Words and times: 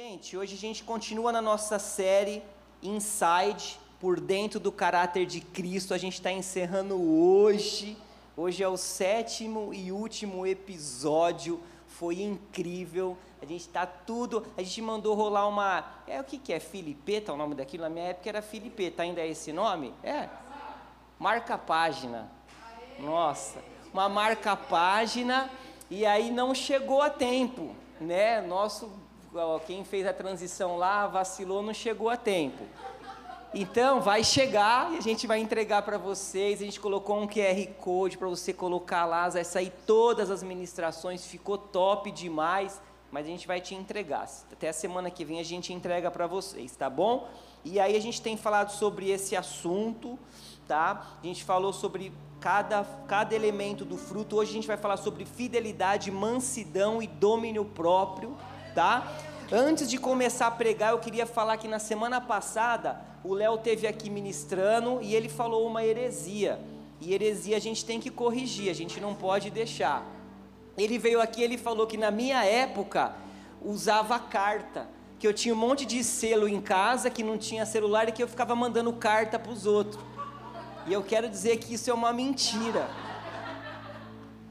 Gente, 0.00 0.36
hoje 0.36 0.54
a 0.54 0.56
gente 0.56 0.84
continua 0.84 1.32
na 1.32 1.42
nossa 1.42 1.76
série 1.76 2.40
Inside, 2.80 3.80
por 3.98 4.20
dentro 4.20 4.60
do 4.60 4.70
caráter 4.70 5.26
de 5.26 5.40
Cristo. 5.40 5.92
A 5.92 5.98
gente 5.98 6.12
está 6.12 6.30
encerrando 6.30 6.94
hoje. 6.94 7.96
Hoje 8.36 8.62
é 8.62 8.68
o 8.68 8.76
sétimo 8.76 9.74
e 9.74 9.90
último 9.90 10.46
episódio. 10.46 11.60
Foi 11.88 12.22
incrível. 12.22 13.18
A 13.42 13.44
gente 13.44 13.62
está 13.62 13.86
tudo. 13.86 14.46
A 14.56 14.62
gente 14.62 14.80
mandou 14.80 15.16
rolar 15.16 15.48
uma. 15.48 15.84
É 16.06 16.20
o 16.20 16.24
que, 16.24 16.38
que 16.38 16.52
é? 16.52 16.60
Filipeta, 16.60 17.32
o 17.32 17.36
nome 17.36 17.56
daquilo? 17.56 17.82
Na 17.82 17.90
minha 17.90 18.04
época 18.04 18.28
era 18.28 18.40
Filipeta. 18.40 19.02
Ainda 19.02 19.20
é 19.20 19.26
esse 19.26 19.52
nome? 19.52 19.92
É. 20.04 20.28
Marca 21.18 21.58
página. 21.58 22.30
Nossa. 23.00 23.58
Uma 23.92 24.08
marca 24.08 24.54
página. 24.54 25.50
E 25.90 26.06
aí 26.06 26.30
não 26.30 26.54
chegou 26.54 27.02
a 27.02 27.10
tempo. 27.10 27.74
Né? 28.00 28.40
Nosso 28.40 29.07
quem 29.66 29.84
fez 29.84 30.06
a 30.06 30.12
transição 30.12 30.76
lá 30.76 31.06
vacilou, 31.06 31.62
não 31.62 31.74
chegou 31.74 32.08
a 32.08 32.16
tempo. 32.16 32.64
Então, 33.54 34.00
vai 34.00 34.22
chegar 34.22 34.92
e 34.92 34.98
a 34.98 35.00
gente 35.00 35.26
vai 35.26 35.38
entregar 35.38 35.82
para 35.82 35.96
vocês. 35.96 36.60
A 36.60 36.64
gente 36.64 36.78
colocou 36.78 37.18
um 37.18 37.26
QR 37.26 37.66
Code 37.78 38.18
para 38.18 38.28
você 38.28 38.52
colocar 38.52 39.06
lá, 39.06 39.28
vai 39.28 39.44
sair 39.44 39.72
todas 39.86 40.30
as 40.30 40.42
ministrações, 40.42 41.24
ficou 41.24 41.56
top 41.56 42.10
demais, 42.10 42.80
mas 43.10 43.24
a 43.26 43.28
gente 43.28 43.46
vai 43.46 43.60
te 43.60 43.74
entregar. 43.74 44.28
Até 44.52 44.68
a 44.68 44.72
semana 44.72 45.10
que 45.10 45.24
vem 45.24 45.40
a 45.40 45.44
gente 45.44 45.72
entrega 45.72 46.10
para 46.10 46.26
vocês, 46.26 46.76
tá 46.76 46.90
bom? 46.90 47.26
E 47.64 47.80
aí 47.80 47.96
a 47.96 48.00
gente 48.00 48.20
tem 48.20 48.36
falado 48.36 48.70
sobre 48.70 49.10
esse 49.10 49.34
assunto, 49.34 50.18
tá? 50.66 51.18
A 51.22 51.26
gente 51.26 51.42
falou 51.42 51.72
sobre 51.72 52.12
cada, 52.40 52.84
cada 53.06 53.34
elemento 53.34 53.84
do 53.84 53.96
fruto. 53.96 54.36
Hoje 54.36 54.50
a 54.50 54.54
gente 54.54 54.68
vai 54.68 54.76
falar 54.76 54.98
sobre 54.98 55.24
fidelidade, 55.24 56.10
mansidão 56.10 57.02
e 57.02 57.06
domínio 57.06 57.64
próprio 57.64 58.36
tá? 58.74 59.12
Antes 59.50 59.88
de 59.88 59.98
começar 59.98 60.46
a 60.46 60.50
pregar, 60.50 60.92
eu 60.92 60.98
queria 60.98 61.24
falar 61.24 61.56
que 61.56 61.66
na 61.66 61.78
semana 61.78 62.20
passada 62.20 63.00
o 63.24 63.32
Léo 63.32 63.58
teve 63.58 63.86
aqui 63.86 64.10
ministrando 64.10 65.00
e 65.00 65.14
ele 65.14 65.28
falou 65.28 65.66
uma 65.66 65.84
heresia. 65.84 66.60
E 67.00 67.14
heresia 67.14 67.56
a 67.56 67.60
gente 67.60 67.84
tem 67.84 67.98
que 67.98 68.10
corrigir, 68.10 68.70
a 68.70 68.74
gente 68.74 69.00
não 69.00 69.14
pode 69.14 69.50
deixar. 69.50 70.04
Ele 70.76 70.98
veio 70.98 71.20
aqui, 71.20 71.42
ele 71.42 71.56
falou 71.56 71.86
que 71.86 71.96
na 71.96 72.10
minha 72.10 72.44
época 72.44 73.14
usava 73.62 74.18
carta, 74.18 74.88
que 75.18 75.26
eu 75.26 75.32
tinha 75.32 75.54
um 75.54 75.58
monte 75.58 75.84
de 75.84 76.04
selo 76.04 76.48
em 76.48 76.60
casa, 76.60 77.10
que 77.10 77.22
não 77.22 77.36
tinha 77.38 77.66
celular 77.66 78.08
e 78.08 78.12
que 78.12 78.22
eu 78.22 78.28
ficava 78.28 78.54
mandando 78.54 78.92
carta 78.92 79.38
para 79.38 79.50
os 79.50 79.66
outros. 79.66 79.98
E 80.86 80.92
eu 80.92 81.02
quero 81.02 81.28
dizer 81.28 81.56
que 81.58 81.74
isso 81.74 81.90
é 81.90 81.94
uma 81.94 82.12
mentira. 82.12 82.88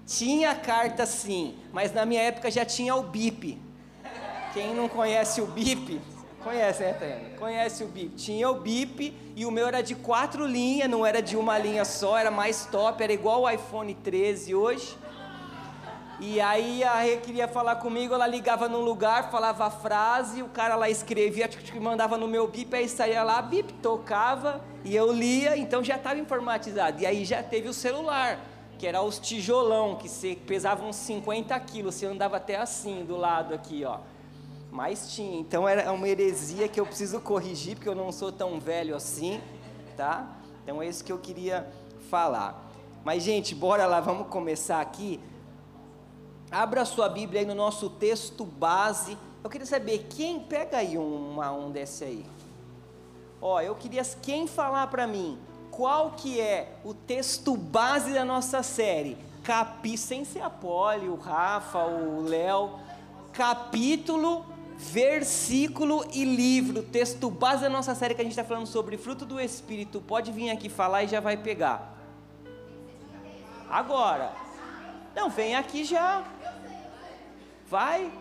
Tinha 0.06 0.56
carta 0.56 1.06
sim, 1.06 1.56
mas 1.72 1.94
na 1.94 2.06
minha 2.06 2.22
época 2.22 2.50
já 2.50 2.66
tinha 2.66 2.96
o 2.96 3.04
bip. 3.04 3.67
Quem 4.54 4.74
não 4.74 4.88
conhece 4.88 5.42
o 5.42 5.46
BIP, 5.46 6.00
conhece, 6.44 6.82
né, 6.82 6.94
Tânia? 6.94 7.38
Conhece 7.38 7.84
o 7.84 7.88
BIP. 7.88 8.16
Tinha 8.16 8.50
o 8.50 8.56
BIP 8.56 9.14
e 9.36 9.46
o 9.46 9.52
meu 9.52 9.68
era 9.68 9.82
de 9.82 9.94
quatro 9.96 10.46
linhas, 10.46 10.90
não 10.90 11.06
era 11.06 11.22
de 11.22 11.36
uma 11.36 11.58
linha 11.58 11.86
só, 11.86 12.18
era 12.18 12.32
mais 12.32 12.66
top, 12.66 13.04
era 13.04 13.14
igual 13.14 13.44
o 13.44 13.50
iPhone 13.50 13.94
13 13.94 14.56
hoje. 14.56 14.98
E 16.20 16.42
aí 16.42 16.84
a 16.84 16.96
Rê 16.96 17.18
queria 17.18 17.48
falar 17.48 17.76
comigo, 17.76 18.12
ela 18.12 18.26
ligava 18.26 18.68
num 18.68 18.82
lugar, 18.82 19.30
falava 19.30 19.66
a 19.66 19.70
frase, 19.70 20.42
o 20.42 20.48
cara 20.48 20.76
lá 20.76 20.90
escrevia, 20.90 21.48
mandava 21.80 22.18
no 22.18 22.28
meu 22.28 22.48
bip, 22.48 22.76
aí 22.76 22.90
saía 22.90 23.22
lá, 23.24 23.40
bip, 23.40 23.72
tocava, 23.74 24.60
e 24.84 24.96
eu 24.96 25.12
lia, 25.12 25.56
então 25.56 25.84
já 25.84 25.96
estava 25.96 26.20
informatizado. 26.20 27.00
E 27.04 27.06
aí 27.06 27.24
já 27.24 27.44
teve 27.44 27.70
o 27.70 27.74
celular, 27.74 28.40
que 28.80 28.88
era 28.88 29.00
os 29.04 29.20
tijolão, 29.20 29.96
que 29.96 30.36
pesavam 30.38 30.90
uns 30.90 30.96
50 30.96 31.60
quilos, 31.60 31.94
você 31.94 32.08
andava 32.08 32.38
até 32.38 32.56
assim, 32.56 33.06
do 33.06 33.16
lado 33.16 33.54
aqui, 33.54 33.86
ó. 33.86 34.00
Mas 34.78 35.12
tinha, 35.12 35.40
então 35.40 35.68
era 35.68 35.92
uma 35.92 36.08
heresia 36.08 36.68
que 36.68 36.80
eu 36.80 36.86
preciso 36.86 37.20
corrigir, 37.20 37.76
porque 37.76 37.90
eu 37.90 37.96
não 37.96 38.12
sou 38.12 38.32
tão 38.32 38.60
velho 38.60 38.96
assim, 38.96 39.42
tá? 39.96 40.38
Então 40.62 40.80
é 40.84 40.88
isso 40.88 41.04
que 41.04 41.12
eu 41.12 41.18
queria 41.18 41.68
falar. 42.12 42.64
Mas, 43.04 43.24
gente, 43.24 43.56
bora 43.56 43.88
lá, 43.88 44.00
vamos 44.00 44.28
começar 44.28 44.80
aqui. 44.80 45.20
Abra 46.52 46.86
sua 46.86 47.10
Bíblia 47.10 47.42
aí 47.42 47.48
no 47.48 47.56
nosso 47.56 47.90
texto 47.90 48.46
base. 48.46 49.18
Eu 49.44 49.50
queria 49.50 49.66
saber 49.66 50.06
quem. 50.12 50.42
Pega 50.42 50.78
aí 50.78 50.96
uma, 50.96 51.52
um 51.52 51.72
desse 51.72 52.04
aí. 52.04 52.24
Ó, 53.42 53.60
eu 53.60 53.74
queria 53.74 54.04
quem 54.22 54.46
falar 54.46 54.86
para 54.92 55.08
mim 55.08 55.40
qual 55.72 56.12
que 56.12 56.40
é 56.40 56.78
o 56.86 56.94
texto 56.94 57.58
base 57.58 58.14
da 58.14 58.24
nossa 58.24 58.62
série. 58.62 59.18
Capi, 59.44 59.98
sem 59.98 60.24
ser 60.24 60.42
a 60.42 60.52
Poli, 60.52 61.10
o 61.10 61.16
Rafa, 61.16 61.84
o 61.84 62.22
Léo. 62.22 62.74
Capítulo 63.34 64.57
versículo 64.78 66.06
e 66.14 66.24
livro, 66.24 66.84
texto 66.84 67.32
base 67.32 67.64
da 67.64 67.70
nossa 67.70 67.96
série 67.96 68.14
que 68.14 68.22
a 68.22 68.24
gente 68.24 68.34
está 68.34 68.44
falando 68.44 68.68
sobre 68.68 68.96
fruto 68.96 69.26
do 69.26 69.40
Espírito. 69.40 70.00
Pode 70.00 70.32
vir 70.32 70.52
aqui 70.52 70.70
falar 70.70 71.04
e 71.04 71.08
já 71.08 71.20
vai 71.20 71.36
pegar. 71.36 71.98
Agora. 73.70 74.32
Não, 75.16 75.30
vem 75.30 75.56
aqui 75.56 75.84
já. 75.84 76.24
Vai. 77.68 78.12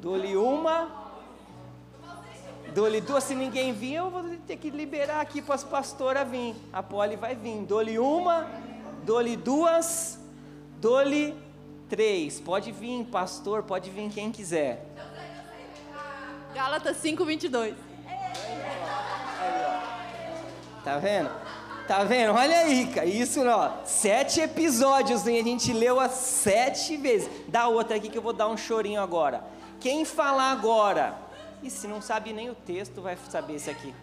Dou-lhe 0.00 0.36
uma. 0.36 0.88
Dou-lhe 2.72 3.00
duas. 3.00 3.24
Se 3.24 3.34
ninguém 3.34 3.72
vir, 3.72 3.94
eu 3.94 4.08
vou 4.08 4.22
ter 4.46 4.56
que 4.56 4.70
liberar 4.70 5.20
aqui 5.20 5.42
para 5.42 5.56
as 5.56 5.64
pastoras 5.64 6.28
vir. 6.28 6.54
A 6.72 6.80
Poli 6.80 7.16
vai 7.16 7.34
vir. 7.34 7.62
Dou-lhe 7.64 7.98
uma. 7.98 8.46
Dou-lhe 9.04 9.36
duas. 9.36 10.18
Dou-lhe 10.80 11.34
três. 11.88 12.38
Pode 12.40 12.70
vir, 12.70 13.04
pastor. 13.06 13.64
Pode 13.64 13.90
vir 13.90 14.08
quem 14.10 14.30
quiser. 14.30 14.86
Gálatas 16.54 16.96
5, 16.96 17.24
22. 17.24 17.74
Tá 20.82 20.98
vendo? 20.98 21.30
Tá 21.86 22.04
vendo? 22.04 22.32
Olha 22.32 22.58
aí, 22.60 22.86
cara. 22.86 23.06
Isso, 23.06 23.44
ó. 23.46 23.84
Sete 23.84 24.40
episódios, 24.40 25.26
hein? 25.26 25.40
A 25.40 25.44
gente 25.44 25.72
leu 25.72 26.00
as 26.00 26.12
sete 26.12 26.96
vezes. 26.96 27.28
Dá 27.48 27.68
outra 27.68 27.96
aqui 27.96 28.08
que 28.08 28.16
eu 28.16 28.22
vou 28.22 28.32
dar 28.32 28.48
um 28.48 28.56
chorinho 28.56 29.00
agora. 29.00 29.44
Quem 29.80 30.04
falar 30.04 30.52
agora? 30.52 31.14
E 31.62 31.70
se 31.70 31.86
não 31.86 32.00
sabe 32.00 32.32
nem 32.32 32.48
o 32.48 32.54
texto, 32.54 33.02
vai 33.02 33.16
saber 33.28 33.54
esse 33.56 33.70
aqui. 33.70 33.94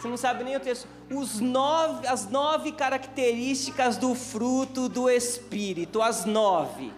Se 0.00 0.08
não 0.08 0.16
sabe 0.16 0.42
nem 0.44 0.56
o 0.56 0.60
texto. 0.60 0.88
Os 1.10 1.40
nove, 1.40 2.06
as 2.06 2.28
nove 2.28 2.72
características 2.72 3.96
do 3.96 4.14
fruto 4.14 4.88
do 4.88 5.08
Espírito. 5.08 6.02
As 6.02 6.24
nove. 6.24 6.92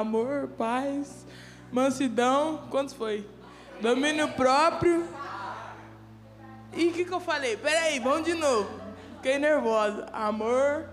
Amor, 0.00 0.48
paz, 0.58 1.26
mansidão, 1.72 2.66
quantos 2.70 2.94
foi? 2.94 3.26
Domínio 3.80 4.28
próprio. 4.32 5.06
E 6.74 6.88
o 6.88 6.92
que, 6.92 7.04
que 7.04 7.12
eu 7.12 7.20
falei? 7.20 7.56
Peraí, 7.56 7.98
vamos 7.98 8.24
de 8.24 8.34
novo. 8.34 8.68
Fiquei 9.16 9.38
nervosa. 9.38 10.06
Amor. 10.12 10.90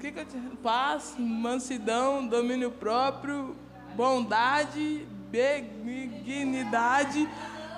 Que 0.00 0.10
que 0.10 0.20
eu? 0.20 0.26
Paz, 0.62 1.14
mansidão, 1.16 2.26
domínio 2.26 2.70
próprio, 2.70 3.56
bondade, 3.94 5.06
benignidade, 5.30 7.28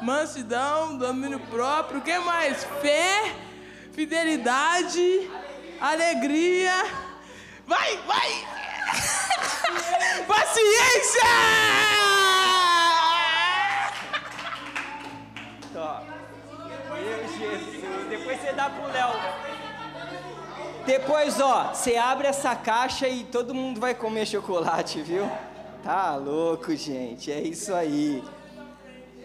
mansidão, 0.03 0.97
domínio 0.97 1.41
próprio. 1.41 2.01
O 2.01 2.03
que 2.03 2.19
mais? 2.21 2.65
Fé, 2.81 3.35
fidelidade, 3.93 5.31
alegria. 5.81 6.73
Vai, 7.67 7.97
vai! 7.99 8.66
Paciência! 10.27 11.23
Depois 18.09 18.41
você 18.41 18.53
dá 18.53 18.71
pro 18.71 18.87
Léo. 18.93 19.11
Depois, 20.87 21.41
ó, 21.41 21.75
você 21.75 21.97
abre 21.97 22.29
essa 22.29 22.55
caixa 22.55 23.09
e 23.09 23.25
todo 23.25 23.53
mundo 23.53 23.81
vai 23.81 23.95
comer 23.95 24.25
chocolate, 24.27 25.03
viu? 25.03 25.29
Tá 25.83 26.15
louco, 26.17 26.75
gente. 26.77 27.33
É 27.33 27.41
isso 27.41 27.75
aí. 27.75 28.23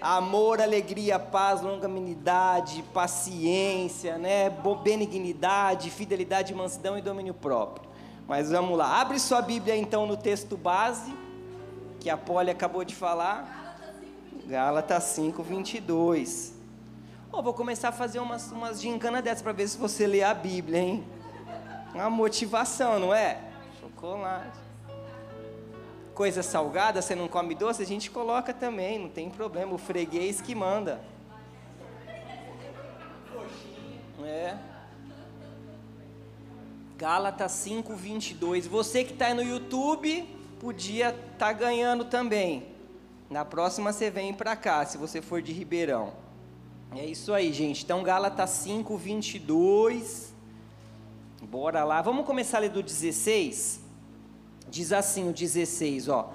Amor, 0.01 0.59
alegria, 0.59 1.19
paz, 1.19 1.61
longanimidade, 1.61 2.83
paciência, 2.91 4.17
né? 4.17 4.49
Benignidade, 4.83 5.91
fidelidade, 5.91 6.55
mansidão 6.55 6.97
e 6.97 7.01
domínio 7.01 7.35
próprio. 7.35 7.90
Mas 8.31 8.49
vamos 8.49 8.77
lá, 8.77 9.01
abre 9.01 9.19
sua 9.19 9.41
Bíblia 9.41 9.75
então 9.75 10.05
no 10.05 10.15
texto 10.15 10.55
base, 10.55 11.13
que 11.99 12.09
a 12.09 12.15
Polly 12.15 12.49
acabou 12.49 12.85
de 12.85 12.95
falar. 12.95 13.75
Gálatas 14.47 15.03
5, 15.03 15.43
22. 15.43 16.53
Oh, 17.29 17.43
vou 17.43 17.53
começar 17.53 17.89
a 17.89 17.91
fazer 17.91 18.19
umas, 18.19 18.49
umas 18.49 18.81
gincanas 18.81 19.21
dessas 19.21 19.41
para 19.41 19.51
ver 19.51 19.67
se 19.67 19.77
você 19.77 20.07
lê 20.07 20.23
a 20.23 20.33
Bíblia, 20.33 20.79
hein? 20.79 21.03
Uma 21.93 22.09
motivação, 22.09 22.97
não 22.99 23.13
é? 23.13 23.37
Chocolate. 23.81 24.57
Coisa 26.13 26.41
salgada, 26.41 27.01
você 27.01 27.13
não 27.13 27.27
come 27.27 27.53
doce, 27.53 27.83
a 27.83 27.85
gente 27.85 28.09
coloca 28.09 28.53
também, 28.53 28.97
não 28.97 29.09
tem 29.09 29.29
problema. 29.29 29.73
O 29.73 29.77
freguês 29.77 30.39
que 30.39 30.55
manda. 30.55 31.01
É. 34.23 34.55
Gálatas 37.01 37.53
5, 37.53 37.95
22. 37.95 38.67
Você 38.67 39.03
que 39.03 39.13
está 39.13 39.33
no 39.33 39.41
YouTube, 39.41 40.23
podia 40.59 41.09
estar 41.09 41.47
tá 41.47 41.51
ganhando 41.51 42.05
também. 42.05 42.67
Na 43.27 43.43
próxima 43.43 43.91
você 43.91 44.11
vem 44.11 44.31
para 44.35 44.55
cá, 44.55 44.85
se 44.85 44.99
você 44.99 45.19
for 45.19 45.41
de 45.41 45.51
Ribeirão. 45.51 46.13
É 46.95 47.03
isso 47.03 47.33
aí, 47.33 47.51
gente. 47.51 47.83
Então, 47.83 48.03
Gálatas 48.03 48.51
5, 48.51 48.95
22. 48.95 50.31
Bora 51.41 51.83
lá. 51.83 52.03
Vamos 52.03 52.23
começar 52.23 52.57
a 52.57 52.61
ler 52.61 52.69
do 52.69 52.83
16? 52.83 53.79
Diz 54.69 54.93
assim 54.93 55.27
o 55.27 55.33
16, 55.33 56.07
ó. 56.07 56.31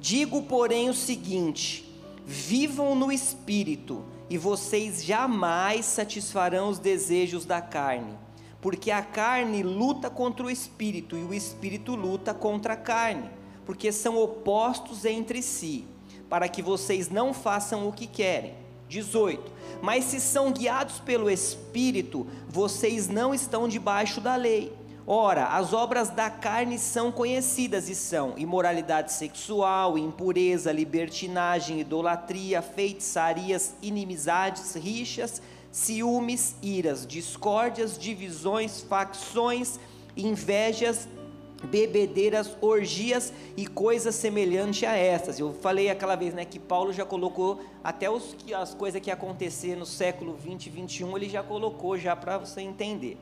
Digo, 0.00 0.44
porém, 0.44 0.88
o 0.88 0.94
seguinte: 0.94 1.84
vivam 2.24 2.94
no 2.94 3.12
espírito, 3.12 4.02
e 4.30 4.38
vocês 4.38 5.04
jamais 5.04 5.84
satisfarão 5.84 6.70
os 6.70 6.78
desejos 6.78 7.44
da 7.44 7.60
carne. 7.60 8.23
Porque 8.64 8.90
a 8.90 9.02
carne 9.02 9.62
luta 9.62 10.08
contra 10.08 10.46
o 10.46 10.50
espírito, 10.50 11.18
e 11.18 11.22
o 11.22 11.34
espírito 11.34 11.94
luta 11.94 12.32
contra 12.32 12.72
a 12.72 12.76
carne, 12.78 13.28
porque 13.66 13.92
são 13.92 14.16
opostos 14.16 15.04
entre 15.04 15.42
si, 15.42 15.84
para 16.30 16.48
que 16.48 16.62
vocês 16.62 17.10
não 17.10 17.34
façam 17.34 17.86
o 17.86 17.92
que 17.92 18.06
querem. 18.06 18.54
18. 18.88 19.52
Mas 19.82 20.04
se 20.04 20.18
são 20.18 20.50
guiados 20.50 20.98
pelo 20.98 21.28
Espírito, 21.28 22.26
vocês 22.48 23.06
não 23.06 23.34
estão 23.34 23.68
debaixo 23.68 24.18
da 24.18 24.34
lei. 24.34 24.72
Ora, 25.06 25.48
as 25.48 25.74
obras 25.74 26.08
da 26.08 26.30
carne 26.30 26.78
são 26.78 27.12
conhecidas 27.12 27.90
e 27.90 27.94
são 27.94 28.32
imoralidade 28.38 29.12
sexual, 29.12 29.98
impureza, 29.98 30.72
libertinagem, 30.72 31.80
idolatria, 31.80 32.62
feitiçarias, 32.62 33.74
inimizades, 33.82 34.74
rixas, 34.74 35.42
ciúmes, 35.74 36.54
iras, 36.62 37.04
discórdias, 37.04 37.98
divisões, 37.98 38.80
facções, 38.82 39.80
invejas, 40.16 41.08
bebedeiras, 41.64 42.56
orgias 42.60 43.32
e 43.56 43.66
coisas 43.66 44.14
semelhantes 44.14 44.88
a 44.88 44.96
essas. 44.96 45.40
Eu 45.40 45.52
falei 45.52 45.90
aquela 45.90 46.14
vez, 46.14 46.32
né, 46.32 46.44
que 46.44 46.60
Paulo 46.60 46.92
já 46.92 47.04
colocou 47.04 47.60
até 47.82 48.08
os 48.08 48.36
as 48.56 48.72
coisas 48.72 49.02
que 49.02 49.10
acontecer 49.10 49.74
no 49.74 49.84
século 49.84 50.34
20 50.34 50.66
e 50.66 50.70
21, 50.70 51.16
ele 51.16 51.28
já 51.28 51.42
colocou 51.42 51.98
já 51.98 52.14
para 52.14 52.38
você 52.38 52.60
entender. 52.60 53.18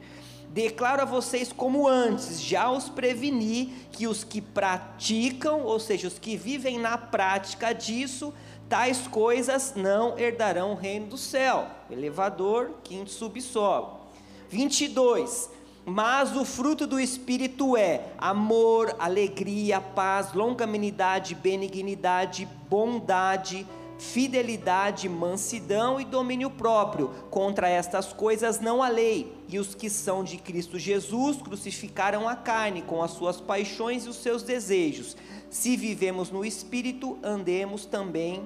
Declaro 0.51 1.01
a 1.01 1.07
vocês 1.07 1.51
como 1.51 1.89
antes, 1.89 2.39
já 2.39 2.71
os 2.71 2.91
preveni 2.91 3.73
que 3.91 4.07
os 4.07 4.23
que 4.23 4.43
praticam, 4.43 5.63
ou 5.63 5.81
seja, 5.81 6.07
os 6.07 6.19
que 6.19 6.37
vivem 6.37 6.79
na 6.79 6.99
prática 6.99 7.73
disso, 7.73 8.35
tais 8.69 9.07
coisas 9.09 9.75
não 9.75 10.19
herdarão 10.19 10.73
o 10.73 10.77
reino 10.77 11.07
do 11.07 11.19
céu. 11.19 11.67
Elevador, 11.91 12.71
quinto 12.83 13.11
subsolo. 13.11 14.01
22 14.49 15.51
mas 15.85 16.37
o 16.37 16.45
fruto 16.45 16.87
do 16.87 17.01
Espírito 17.01 17.77
é 17.77 18.13
amor, 18.17 18.95
alegria, 19.01 19.81
paz, 19.81 20.33
longanimidade, 20.33 21.35
benignidade, 21.35 22.49
bondade, 22.71 23.67
fidelidade, 23.99 25.09
mansidão 25.09 26.01
e 26.01 26.05
domínio 26.05 26.51
próprio. 26.51 27.09
Contra 27.31 27.69
estas 27.69 28.13
coisas 28.13 28.61
não 28.61 28.83
há 28.83 28.89
lei. 28.89 29.33
E 29.49 29.59
os 29.59 29.75
que 29.75 29.91
são 29.91 30.25
de 30.25 30.37
Cristo 30.39 30.79
Jesus 30.79 31.37
crucificaram 31.43 32.29
a 32.29 32.37
carne 32.37 32.83
com 32.83 33.03
as 33.03 33.13
suas 33.13 33.41
paixões 33.41 34.07
e 34.07 34.09
os 34.09 34.17
seus 34.17 34.43
desejos. 34.43 35.17
Se 35.51 35.77
vivemos 35.77 36.31
no 36.31 36.45
Espírito, 36.45 37.19
andemos 37.23 37.85
também 37.85 38.43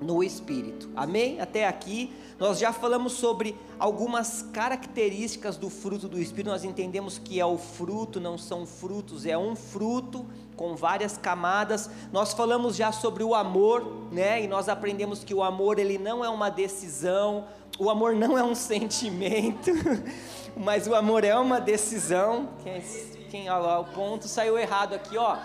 no 0.00 0.22
Espírito. 0.22 0.88
Amém? 0.96 1.40
Até 1.40 1.66
aqui 1.66 2.12
nós 2.42 2.58
já 2.58 2.72
falamos 2.72 3.12
sobre 3.12 3.56
algumas 3.78 4.42
características 4.52 5.56
do 5.56 5.70
fruto 5.70 6.08
do 6.08 6.18
Espírito. 6.18 6.50
Nós 6.50 6.64
entendemos 6.64 7.16
que 7.16 7.38
é 7.38 7.46
o 7.46 7.56
fruto, 7.56 8.20
não 8.20 8.36
são 8.36 8.66
frutos, 8.66 9.26
é 9.26 9.38
um 9.38 9.54
fruto 9.54 10.26
com 10.56 10.74
várias 10.74 11.16
camadas. 11.16 11.88
Nós 12.12 12.32
falamos 12.32 12.74
já 12.74 12.90
sobre 12.90 13.22
o 13.22 13.32
amor, 13.32 14.08
né? 14.10 14.42
E 14.42 14.48
nós 14.48 14.68
aprendemos 14.68 15.22
que 15.22 15.32
o 15.32 15.40
amor 15.40 15.78
ele 15.78 15.98
não 15.98 16.24
é 16.24 16.28
uma 16.28 16.50
decisão, 16.50 17.44
o 17.78 17.88
amor 17.88 18.16
não 18.16 18.36
é 18.36 18.42
um 18.42 18.56
sentimento, 18.56 19.70
mas 20.56 20.88
o 20.88 20.96
amor 20.96 21.22
é 21.22 21.36
uma 21.38 21.60
decisão. 21.60 22.48
Quem, 22.64 22.82
quem 23.30 23.50
o 23.50 23.84
ponto 23.94 24.26
saiu 24.26 24.58
errado 24.58 24.94
aqui, 24.94 25.16
ó. 25.16 25.36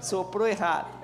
Soprou 0.00 0.46
errado. 0.46 0.97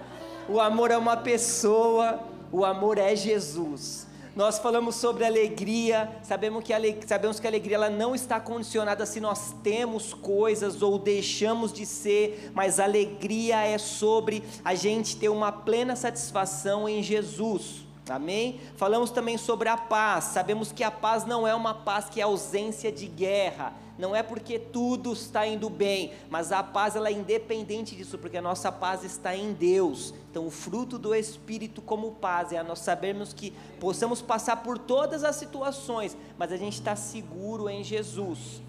O 0.49 0.61
amor 0.61 0.91
é 0.91 0.99
uma 0.99 1.17
pessoa, 1.17 2.21
o 2.53 2.65
amor 2.65 2.99
é 2.99 3.17
Jesus. 3.17 4.07
Nós 4.37 4.59
falamos 4.59 4.97
sobre 4.97 5.25
alegria, 5.25 6.11
sabemos 6.23 6.63
que 6.63 6.73
a, 6.73 6.79
sabemos 7.07 7.41
que 7.41 7.47
a 7.47 7.51
alegria 7.51 7.77
ela 7.77 7.89
não 7.89 8.15
está 8.15 8.39
condicionada 8.39 9.07
se 9.07 9.21
nós 9.21 9.55
temos 9.63 10.13
coisas 10.13 10.83
ou 10.83 10.99
deixamos 10.99 11.73
de 11.73 11.87
ser, 11.87 12.51
mas 12.53 12.79
alegria 12.79 13.65
é 13.65 13.79
sobre 13.79 14.43
a 14.65 14.75
gente 14.75 15.17
ter 15.17 15.29
uma 15.29 15.53
plena 15.53 15.97
satisfação 15.97 16.89
em 16.89 17.03
Jesus. 17.03 17.85
Amém? 18.11 18.61
Falamos 18.77 19.11
também 19.11 19.39
sobre 19.39 19.69
a 19.69 19.79
paz. 19.79 20.25
Sabemos 20.25 20.73
que 20.73 20.85
a 20.85 20.91
paz 20.91 21.25
não 21.25 21.47
é 21.47 21.55
uma 21.55 21.73
paz 21.73 22.07
que 22.11 22.21
é 22.21 22.25
ausência 22.25 22.93
de 22.93 23.07
guerra, 23.07 23.73
não 23.99 24.15
é 24.15 24.23
porque 24.23 24.59
tudo 24.59 25.13
está 25.13 25.47
indo 25.47 25.71
bem, 25.71 26.13
mas 26.29 26.51
a 26.51 26.63
paz 26.63 26.97
ela 26.97 27.09
é 27.09 27.13
independente 27.13 27.95
disso, 27.95 28.19
porque 28.19 28.37
a 28.37 28.43
nossa 28.43 28.73
paz 28.73 29.05
está 29.05 29.37
em 29.37 29.53
Deus. 29.53 30.13
Então, 30.31 30.47
o 30.47 30.51
fruto 30.51 30.99
do 30.99 31.15
Espírito 31.15 31.81
como 31.81 32.13
paz 32.13 32.53
é 32.53 32.63
nós 32.63 32.81
sabermos 32.81 33.33
que 33.33 33.53
possamos 33.79 34.21
passar 34.21 34.63
por 34.63 34.79
todas 34.79 35.23
as 35.23 35.37
situações, 35.37 36.17
mas 36.37 36.51
a 36.51 36.57
gente 36.57 36.75
está 36.75 36.97
seguro 36.97 37.69
em 37.69 37.85
Jesus. 37.85 38.61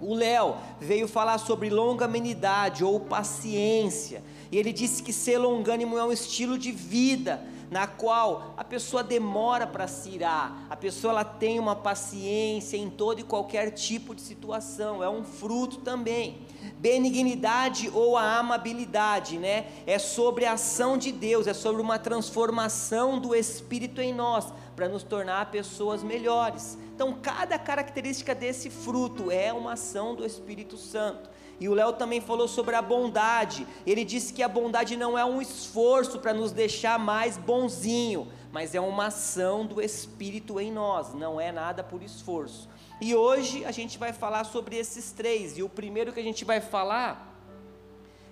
O 0.00 0.14
Léo 0.14 0.56
veio 0.80 1.08
falar 1.08 1.38
sobre 1.38 1.68
longanimidade 1.70 2.84
ou 2.84 3.00
paciência, 3.00 4.22
e 4.50 4.58
ele 4.58 4.72
disse 4.72 5.02
que 5.02 5.12
ser 5.12 5.38
longânimo 5.38 5.98
é 5.98 6.04
um 6.04 6.12
estilo 6.12 6.56
de 6.56 6.70
vida 6.70 7.51
na 7.72 7.86
qual 7.86 8.52
a 8.54 8.62
pessoa 8.62 9.02
demora 9.02 9.66
para 9.66 9.88
se 9.88 10.10
irar, 10.10 10.66
a 10.68 10.76
pessoa 10.76 11.12
ela 11.12 11.24
tem 11.24 11.58
uma 11.58 11.74
paciência 11.74 12.76
em 12.76 12.90
todo 12.90 13.20
e 13.20 13.22
qualquer 13.22 13.70
tipo 13.70 14.14
de 14.14 14.20
situação, 14.20 15.02
é 15.02 15.08
um 15.08 15.24
fruto 15.24 15.78
também. 15.78 16.42
Benignidade 16.76 17.90
ou 17.94 18.18
a 18.18 18.36
amabilidade, 18.36 19.38
né? 19.38 19.68
É 19.86 19.98
sobre 19.98 20.44
a 20.44 20.52
ação 20.52 20.98
de 20.98 21.10
Deus, 21.10 21.46
é 21.46 21.54
sobre 21.54 21.80
uma 21.80 21.98
transformação 21.98 23.18
do 23.18 23.34
Espírito 23.34 24.02
em 24.02 24.12
nós, 24.12 24.52
para 24.76 24.86
nos 24.86 25.02
tornar 25.02 25.50
pessoas 25.50 26.02
melhores. 26.02 26.76
Então, 26.94 27.14
cada 27.22 27.58
característica 27.58 28.34
desse 28.34 28.68
fruto 28.68 29.30
é 29.30 29.50
uma 29.50 29.72
ação 29.72 30.14
do 30.14 30.26
Espírito 30.26 30.76
Santo. 30.76 31.30
E 31.60 31.68
o 31.68 31.74
Léo 31.74 31.92
também 31.92 32.20
falou 32.20 32.48
sobre 32.48 32.74
a 32.74 32.82
bondade. 32.82 33.66
Ele 33.86 34.04
disse 34.04 34.32
que 34.32 34.42
a 34.42 34.48
bondade 34.48 34.96
não 34.96 35.16
é 35.16 35.24
um 35.24 35.40
esforço 35.40 36.18
para 36.18 36.34
nos 36.34 36.52
deixar 36.52 36.98
mais 36.98 37.36
bonzinho, 37.36 38.30
mas 38.50 38.74
é 38.74 38.80
uma 38.80 39.06
ação 39.06 39.64
do 39.64 39.80
Espírito 39.80 40.58
em 40.58 40.72
nós, 40.72 41.14
não 41.14 41.40
é 41.40 41.52
nada 41.52 41.82
por 41.82 42.02
esforço. 42.02 42.68
E 43.00 43.14
hoje 43.14 43.64
a 43.64 43.72
gente 43.72 43.98
vai 43.98 44.12
falar 44.12 44.44
sobre 44.44 44.76
esses 44.76 45.10
três. 45.10 45.58
E 45.58 45.62
o 45.62 45.68
primeiro 45.68 46.12
que 46.12 46.20
a 46.20 46.22
gente 46.22 46.44
vai 46.44 46.60
falar 46.60 47.36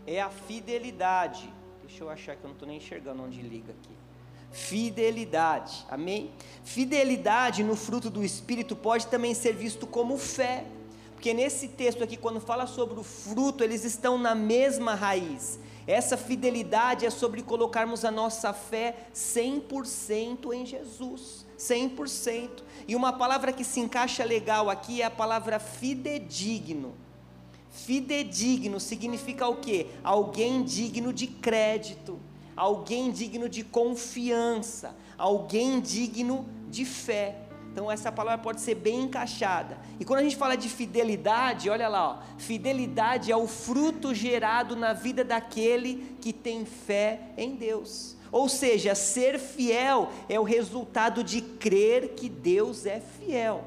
é 0.07 0.21
a 0.21 0.31
fidelidade. 0.31 1.53
Deixa 1.83 2.05
eu 2.05 2.11
achar 2.11 2.37
que 2.37 2.45
eu 2.45 2.49
não 2.49 2.55
estou 2.55 2.69
nem 2.69 2.77
enxergando 2.77 3.23
onde 3.23 3.43
liga 3.43 3.73
aqui. 3.73 4.01
Fidelidade, 4.53 5.85
amém? 5.89 6.33
Fidelidade 6.65 7.63
no 7.63 7.77
fruto 7.77 8.11
do 8.11 8.25
Espírito 8.25 8.75
pode 8.75 9.07
também 9.07 9.35
ser 9.35 9.53
visto 9.53 9.87
como 9.87 10.19
fé. 10.19 10.65
Porque 11.21 11.35
nesse 11.35 11.69
texto 11.69 12.03
aqui, 12.03 12.17
quando 12.17 12.41
fala 12.41 12.67
sobre 12.67 12.99
o 12.99 13.03
fruto, 13.03 13.63
eles 13.63 13.85
estão 13.85 14.17
na 14.17 14.35
mesma 14.35 14.95
raiz. 14.95 15.61
Essa 15.87 16.17
fidelidade 16.17 17.05
é 17.05 17.11
sobre 17.11 17.43
colocarmos 17.43 18.07
a 18.07 18.11
nossa 18.11 18.55
fé 18.55 18.97
100% 19.15 20.51
em 20.55 20.65
Jesus. 20.65 21.45
100%. 21.59 22.63
E 22.89 22.97
uma 22.97 23.13
palavra 23.13 23.53
que 23.53 23.65
se 23.65 23.81
encaixa 23.81 24.25
legal 24.25 24.71
aqui 24.71 25.03
é 25.03 25.05
a 25.05 25.11
palavra 25.11 25.59
fidedigno. 25.59 26.95
Fidedigno 27.69 28.81
significa 28.81 29.47
o 29.47 29.57
quê? 29.57 29.89
Alguém 30.03 30.63
digno 30.63 31.13
de 31.13 31.27
crédito, 31.27 32.19
alguém 32.57 33.11
digno 33.11 33.47
de 33.47 33.63
confiança, 33.63 34.97
alguém 35.19 35.83
digno 35.83 36.49
de 36.71 36.87
fé. 36.87 37.50
Então 37.73 37.91
essa 37.91 38.11
palavra 38.11 38.43
pode 38.43 38.61
ser 38.61 38.75
bem 38.75 39.03
encaixada. 39.03 39.79
E 39.99 40.05
quando 40.05 40.21
a 40.21 40.23
gente 40.23 40.37
fala 40.37 40.57
de 40.57 40.69
fidelidade, 40.69 41.71
olha 41.71 41.89
lá, 41.89 42.11
ó, 42.11 42.39
fidelidade 42.39 43.31
é 43.31 43.37
o 43.37 43.47
fruto 43.47 44.15
gerado 44.15 44.75
na 44.75 44.93
vida 44.93 45.25
daquele 45.25 46.17
que 46.21 46.33
tem 46.33 46.65
fé 46.65 47.21
em 47.37 47.55
Deus. 47.55 48.17
Ou 48.33 48.49
seja, 48.49 48.95
ser 48.95 49.39
fiel 49.39 50.11
é 50.29 50.39
o 50.39 50.45
resultado 50.45 51.23
de 51.23 51.41
crer 51.41 52.11
que 52.11 52.29
Deus 52.29 52.87
é 52.87 53.01
fiel. 53.01 53.65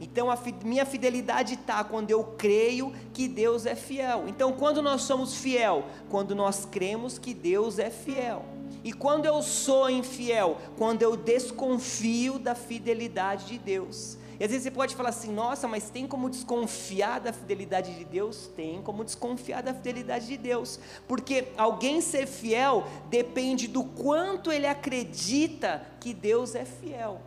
Então 0.00 0.30
a 0.30 0.38
minha 0.64 0.84
fidelidade 0.84 1.54
está 1.54 1.84
quando 1.84 2.10
eu 2.10 2.24
creio 2.24 2.92
que 3.12 3.28
Deus 3.28 3.66
é 3.66 3.74
fiel. 3.74 4.24
Então 4.26 4.52
quando 4.52 4.82
nós 4.82 5.02
somos 5.02 5.36
fiel, 5.36 5.84
quando 6.10 6.34
nós 6.34 6.64
cremos 6.64 7.18
que 7.18 7.32
Deus 7.32 7.78
é 7.78 7.88
fiel. 7.88 8.44
E 8.84 8.92
quando 8.92 9.26
eu 9.26 9.42
sou 9.42 9.88
infiel, 9.88 10.58
quando 10.76 11.02
eu 11.02 11.16
desconfio 11.16 12.38
da 12.38 12.54
fidelidade 12.54 13.46
de 13.46 13.58
Deus. 13.58 14.18
E 14.40 14.44
às 14.44 14.50
vezes 14.50 14.64
você 14.64 14.70
pode 14.72 14.96
falar 14.96 15.10
assim: 15.10 15.32
nossa, 15.32 15.68
mas 15.68 15.88
tem 15.88 16.06
como 16.06 16.28
desconfiar 16.28 17.20
da 17.20 17.32
fidelidade 17.32 17.94
de 17.96 18.04
Deus? 18.04 18.50
Tem 18.56 18.82
como 18.82 19.04
desconfiar 19.04 19.62
da 19.62 19.72
fidelidade 19.72 20.26
de 20.26 20.36
Deus, 20.36 20.80
porque 21.06 21.48
alguém 21.56 22.00
ser 22.00 22.26
fiel 22.26 22.84
depende 23.08 23.68
do 23.68 23.84
quanto 23.84 24.50
ele 24.50 24.66
acredita 24.66 25.86
que 26.00 26.12
Deus 26.12 26.56
é 26.56 26.64
fiel. 26.64 27.20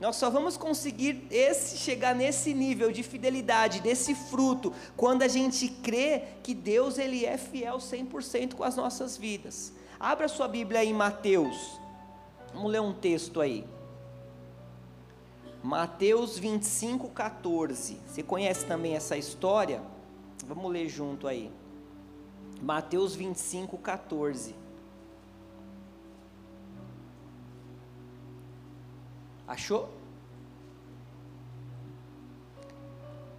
Nós 0.00 0.16
só 0.16 0.28
vamos 0.28 0.56
conseguir 0.56 1.26
esse, 1.30 1.78
chegar 1.78 2.14
nesse 2.14 2.52
nível 2.52 2.90
de 2.90 3.02
fidelidade, 3.02 3.80
desse 3.80 4.14
fruto, 4.14 4.72
quando 4.94 5.22
a 5.22 5.28
gente 5.28 5.68
crê 5.68 6.22
que 6.42 6.52
Deus 6.52 6.98
ele 6.98 7.24
é 7.24 7.38
fiel 7.38 7.78
100% 7.78 8.54
com 8.54 8.64
as 8.64 8.76
nossas 8.76 9.16
vidas. 9.16 9.72
Abra 10.06 10.28
sua 10.28 10.46
Bíblia 10.46 10.78
aí 10.78 10.90
em 10.90 10.94
Mateus. 10.94 11.80
Vamos 12.54 12.70
ler 12.70 12.80
um 12.80 12.92
texto 12.92 13.40
aí. 13.40 13.66
Mateus 15.60 16.38
25, 16.38 17.08
14. 17.08 17.98
Você 18.06 18.22
conhece 18.22 18.64
também 18.66 18.94
essa 18.94 19.16
história? 19.16 19.82
Vamos 20.46 20.70
ler 20.70 20.88
junto 20.88 21.26
aí. 21.26 21.50
Mateus 22.62 23.16
25, 23.16 23.76
14. 23.78 24.54
Achou? 29.48 29.88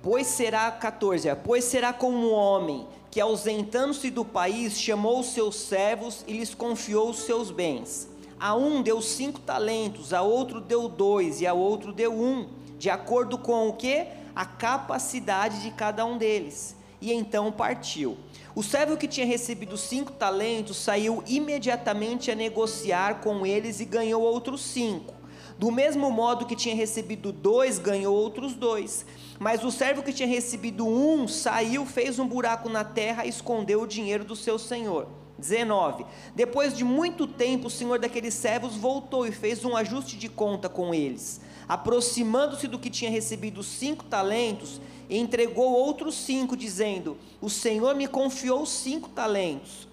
Pois 0.02 0.28
será, 0.28 0.70
14, 0.70 1.34
pois 1.46 1.64
será 1.64 1.94
como 1.94 2.18
um 2.18 2.34
homem 2.34 2.86
que, 3.10 3.22
ausentando-se 3.22 4.10
do 4.10 4.26
país, 4.26 4.80
chamou 4.80 5.20
os 5.20 5.28
seus 5.28 5.56
servos 5.56 6.24
e 6.28 6.34
lhes 6.34 6.54
confiou 6.54 7.10
os 7.10 7.20
seus 7.20 7.52
bens. 7.52 8.08
A 8.40 8.56
um 8.56 8.82
deu 8.82 9.02
cinco 9.02 9.40
talentos, 9.40 10.14
a 10.14 10.22
outro 10.22 10.62
deu 10.62 10.88
dois 10.88 11.42
e 11.42 11.48
a 11.48 11.54
outro 11.54 11.92
deu 11.92 12.14
um, 12.14 12.48
de 12.78 12.90
acordo 12.90 13.38
com 13.38 13.68
o 13.68 13.74
que? 13.74 14.06
A 14.36 14.46
capacidade 14.46 15.62
de 15.64 15.72
cada 15.72 16.06
um 16.06 16.18
deles. 16.18 16.76
E 17.02 17.12
então 17.12 17.52
partiu. 17.52 18.18
O 18.54 18.64
servo 18.64 18.98
que 18.98 19.08
tinha 19.08 19.26
recebido 19.26 19.78
cinco 19.78 20.12
talentos 20.12 20.78
saiu 20.78 21.24
imediatamente 21.28 22.32
a 22.32 22.36
negociar 22.36 23.22
com 23.22 23.46
eles 23.46 23.80
e 23.80 23.86
ganhou 23.86 24.22
outros 24.22 24.62
cinco. 24.62 25.14
Do 25.58 25.72
mesmo 25.72 26.12
modo 26.12 26.46
que 26.46 26.56
tinha 26.56 26.76
recebido 26.76 27.32
dois, 27.32 27.80
ganhou 27.80 28.16
outros 28.16 28.54
dois. 28.54 29.06
Mas 29.40 29.64
o 29.64 29.72
servo 29.72 30.04
que 30.04 30.14
tinha 30.14 30.28
recebido 30.28 30.88
um 30.88 31.28
saiu, 31.28 31.86
fez 31.86 32.20
um 32.20 32.28
buraco 32.28 32.70
na 32.70 32.84
terra 32.84 33.26
e 33.26 33.30
escondeu 33.30 33.82
o 33.82 33.88
dinheiro 33.88 34.24
do 34.24 34.36
seu 34.36 34.58
senhor. 34.58 35.08
19. 35.38 36.06
Depois 36.36 36.76
de 36.76 36.84
muito 36.84 37.28
tempo, 37.28 37.68
o 37.68 37.70
senhor 37.70 38.00
daqueles 38.00 38.34
servos 38.34 38.76
voltou 38.76 39.28
e 39.28 39.32
fez 39.32 39.64
um 39.64 39.76
ajuste 39.76 40.18
de 40.18 40.28
conta 40.28 40.68
com 40.68 40.94
eles. 40.94 41.40
Aproximando-se 41.68 42.68
do 42.68 42.80
que 42.80 42.90
tinha 42.90 43.12
recebido 43.12 43.62
cinco 43.62 44.06
talentos, 44.06 44.82
entregou 45.10 45.74
outros 45.74 46.16
cinco, 46.16 46.58
dizendo: 46.58 47.18
O 47.40 47.50
senhor 47.50 47.94
me 47.94 48.08
confiou 48.08 48.66
cinco 48.66 49.10
talentos. 49.10 49.88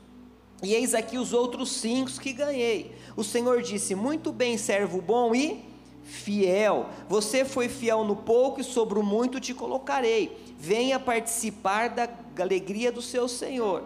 E 0.62 0.72
eis 0.72 0.94
aqui 0.94 1.18
os 1.18 1.32
outros 1.34 1.70
cinco 1.72 2.10
que 2.12 2.32
ganhei. 2.32 2.92
O 3.16 3.22
Senhor 3.22 3.60
disse: 3.60 3.94
Muito 3.94 4.32
bem, 4.32 4.56
servo 4.56 5.00
bom 5.00 5.34
e 5.34 5.73
fiel. 6.04 6.86
Você 7.08 7.44
foi 7.44 7.68
fiel 7.68 8.04
no 8.04 8.14
pouco 8.14 8.60
e 8.60 8.64
sobre 8.64 8.98
o 8.98 9.02
muito 9.02 9.40
te 9.40 9.52
colocarei. 9.52 10.36
Venha 10.58 11.00
participar 11.00 11.88
da 11.88 12.08
alegria 12.38 12.92
do 12.92 13.02
seu 13.02 13.26
Senhor. 13.26 13.82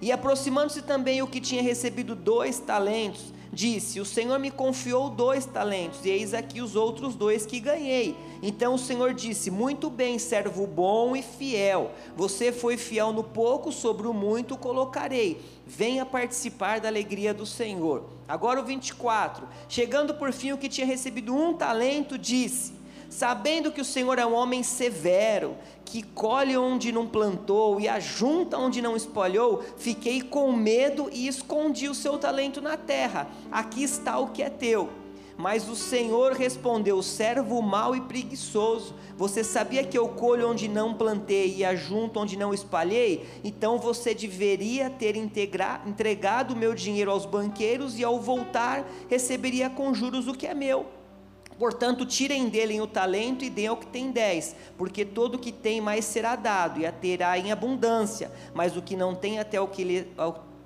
E 0.00 0.12
aproximando-se 0.12 0.82
também 0.82 1.22
o 1.22 1.26
que 1.26 1.40
tinha 1.40 1.62
recebido 1.62 2.14
dois 2.14 2.58
talentos, 2.60 3.32
disse: 3.52 4.00
O 4.00 4.04
Senhor 4.04 4.38
me 4.38 4.50
confiou 4.50 5.10
dois 5.10 5.44
talentos, 5.44 6.04
e 6.04 6.10
eis 6.10 6.34
aqui 6.34 6.60
os 6.60 6.76
outros 6.76 7.14
dois 7.14 7.44
que 7.44 7.58
ganhei. 7.58 8.16
Então 8.40 8.74
o 8.74 8.78
Senhor 8.78 9.12
disse: 9.12 9.50
Muito 9.50 9.90
bem, 9.90 10.18
servo 10.18 10.66
bom 10.66 11.16
e 11.16 11.22
fiel. 11.22 11.90
Você 12.16 12.52
foi 12.52 12.76
fiel 12.76 13.12
no 13.12 13.24
pouco, 13.24 13.72
sobre 13.72 14.06
o 14.06 14.14
muito 14.14 14.56
colocarei. 14.56 15.40
Venha 15.66 16.06
participar 16.06 16.80
da 16.80 16.88
alegria 16.88 17.34
do 17.34 17.44
Senhor. 17.44 18.17
Agora 18.28 18.60
o 18.60 18.64
24. 18.64 19.48
Chegando 19.68 20.14
por 20.14 20.32
fim 20.32 20.52
o 20.52 20.58
que 20.58 20.68
tinha 20.68 20.86
recebido 20.86 21.34
um 21.34 21.54
talento, 21.54 22.18
disse: 22.18 22.74
Sabendo 23.08 23.72
que 23.72 23.80
o 23.80 23.84
Senhor 23.84 24.18
é 24.18 24.26
um 24.26 24.34
homem 24.34 24.62
severo, 24.62 25.56
que 25.84 26.02
colhe 26.02 26.56
onde 26.56 26.92
não 26.92 27.06
plantou 27.06 27.80
e 27.80 27.88
ajunta 27.88 28.58
onde 28.58 28.82
não 28.82 28.94
espalhou, 28.94 29.64
fiquei 29.78 30.20
com 30.20 30.52
medo 30.52 31.08
e 31.10 31.26
escondi 31.26 31.88
o 31.88 31.94
seu 31.94 32.18
talento 32.18 32.60
na 32.60 32.76
terra. 32.76 33.26
Aqui 33.50 33.82
está 33.82 34.18
o 34.18 34.28
que 34.28 34.42
é 34.42 34.50
teu. 34.50 34.90
Mas 35.38 35.68
o 35.68 35.76
Senhor 35.76 36.32
respondeu: 36.32 37.00
servo 37.00 37.62
mau 37.62 37.94
e 37.94 38.00
preguiçoso, 38.00 38.92
você 39.16 39.44
sabia 39.44 39.84
que 39.84 39.96
eu 39.96 40.08
colho 40.08 40.50
onde 40.50 40.66
não 40.66 40.92
plantei 40.92 41.54
e 41.54 41.64
ajunto 41.64 42.18
onde 42.18 42.36
não 42.36 42.52
espalhei? 42.52 43.24
Então 43.44 43.78
você 43.78 44.12
deveria 44.12 44.90
ter 44.90 45.14
entregado 45.16 46.54
o 46.54 46.56
meu 46.56 46.74
dinheiro 46.74 47.12
aos 47.12 47.24
banqueiros 47.24 48.00
e 48.00 48.04
ao 48.04 48.20
voltar 48.20 48.84
receberia 49.08 49.70
com 49.70 49.94
juros 49.94 50.26
o 50.26 50.34
que 50.34 50.46
é 50.46 50.54
meu. 50.54 50.86
Portanto, 51.56 52.06
tirem 52.06 52.48
dele 52.48 52.80
o 52.80 52.86
talento 52.86 53.44
e 53.44 53.50
deem 53.50 53.66
ao 53.68 53.76
que 53.76 53.86
tem 53.86 54.12
dez, 54.12 54.54
porque 54.76 55.04
todo 55.04 55.34
o 55.34 55.38
que 55.38 55.50
tem 55.50 55.80
mais 55.80 56.04
será 56.04 56.36
dado, 56.36 56.78
e 56.78 56.86
a 56.86 56.92
terá 56.92 57.36
em 57.36 57.50
abundância, 57.50 58.30
mas 58.54 58.76
o 58.76 58.82
que 58.82 58.96
não 58.96 59.12
tem 59.12 59.40
até 59.40 59.60
o 59.60 59.66
que, 59.66 59.82
lhe, 59.82 60.08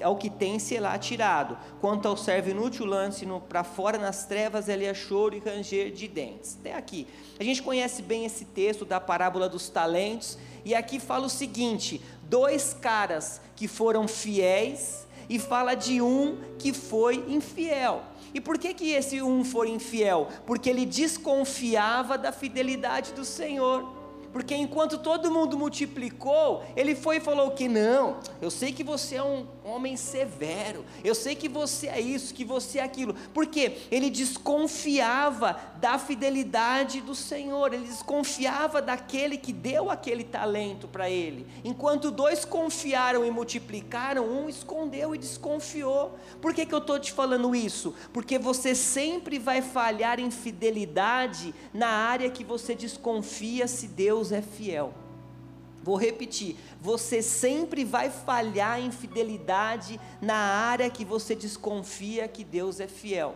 ao 0.03 0.17
que 0.17 0.29
tem 0.29 0.59
será 0.59 0.99
tirado. 0.99 1.57
Quanto 1.81 2.09
ao 2.09 2.17
servo 2.17 2.51
inútil, 2.51 2.85
lance 2.87 3.27
para 3.49 3.65
fora 3.65 3.99
nas 3.99 4.25
trevas, 4.25 4.69
ali 4.69 4.85
é 4.85 4.95
choro 4.95 5.35
e 5.35 5.39
ranger 5.39 5.93
de 5.93 6.09
dentes. 6.09 6.57
Até 6.61 6.75
aqui. 6.75 7.07
A 7.39 7.45
gente 7.45 7.63
conhece 7.63 8.03
bem 8.03 8.25
esse 8.25 8.45
texto 8.45 8.85
da 8.85 9.01
parábola 9.01 9.49
dos 9.49 9.69
talentos, 9.69 10.39
e 10.65 10.75
aqui 10.75 11.01
fala 11.01 11.27
o 11.27 11.31
seguinte: 11.31 12.01
dois 12.25 12.75
caras 12.75 13.41
que 13.57 13.67
foram 13.69 14.07
fiéis, 14.07 15.07
e 15.29 15.39
fala 15.39 15.75
de 15.75 16.03
um 16.03 16.39
que 16.59 16.73
foi 16.73 17.25
infiel. 17.29 18.03
E 18.35 18.41
por 18.41 18.59
que, 18.59 18.73
que 18.73 18.91
esse 18.93 19.21
um 19.21 19.45
foi 19.45 19.71
infiel? 19.71 20.29
Porque 20.47 20.71
ele 20.71 20.87
desconfiava 20.87 22.17
da 22.17 22.33
fidelidade 22.33 23.13
do 23.13 23.25
Senhor. 23.25 24.03
Porque 24.33 24.55
enquanto 24.55 24.97
todo 24.97 25.31
mundo 25.31 25.59
multiplicou, 25.59 26.65
ele 26.75 26.95
foi 26.95 27.19
e 27.19 27.21
falou 27.21 27.51
que 27.51 27.69
não, 27.69 28.17
eu 28.41 28.51
sei 28.51 28.73
que 28.73 28.83
você 28.83 29.17
é 29.17 29.23
um 29.23 29.47
homem 29.64 29.97
severo, 29.97 30.85
eu 31.02 31.14
sei 31.14 31.35
que 31.35 31.49
você 31.49 31.88
é 31.88 32.00
isso, 32.00 32.33
que 32.35 32.45
você 32.45 32.78
é 32.78 32.83
aquilo. 32.83 33.14
Porque 33.35 33.78
ele 33.90 34.11
desconfiava 34.11 35.61
da 35.81 35.99
fidelidade 35.99 37.00
do 37.00 37.14
Senhor, 37.14 37.75
ele 37.75 37.87
desconfiava 37.87 38.81
daquele 38.81 39.37
que 39.37 39.52
deu 39.52 39.90
aquele 39.90 40.25
talento 40.25 40.87
para 40.87 41.11
ele. 41.11 41.47
Enquanto 41.64 42.11
dois 42.11 42.45
confiaram 42.45 43.25
e 43.25 43.31
multiplicaram, 43.31 44.25
um 44.25 44.49
escondeu 44.49 45.14
e 45.14 45.19
desconfiou. 45.19 46.16
Por 46.40 46.54
que, 46.54 46.64
que 46.64 46.75
eu 46.75 46.78
estou 46.78 46.99
te 46.99 47.12
falando 47.12 47.54
isso? 47.54 47.95
Porque 48.12 48.38
você 48.38 48.75
sempre 48.75 49.38
vai 49.38 49.62
falhar 49.62 50.21
em 50.21 50.31
fidelidade 50.31 51.54
na 51.75 51.88
área 51.88 52.31
que 52.31 52.45
você 52.45 52.75
desconfia 52.75 53.66
se 53.66 53.88
Deus 53.88 54.12
Deus 54.12 54.31
é 54.31 54.42
fiel. 54.42 55.02
Vou 55.83 55.97
repetir, 55.97 56.57
você 56.81 57.21
sempre 57.21 57.85
vai 57.85 58.09
falhar 58.09 58.81
em 58.81 58.91
fidelidade 58.91 60.01
na 60.21 60.37
área 60.37 60.89
que 60.89 61.05
você 61.05 61.35
desconfia 61.35 62.29
que 62.29 62.45
Deus 62.45 62.79
é 62.79 62.87
fiel. 62.87 63.35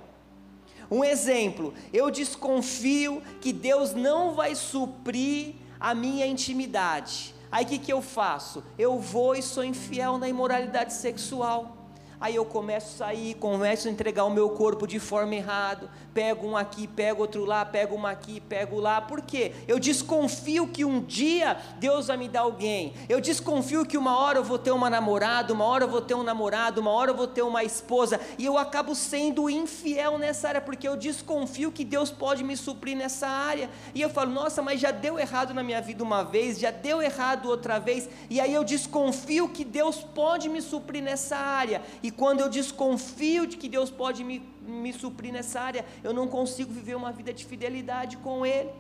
Um 0.91 1.03
exemplo, 1.03 1.75
eu 1.93 2.11
desconfio 2.11 3.21
que 3.41 3.53
Deus 3.53 3.93
não 3.93 4.35
vai 4.35 4.55
suprir 4.55 5.55
a 5.81 5.95
minha 5.95 6.27
intimidade. 6.27 7.35
Aí 7.51 7.65
o 7.65 7.69
que, 7.69 7.79
que 7.79 7.93
eu 7.93 8.01
faço? 8.01 8.63
Eu 8.79 8.99
vou 8.99 9.35
e 9.35 9.43
sou 9.43 9.65
infiel 9.65 10.19
na 10.19 10.29
imoralidade 10.29 10.93
sexual. 10.93 11.76
Aí 12.19 12.35
eu 12.35 12.47
começo 12.47 12.95
a 12.95 13.07
sair, 13.09 13.35
começo 13.35 13.89
a 13.89 13.91
entregar 13.91 14.25
o 14.25 14.31
meu 14.31 14.49
corpo 14.51 14.87
de 14.87 14.99
forma 14.99 15.35
errada, 15.35 15.91
pego 16.15 16.47
um 16.47 16.57
aqui, 16.57 16.87
pego 16.87 17.21
outro 17.21 17.45
lá, 17.45 17.63
pego 17.63 17.95
uma 17.95 18.11
aqui, 18.11 18.41
pego 18.41 18.81
lá. 18.81 19.03
Por 19.03 19.21
quê? 19.21 19.53
Eu 19.69 19.79
desconfio 19.79 20.67
que 20.67 20.83
um 20.83 21.01
dia 21.01 21.59
Deus 21.79 22.07
vai 22.07 22.17
me 22.17 22.27
dar 22.27 22.41
alguém. 22.41 22.95
Eu 23.07 23.21
desconfio 23.21 23.85
que 23.85 23.99
uma 23.99 24.19
hora 24.19 24.39
eu 24.39 24.45
vou 24.45 24.59
ter 24.59 24.71
uma 24.71 24.89
namorada, 24.89 25.53
uma 25.53 25.67
hora 25.67 25.85
eu 25.85 25.89
vou 25.89 26.01
ter 26.01 26.15
um 26.15 26.23
namorado, 26.23 26.81
uma 26.81 26.91
hora 26.91 27.11
eu 27.11 27.17
vou 27.17 27.27
ter 27.27 27.43
uma 27.43 27.63
esposa, 27.63 28.19
e 28.39 28.47
eu 28.47 28.57
acabo 28.57 28.95
sendo 28.95 29.51
infiel 29.51 30.17
nessa 30.17 30.49
área 30.49 30.61
porque 30.61 30.89
eu 30.89 30.97
desconfio 30.97 31.71
que 31.71 31.85
Deus 31.85 32.11
pode 32.11 32.43
me 32.43 32.57
suprir 32.57 32.97
nessa 32.97 33.29
área. 33.29 33.69
E 33.95 34.01
eu 34.01 34.09
falo: 34.09 34.31
"Nossa, 34.31 34.63
mas 34.63 34.81
já 34.81 34.91
deu 34.91 35.19
errado 35.19 35.53
na 35.53 35.63
minha 35.63 35.83
vida 35.83 36.03
uma 36.03 36.23
vez, 36.23 36.59
já 36.59 36.71
deu 36.71 37.03
errado 37.03 37.51
outra 37.51 37.79
vez". 37.79 38.09
E 38.31 38.41
aí 38.41 38.55
eu 38.55 38.65
desconfio 38.65 39.51
que 39.51 39.67
Deus 39.67 39.99
pode 39.99 40.49
me 40.49 40.63
suprir 40.63 41.03
nessa 41.03 41.37
área. 41.37 41.83
E 42.07 42.11
quando 42.13 42.39
eu 42.39 42.49
desconfio 42.49 43.49
de 43.49 43.57
que 43.57 43.69
Deus 43.69 43.91
pode 43.91 44.23
me, 44.23 44.41
me 44.63 44.93
suprir 44.93 45.33
nessa 45.33 45.61
área, 45.61 45.85
eu 46.05 46.13
não 46.13 46.29
consigo 46.29 46.73
viver 46.73 46.95
uma 46.95 47.11
vida 47.11 47.33
de 47.33 47.45
fidelidade 47.45 48.17
com 48.19 48.47
Ele. 48.47 48.71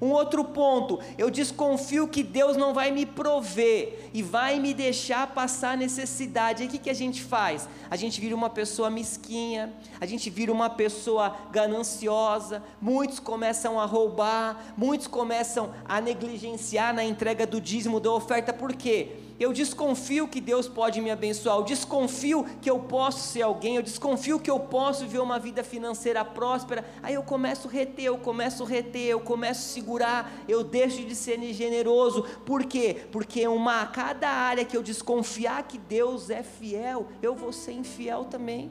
Um 0.00 0.12
outro 0.12 0.42
ponto, 0.42 0.98
eu 1.18 1.30
desconfio 1.30 2.08
que 2.08 2.22
Deus 2.22 2.56
não 2.56 2.72
vai 2.72 2.90
me 2.90 3.04
prover 3.04 4.08
e 4.14 4.22
vai 4.22 4.58
me 4.58 4.72
deixar 4.72 5.26
passar 5.26 5.76
necessidade. 5.76 6.62
E 6.62 6.66
o 6.68 6.70
que, 6.70 6.78
que 6.78 6.88
a 6.88 6.94
gente 6.94 7.22
faz? 7.22 7.68
A 7.90 7.96
gente 7.96 8.18
vira 8.18 8.34
uma 8.34 8.48
pessoa 8.48 8.88
mesquinha, 8.88 9.74
a 10.00 10.06
gente 10.06 10.30
vira 10.30 10.50
uma 10.50 10.70
pessoa 10.70 11.36
gananciosa, 11.52 12.62
muitos 12.80 13.20
começam 13.20 13.78
a 13.78 13.84
roubar, 13.84 14.72
muitos 14.74 15.06
começam 15.06 15.74
a 15.84 16.00
negligenciar 16.00 16.94
na 16.94 17.04
entrega 17.04 17.46
do 17.46 17.60
dízimo 17.60 18.00
da 18.00 18.10
oferta, 18.10 18.54
por 18.54 18.72
quê? 18.72 19.29
Eu 19.40 19.54
desconfio 19.54 20.28
que 20.28 20.38
Deus 20.38 20.68
pode 20.68 21.00
me 21.00 21.10
abençoar, 21.10 21.56
eu 21.56 21.62
desconfio 21.62 22.44
que 22.60 22.70
eu 22.70 22.78
posso 22.78 23.26
ser 23.26 23.40
alguém, 23.40 23.76
eu 23.76 23.82
desconfio 23.82 24.38
que 24.38 24.50
eu 24.50 24.60
posso 24.60 25.00
viver 25.00 25.20
uma 25.20 25.38
vida 25.38 25.64
financeira 25.64 26.22
próspera, 26.22 26.84
aí 27.02 27.14
eu 27.14 27.22
começo 27.22 27.66
a 27.66 27.70
reter, 27.70 28.04
eu 28.04 28.18
começo 28.18 28.62
a 28.62 28.66
reter, 28.66 29.06
eu 29.06 29.20
começo 29.20 29.60
a 29.60 29.72
segurar, 29.72 30.32
eu 30.46 30.62
deixo 30.62 31.02
de 31.06 31.16
ser 31.16 31.40
generoso, 31.54 32.22
por 32.44 32.64
quê? 32.64 33.06
Porque 33.10 33.48
uma, 33.48 33.86
cada 33.86 34.28
área 34.28 34.64
que 34.64 34.76
eu 34.76 34.82
desconfiar 34.82 35.62
que 35.62 35.78
Deus 35.78 36.28
é 36.28 36.42
fiel, 36.42 37.08
eu 37.22 37.34
vou 37.34 37.50
ser 37.50 37.72
infiel 37.72 38.26
também. 38.26 38.70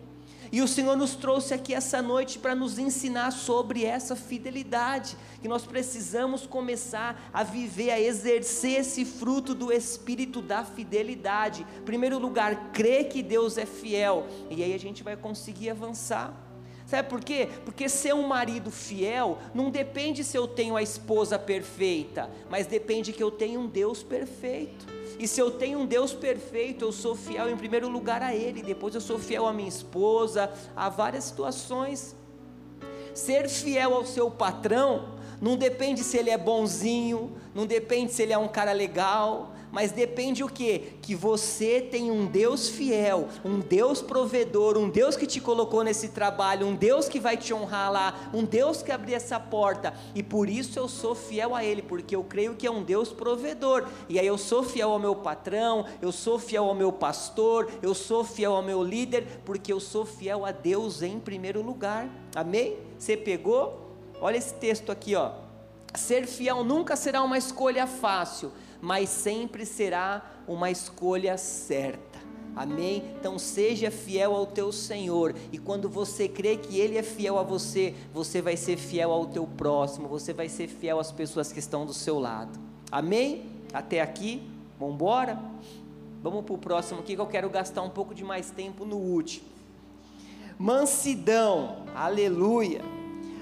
E 0.52 0.62
o 0.62 0.68
Senhor 0.68 0.98
nos 0.98 1.16
trouxe 1.16 1.54
aqui 1.54 1.74
essa 1.74 2.02
noite 2.02 2.40
para 2.40 2.56
nos 2.56 2.80
ensinar 2.80 3.32
sobre 3.32 3.86
essa 3.86 4.16
fidelidade, 4.16 5.16
que 5.42 5.48
nós 5.48 5.66
precisamos 5.66 6.48
começar 6.48 7.30
a 7.32 7.44
viver, 7.44 7.92
a 7.92 8.00
exercer 8.00 8.80
esse 8.80 9.06
fruto 9.06 9.54
do 9.54 9.72
espírito 9.72 10.42
da 10.42 10.64
fidelidade. 10.66 11.66
Em 11.80 11.84
primeiro 11.84 12.18
lugar, 12.18 12.72
crer 12.72 13.10
que 13.10 13.22
Deus 13.22 13.58
é 13.58 13.66
fiel, 13.66 14.28
e 14.50 14.64
aí 14.64 14.74
a 14.74 14.80
gente 14.80 15.04
vai 15.04 15.16
conseguir 15.16 15.70
avançar. 15.70 16.34
Sabe 16.90 17.08
por 17.08 17.24
quê? 17.24 17.48
Porque 17.66 17.88
ser 17.88 18.16
um 18.16 18.28
marido 18.28 18.72
fiel 18.72 19.38
não 19.54 19.70
depende 19.70 20.24
se 20.24 20.36
eu 20.36 20.48
tenho 20.48 20.76
a 20.76 20.82
esposa 20.82 21.38
perfeita, 21.38 22.32
mas 22.50 22.66
depende 22.66 23.14
que 23.14 23.22
eu 23.22 23.30
tenho 23.30 23.60
um 23.60 23.68
Deus 23.68 24.02
perfeito. 24.02 24.99
E 25.20 25.28
se 25.28 25.42
eu 25.42 25.52
tenho 25.52 25.80
um 25.80 25.86
Deus 25.86 26.14
perfeito, 26.14 26.86
eu 26.86 26.94
sou 26.94 27.14
fiel 27.14 27.50
em 27.50 27.58
primeiro 27.58 27.90
lugar 27.90 28.24
a 28.24 28.34
Ele, 28.34 28.64
depois 28.64 28.96
eu 28.96 29.02
sou 29.02 29.20
fiel 29.20 29.46
à 29.46 29.52
minha 29.52 29.68
esposa, 29.68 30.50
a 30.74 30.88
várias 30.88 31.26
situações. 31.26 32.16
Ser 33.14 33.50
fiel 33.50 33.94
ao 33.94 34.06
seu 34.06 34.32
patrão 34.32 35.20
não 35.42 35.58
depende 35.58 36.04
se 36.04 36.18
ele 36.18 36.30
é 36.30 36.38
bonzinho, 36.38 37.36
não 37.54 37.66
depende 37.66 38.14
se 38.14 38.24
ele 38.24 38.32
é 38.32 38.38
um 38.38 38.48
cara 38.48 38.72
legal, 38.72 39.52
mas 39.72 39.92
depende 39.92 40.44
o 40.44 40.50
que? 40.50 40.94
Que 41.02 41.16
você 41.16 41.82
tem 41.82 42.12
um 42.12 42.26
Deus 42.26 42.70
fiel, 42.70 43.28
um 43.44 43.60
Deus 43.60 44.02
provedor, 44.02 44.78
um 44.78 44.90
Deus 44.90 45.16
que 45.16 45.26
te 45.26 45.40
colocou 45.40 45.84
nesse 45.84 46.10
trabalho, 46.10 46.68
um 46.68 46.76
Deus 46.76 47.08
que 47.08 47.20
vai 47.20 47.38
te 47.38 47.54
honrar 47.54 47.92
lá, 47.92 48.30
um 48.34 48.44
Deus 48.44 48.82
que 48.82 48.92
abriu 48.92 49.16
essa 49.16 49.40
porta, 49.40 49.94
e 50.16 50.24
por 50.24 50.50
isso 50.50 50.80
eu 50.80 50.88
sou 50.88 51.14
fiel 51.14 51.56
a 51.56 51.64
Ele, 51.64 51.82
porque 51.82 52.16
eu 52.16 52.24
creio 52.24 52.56
que 52.56 52.68
é 52.68 52.72
um 52.72 52.84
Deus 52.84 53.10
provedor, 53.10 53.88
e 54.08 54.20
aí 54.20 54.28
eu 54.28 54.38
sou 54.38 54.64
fiel 54.64 54.92
ao 54.92 55.00
meu 55.00 55.16
patrão, 55.16 55.86
eu 56.02 56.12
sou 56.12 56.40
fiel 56.40 56.66
ao 56.66 56.76
meu 56.76 56.92
pastor, 56.92 57.70
eu 57.82 57.94
sou 57.94 58.24
fiel 58.24 58.54
ao 58.54 58.62
meu 58.62 58.84
líder, 58.84 59.26
porque 59.46 59.72
eu 59.72 59.80
sou 59.80 60.06
fiel 60.06 60.46
a 60.46 60.52
Deus 60.52 61.02
em 61.02 61.20
primeiro 61.20 61.62
lugar, 61.62 62.10
amém? 62.36 62.78
Você 62.98 63.16
pegou? 63.16 63.90
Olha 64.22 64.38
esse 64.38 64.54
texto 64.56 64.92
aqui, 64.92 65.16
ó. 65.16 65.32
Ser 65.96 66.28
fiel 66.28 66.64
nunca 66.64 66.96
será 66.96 67.24
uma 67.24 67.38
escolha 67.38 67.88
fácil, 67.88 68.52
mas 68.82 69.10
sempre 69.10 69.66
será 69.66 70.24
uma 70.48 70.72
escolha 70.72 71.38
certa. 71.38 72.20
Amém? 72.56 73.04
Então 73.20 73.40
seja 73.40 73.92
fiel 73.92 74.36
ao 74.36 74.46
teu 74.46 74.72
Senhor, 74.72 75.36
e 75.52 75.58
quando 75.58 75.88
você 75.88 76.28
crê 76.28 76.58
que 76.58 76.80
Ele 76.80 76.98
é 76.98 77.04
fiel 77.04 77.38
a 77.38 77.44
você, 77.44 77.96
você 78.14 78.42
vai 78.42 78.58
ser 78.58 78.78
fiel 78.78 79.12
ao 79.12 79.28
teu 79.28 79.48
próximo, 79.48 80.08
você 80.08 80.34
vai 80.34 80.50
ser 80.50 80.68
fiel 80.68 81.00
às 81.00 81.12
pessoas 81.12 81.52
que 81.52 81.60
estão 81.60 81.86
do 81.86 81.94
seu 81.94 82.20
lado. 82.20 82.60
Amém? 82.92 83.46
Até 83.74 84.02
aqui? 84.02 84.42
Vamos 84.80 84.96
embora? 84.96 85.40
Vamos 86.22 86.44
para 86.44 86.56
o 86.56 86.58
próximo 86.58 87.00
aqui 87.00 87.16
que 87.16 87.22
eu 87.22 87.28
quero 87.28 87.50
gastar 87.50 87.82
um 87.82 87.90
pouco 87.90 88.14
de 88.14 88.24
mais 88.24 88.52
tempo 88.52 88.84
no 88.84 88.98
último. 88.98 89.48
Mansidão, 90.58 91.86
aleluia. 91.96 92.99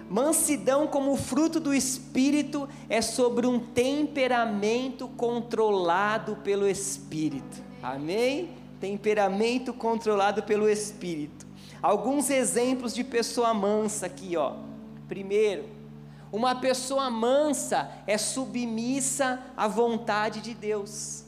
Mansidão, 0.09 0.87
como 0.87 1.15
fruto 1.17 1.59
do 1.59 1.73
Espírito, 1.73 2.67
é 2.87 3.01
sobre 3.01 3.45
um 3.45 3.59
temperamento 3.59 5.07
controlado 5.09 6.37
pelo 6.37 6.67
Espírito. 6.67 7.61
Amém? 7.83 8.51
Temperamento 8.79 9.73
controlado 9.73 10.43
pelo 10.43 10.69
Espírito. 10.69 11.45
Alguns 11.81 12.29
exemplos 12.29 12.93
de 12.93 13.03
pessoa 13.03 13.53
mansa 13.53 14.05
aqui, 14.05 14.37
ó. 14.37 14.53
Primeiro, 15.09 15.65
uma 16.31 16.55
pessoa 16.55 17.09
mansa 17.09 17.91
é 18.07 18.17
submissa 18.17 19.41
à 19.57 19.67
vontade 19.67 20.39
de 20.39 20.53
Deus. 20.53 21.25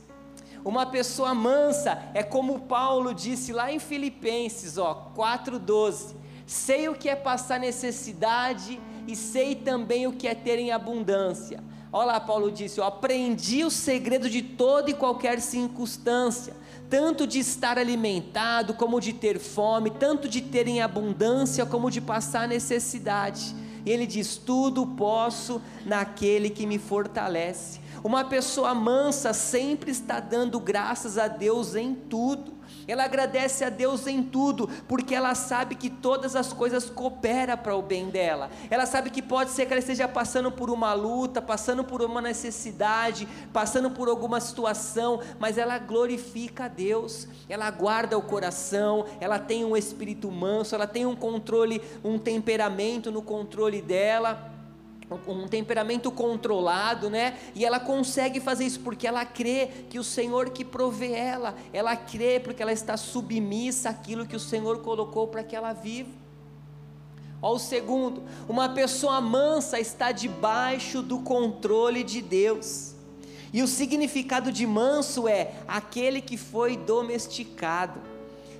Uma 0.63 0.85
pessoa 0.85 1.33
mansa 1.33 2.01
é 2.13 2.23
como 2.23 2.61
Paulo 2.61 3.13
disse 3.13 3.51
lá 3.51 3.71
em 3.71 3.79
Filipenses, 3.79 4.77
ó, 4.77 5.11
4:12 5.15 6.19
sei 6.49 6.89
o 6.89 6.95
que 6.95 7.07
é 7.07 7.15
passar 7.15 7.59
necessidade 7.59 8.81
e 9.07 9.15
sei 9.15 9.53
também 9.53 10.07
o 10.07 10.13
que 10.13 10.27
é 10.27 10.33
ter 10.33 10.57
em 10.57 10.71
abundância. 10.71 11.63
Olha 11.93 12.13
lá, 12.13 12.19
Paulo 12.19 12.51
disse: 12.51 12.79
Eu 12.79 12.83
aprendi 12.83 13.63
o 13.63 13.69
segredo 13.69 14.27
de 14.27 14.41
toda 14.41 14.89
e 14.89 14.95
qualquer 14.95 15.39
circunstância, 15.41 16.55
tanto 16.89 17.27
de 17.27 17.37
estar 17.37 17.77
alimentado, 17.77 18.73
como 18.73 18.99
de 18.99 19.13
ter 19.13 19.37
fome, 19.37 19.91
tanto 19.91 20.27
de 20.27 20.41
ter 20.41 20.67
em 20.67 20.81
abundância, 20.81 21.65
como 21.67 21.91
de 21.91 22.01
passar 22.01 22.47
necessidade. 22.47 23.55
E 23.85 23.91
ele 23.91 24.07
diz: 24.07 24.35
Tudo 24.35 24.87
posso 24.87 25.61
naquele 25.85 26.49
que 26.49 26.65
me 26.65 26.79
fortalece. 26.79 27.79
Uma 28.03 28.23
pessoa 28.23 28.73
mansa 28.73 29.33
sempre 29.33 29.91
está 29.91 30.19
dando 30.19 30.59
graças 30.59 31.17
a 31.17 31.27
Deus 31.27 31.75
em 31.75 31.93
tudo 31.93 32.58
ela 32.87 33.03
agradece 33.03 33.63
a 33.63 33.69
Deus 33.69 34.07
em 34.07 34.23
tudo, 34.23 34.69
porque 34.87 35.15
ela 35.15 35.35
sabe 35.35 35.75
que 35.75 35.89
todas 35.89 36.35
as 36.35 36.53
coisas 36.53 36.89
cooperam 36.89 37.57
para 37.57 37.75
o 37.75 37.81
bem 37.81 38.09
dela. 38.09 38.49
Ela 38.69 38.85
sabe 38.85 39.09
que 39.09 39.21
pode 39.21 39.51
ser 39.51 39.65
que 39.65 39.73
ela 39.73 39.79
esteja 39.79 40.07
passando 40.07 40.51
por 40.51 40.69
uma 40.69 40.93
luta, 40.93 41.41
passando 41.41 41.83
por 41.83 42.01
uma 42.01 42.21
necessidade, 42.21 43.27
passando 43.53 43.91
por 43.91 44.07
alguma 44.07 44.39
situação, 44.39 45.21
mas 45.39 45.57
ela 45.57 45.77
glorifica 45.77 46.65
a 46.65 46.67
Deus, 46.67 47.27
ela 47.47 47.69
guarda 47.71 48.17
o 48.17 48.21
coração, 48.21 49.05
ela 49.19 49.39
tem 49.39 49.63
um 49.63 49.75
espírito 49.75 50.31
manso, 50.31 50.75
ela 50.75 50.87
tem 50.87 51.05
um 51.05 51.15
controle, 51.15 51.81
um 52.03 52.17
temperamento 52.17 53.11
no 53.11 53.21
controle 53.21 53.81
dela 53.81 54.58
um 55.27 55.47
temperamento 55.47 56.11
controlado, 56.11 57.09
né? 57.09 57.37
E 57.55 57.65
ela 57.65 57.79
consegue 57.79 58.39
fazer 58.39 58.65
isso 58.65 58.79
porque 58.81 59.07
ela 59.07 59.25
crê 59.25 59.69
que 59.89 59.97
o 59.97 60.03
Senhor 60.03 60.51
que 60.51 60.63
provê 60.63 61.13
ela, 61.13 61.55
ela 61.73 61.95
crê 61.95 62.39
porque 62.39 62.61
ela 62.61 62.71
está 62.71 62.95
submissa 62.95 63.89
àquilo 63.89 64.25
que 64.25 64.35
o 64.35 64.39
Senhor 64.39 64.79
colocou 64.79 65.27
para 65.27 65.43
que 65.43 65.55
ela 65.55 65.73
viva. 65.73 66.11
Ó, 67.41 67.55
o 67.55 67.59
segundo, 67.59 68.21
uma 68.47 68.69
pessoa 68.69 69.19
mansa 69.19 69.79
está 69.79 70.11
debaixo 70.11 71.01
do 71.01 71.19
controle 71.19 72.03
de 72.03 72.21
Deus. 72.21 72.93
E 73.51 73.63
o 73.63 73.67
significado 73.67 74.51
de 74.51 74.67
manso 74.67 75.27
é 75.27 75.53
aquele 75.67 76.21
que 76.21 76.37
foi 76.37 76.77
domesticado. 76.77 77.99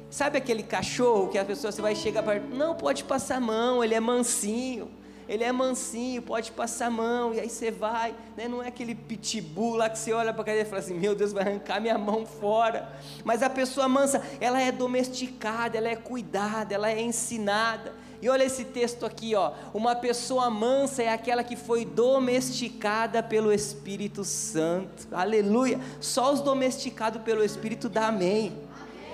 Sabe 0.10 0.40
aquele 0.40 0.64
cachorro 0.64 1.28
que 1.28 1.38
a 1.38 1.46
pessoa 1.46 1.72
você 1.72 1.82
vai 1.82 1.94
chegar 1.94 2.24
para 2.24 2.40
não 2.40 2.74
pode 2.74 3.04
passar 3.04 3.36
a 3.36 3.40
mão, 3.40 3.84
ele 3.84 3.94
é 3.94 4.00
mansinho 4.00 4.90
ele 5.30 5.44
é 5.44 5.52
mansinho, 5.52 6.24
pode 6.24 6.52
passar 6.52 6.88
a 6.88 6.90
mão, 6.90 7.36
e 7.36 7.40
aí 7.40 7.48
você 7.48 7.70
vai, 7.70 8.16
né? 8.36 8.48
não 8.48 8.64
é 8.64 8.68
aquele 8.68 8.96
pitbull 8.96 9.76
lá 9.76 9.88
que 9.88 10.00
você 10.00 10.12
olha 10.12 10.34
para 10.34 10.42
a 10.42 10.46
cadeira 10.46 10.68
e 10.68 10.70
fala 10.70 10.82
assim: 10.82 10.96
meu 10.96 11.14
Deus, 11.14 11.32
vai 11.32 11.44
arrancar 11.44 11.80
minha 11.80 12.00
mão 12.00 12.26
fora. 12.26 12.92
Mas 13.24 13.44
a 13.44 13.50
pessoa 13.50 13.88
mansa, 13.88 14.24
ela 14.42 14.60
é 14.60 14.72
domesticada, 14.72 15.78
ela 15.78 15.88
é 15.88 15.96
cuidada, 15.96 16.74
ela 16.74 16.90
é 16.90 17.00
ensinada. 17.00 17.94
E 18.20 18.28
olha 18.28 18.44
esse 18.44 18.66
texto 18.66 19.06
aqui, 19.06 19.36
ó. 19.36 19.54
Uma 19.72 19.96
pessoa 19.96 20.50
mansa 20.50 21.04
é 21.04 21.10
aquela 21.10 21.44
que 21.44 21.56
foi 21.56 21.86
domesticada 21.86 23.22
pelo 23.22 23.54
Espírito 23.54 24.24
Santo. 24.26 25.08
Aleluia. 25.12 25.80
Só 26.02 26.34
os 26.34 26.42
domesticados 26.42 27.22
pelo 27.22 27.44
Espírito 27.44 27.88
dá 27.88 28.08
amém. 28.08 28.58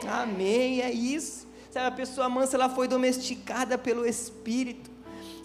Amém, 0.08 0.22
amém 0.24 0.82
é 0.82 0.92
isso. 0.92 1.46
A 1.76 1.92
pessoa 1.92 2.30
mansa 2.30 2.56
ela 2.56 2.70
foi 2.70 2.88
domesticada 2.88 3.78
pelo 3.78 4.06
Espírito. 4.06 4.95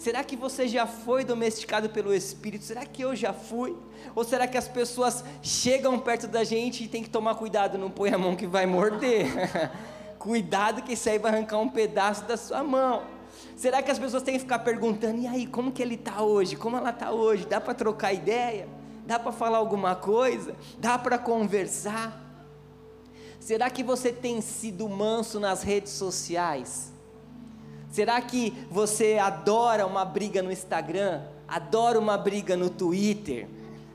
Será 0.01 0.23
que 0.23 0.35
você 0.35 0.67
já 0.67 0.87
foi 0.87 1.23
domesticado 1.23 1.87
pelo 1.87 2.11
Espírito? 2.11 2.65
Será 2.65 2.83
que 2.83 3.03
eu 3.03 3.15
já 3.15 3.31
fui? 3.33 3.77
Ou 4.15 4.23
será 4.23 4.47
que 4.47 4.57
as 4.57 4.67
pessoas 4.67 5.23
chegam 5.43 5.99
perto 5.99 6.27
da 6.27 6.43
gente 6.43 6.83
e 6.83 6.87
tem 6.87 7.03
que 7.03 7.09
tomar 7.11 7.35
cuidado, 7.35 7.77
não 7.77 7.91
põe 7.91 8.09
a 8.09 8.17
mão 8.17 8.35
que 8.35 8.47
vai 8.47 8.65
morder? 8.65 9.27
cuidado 10.17 10.81
que 10.81 10.93
isso 10.93 11.07
aí 11.07 11.19
vai 11.19 11.31
arrancar 11.31 11.59
um 11.59 11.69
pedaço 11.69 12.23
da 12.23 12.35
sua 12.35 12.63
mão. 12.63 13.03
Será 13.55 13.79
que 13.83 13.91
as 13.91 13.99
pessoas 13.99 14.23
têm 14.23 14.33
que 14.33 14.39
ficar 14.39 14.57
perguntando, 14.57 15.21
e 15.21 15.27
aí, 15.27 15.45
como 15.45 15.71
que 15.71 15.83
ele 15.83 15.93
está 15.93 16.23
hoje? 16.23 16.55
Como 16.55 16.75
ela 16.75 16.89
está 16.89 17.11
hoje? 17.11 17.45
Dá 17.45 17.61
para 17.61 17.75
trocar 17.75 18.11
ideia? 18.11 18.67
Dá 19.05 19.19
para 19.19 19.31
falar 19.31 19.59
alguma 19.59 19.93
coisa? 19.95 20.55
Dá 20.79 20.97
para 20.97 21.19
conversar? 21.19 22.19
Será 23.39 23.69
que 23.69 23.83
você 23.83 24.11
tem 24.11 24.41
sido 24.41 24.89
manso 24.89 25.39
nas 25.39 25.61
redes 25.61 25.91
sociais? 25.91 26.90
Será 27.91 28.19
que 28.21 28.53
você 28.71 29.17
adora 29.19 29.85
uma 29.85 30.05
briga 30.05 30.41
no 30.41 30.51
Instagram? 30.51 31.21
adora 31.51 31.99
uma 31.99 32.17
briga 32.17 32.55
no 32.55 32.69
Twitter. 32.69 33.45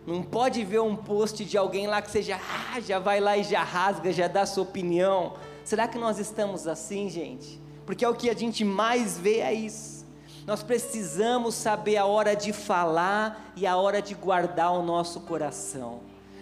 Não 0.06 0.22
pode 0.22 0.62
ver 0.62 0.80
um 0.80 0.94
post 0.94 1.42
de 1.44 1.56
alguém 1.56 1.86
lá 1.86 2.02
que 2.02 2.10
você 2.10 2.22
já, 2.22 2.38
ah, 2.38 2.78
já 2.80 2.98
vai 2.98 3.18
lá 3.18 3.36
e 3.36 3.42
já 3.42 3.64
rasga, 3.64 4.12
já 4.12 4.28
dá 4.28 4.44
sua 4.44 4.62
opinião. 4.62 5.32
Será 5.64 5.88
que 5.88 5.98
nós 5.98 6.18
estamos 6.18 6.68
assim, 6.68 7.08
gente? 7.08 7.58
Porque 7.86 8.04
é 8.04 8.08
o 8.08 8.14
que 8.14 8.28
a 8.28 8.34
gente 8.34 8.62
mais 8.62 9.18
vê 9.18 9.38
é 9.38 9.54
isso. 9.54 10.04
Nós 10.46 10.62
precisamos 10.62 11.54
saber 11.54 11.96
a 11.96 12.04
hora 12.04 12.36
de 12.36 12.52
falar 12.52 13.52
e 13.56 13.66
a 13.66 13.76
hora 13.76 14.00
de 14.02 14.14
guardar 14.14 14.72
o 14.72 14.82
nosso 14.82 15.20
coração 15.20 16.00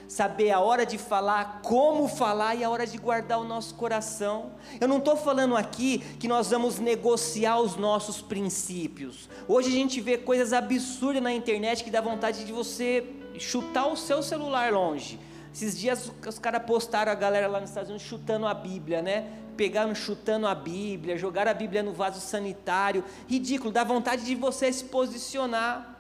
saber 0.08 0.50
a 0.50 0.60
hora 0.60 0.84
de 0.84 0.98
falar, 0.98 1.60
como 1.62 2.08
falar 2.08 2.54
e 2.54 2.64
a 2.64 2.70
hora 2.70 2.86
de 2.86 2.98
guardar 2.98 3.38
o 3.38 3.44
nosso 3.44 3.74
coração. 3.74 4.52
Eu 4.80 4.88
não 4.88 4.98
estou 4.98 5.16
falando 5.16 5.56
aqui 5.56 5.98
que 6.18 6.28
nós 6.28 6.50
vamos 6.50 6.78
negociar 6.78 7.60
os 7.60 7.76
nossos 7.76 8.20
princípios. 8.20 9.28
Hoje 9.48 9.68
a 9.68 9.72
gente 9.72 10.00
vê 10.00 10.18
coisas 10.18 10.52
absurdas 10.52 11.22
na 11.22 11.32
internet 11.32 11.84
que 11.84 11.90
dá 11.90 12.00
vontade 12.00 12.44
de 12.44 12.52
você 12.52 13.06
chutar 13.38 13.86
o 13.86 13.96
seu 13.96 14.22
celular 14.22 14.72
longe. 14.72 15.18
Esses 15.52 15.78
dias 15.78 16.10
os 16.26 16.38
caras 16.38 16.64
postaram 16.64 17.12
a 17.12 17.14
galera 17.14 17.46
lá 17.46 17.60
nos 17.60 17.70
Estados 17.70 17.88
Unidos 17.88 18.06
chutando 18.06 18.46
a 18.46 18.54
Bíblia, 18.54 19.00
né? 19.00 19.30
Pegaram 19.56 19.94
chutando 19.94 20.48
a 20.48 20.54
Bíblia, 20.54 21.16
jogaram 21.16 21.52
a 21.52 21.54
Bíblia 21.54 21.80
no 21.80 21.92
vaso 21.92 22.20
sanitário. 22.20 23.04
Ridículo, 23.28 23.70
dá 23.70 23.84
vontade 23.84 24.24
de 24.24 24.34
você 24.34 24.72
se 24.72 24.84
posicionar 24.84 25.93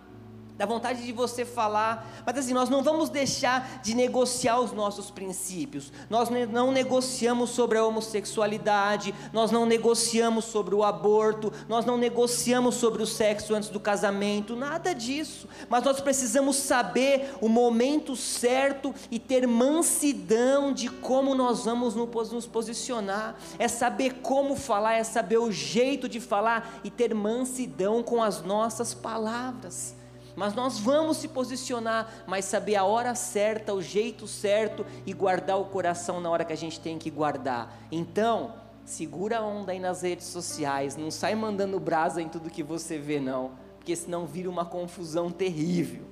dá 0.56 0.64
vontade 0.64 1.04
de 1.04 1.12
você 1.12 1.44
falar, 1.44 2.22
mas 2.24 2.38
assim, 2.38 2.52
nós 2.52 2.68
não 2.68 2.82
vamos 2.82 3.08
deixar 3.08 3.80
de 3.82 3.92
negociar 3.94 4.60
os 4.60 4.72
nossos 4.72 5.10
princípios. 5.10 5.92
Nós 6.08 6.28
não 6.30 6.70
negociamos 6.70 7.50
sobre 7.50 7.76
a 7.76 7.84
homossexualidade, 7.84 9.12
nós 9.32 9.50
não 9.50 9.66
negociamos 9.66 10.44
sobre 10.44 10.74
o 10.74 10.84
aborto, 10.84 11.52
nós 11.68 11.84
não 11.84 11.98
negociamos 11.98 12.76
sobre 12.76 13.02
o 13.02 13.06
sexo 13.06 13.54
antes 13.54 13.68
do 13.68 13.80
casamento, 13.80 14.54
nada 14.54 14.94
disso. 14.94 15.48
Mas 15.68 15.82
nós 15.82 16.00
precisamos 16.00 16.54
saber 16.56 17.34
o 17.40 17.48
momento 17.48 18.14
certo 18.14 18.94
e 19.10 19.18
ter 19.18 19.48
mansidão 19.48 20.72
de 20.72 20.88
como 20.88 21.34
nós 21.34 21.64
vamos 21.64 21.96
nos 21.96 22.46
posicionar. 22.46 23.34
É 23.58 23.66
saber 23.66 24.20
como 24.22 24.54
falar, 24.54 24.94
é 24.94 25.04
saber 25.04 25.38
o 25.38 25.50
jeito 25.50 26.08
de 26.08 26.20
falar 26.20 26.80
e 26.84 26.90
ter 26.90 27.12
mansidão 27.12 28.04
com 28.04 28.22
as 28.22 28.40
nossas 28.42 28.94
palavras 28.94 29.96
mas 30.36 30.54
nós 30.54 30.78
vamos 30.78 31.18
se 31.18 31.28
posicionar, 31.28 32.24
mas 32.26 32.44
saber 32.44 32.76
a 32.76 32.84
hora 32.84 33.14
certa, 33.14 33.72
o 33.72 33.82
jeito 33.82 34.26
certo 34.26 34.84
e 35.06 35.12
guardar 35.12 35.58
o 35.58 35.66
coração 35.66 36.20
na 36.20 36.30
hora 36.30 36.44
que 36.44 36.52
a 36.52 36.56
gente 36.56 36.80
tem 36.80 36.98
que 36.98 37.10
guardar. 37.10 37.76
Então, 37.90 38.54
segura 38.84 39.38
a 39.38 39.42
onda 39.42 39.72
aí 39.72 39.78
nas 39.78 40.02
redes 40.02 40.26
sociais, 40.26 40.96
não 40.96 41.10
sai 41.10 41.34
mandando 41.34 41.78
brasa 41.78 42.20
em 42.20 42.28
tudo 42.28 42.50
que 42.50 42.62
você 42.62 42.98
vê 42.98 43.20
não, 43.20 43.52
porque 43.78 43.94
senão 43.94 44.26
vira 44.26 44.50
uma 44.50 44.64
confusão 44.64 45.30
terrível. 45.30 46.04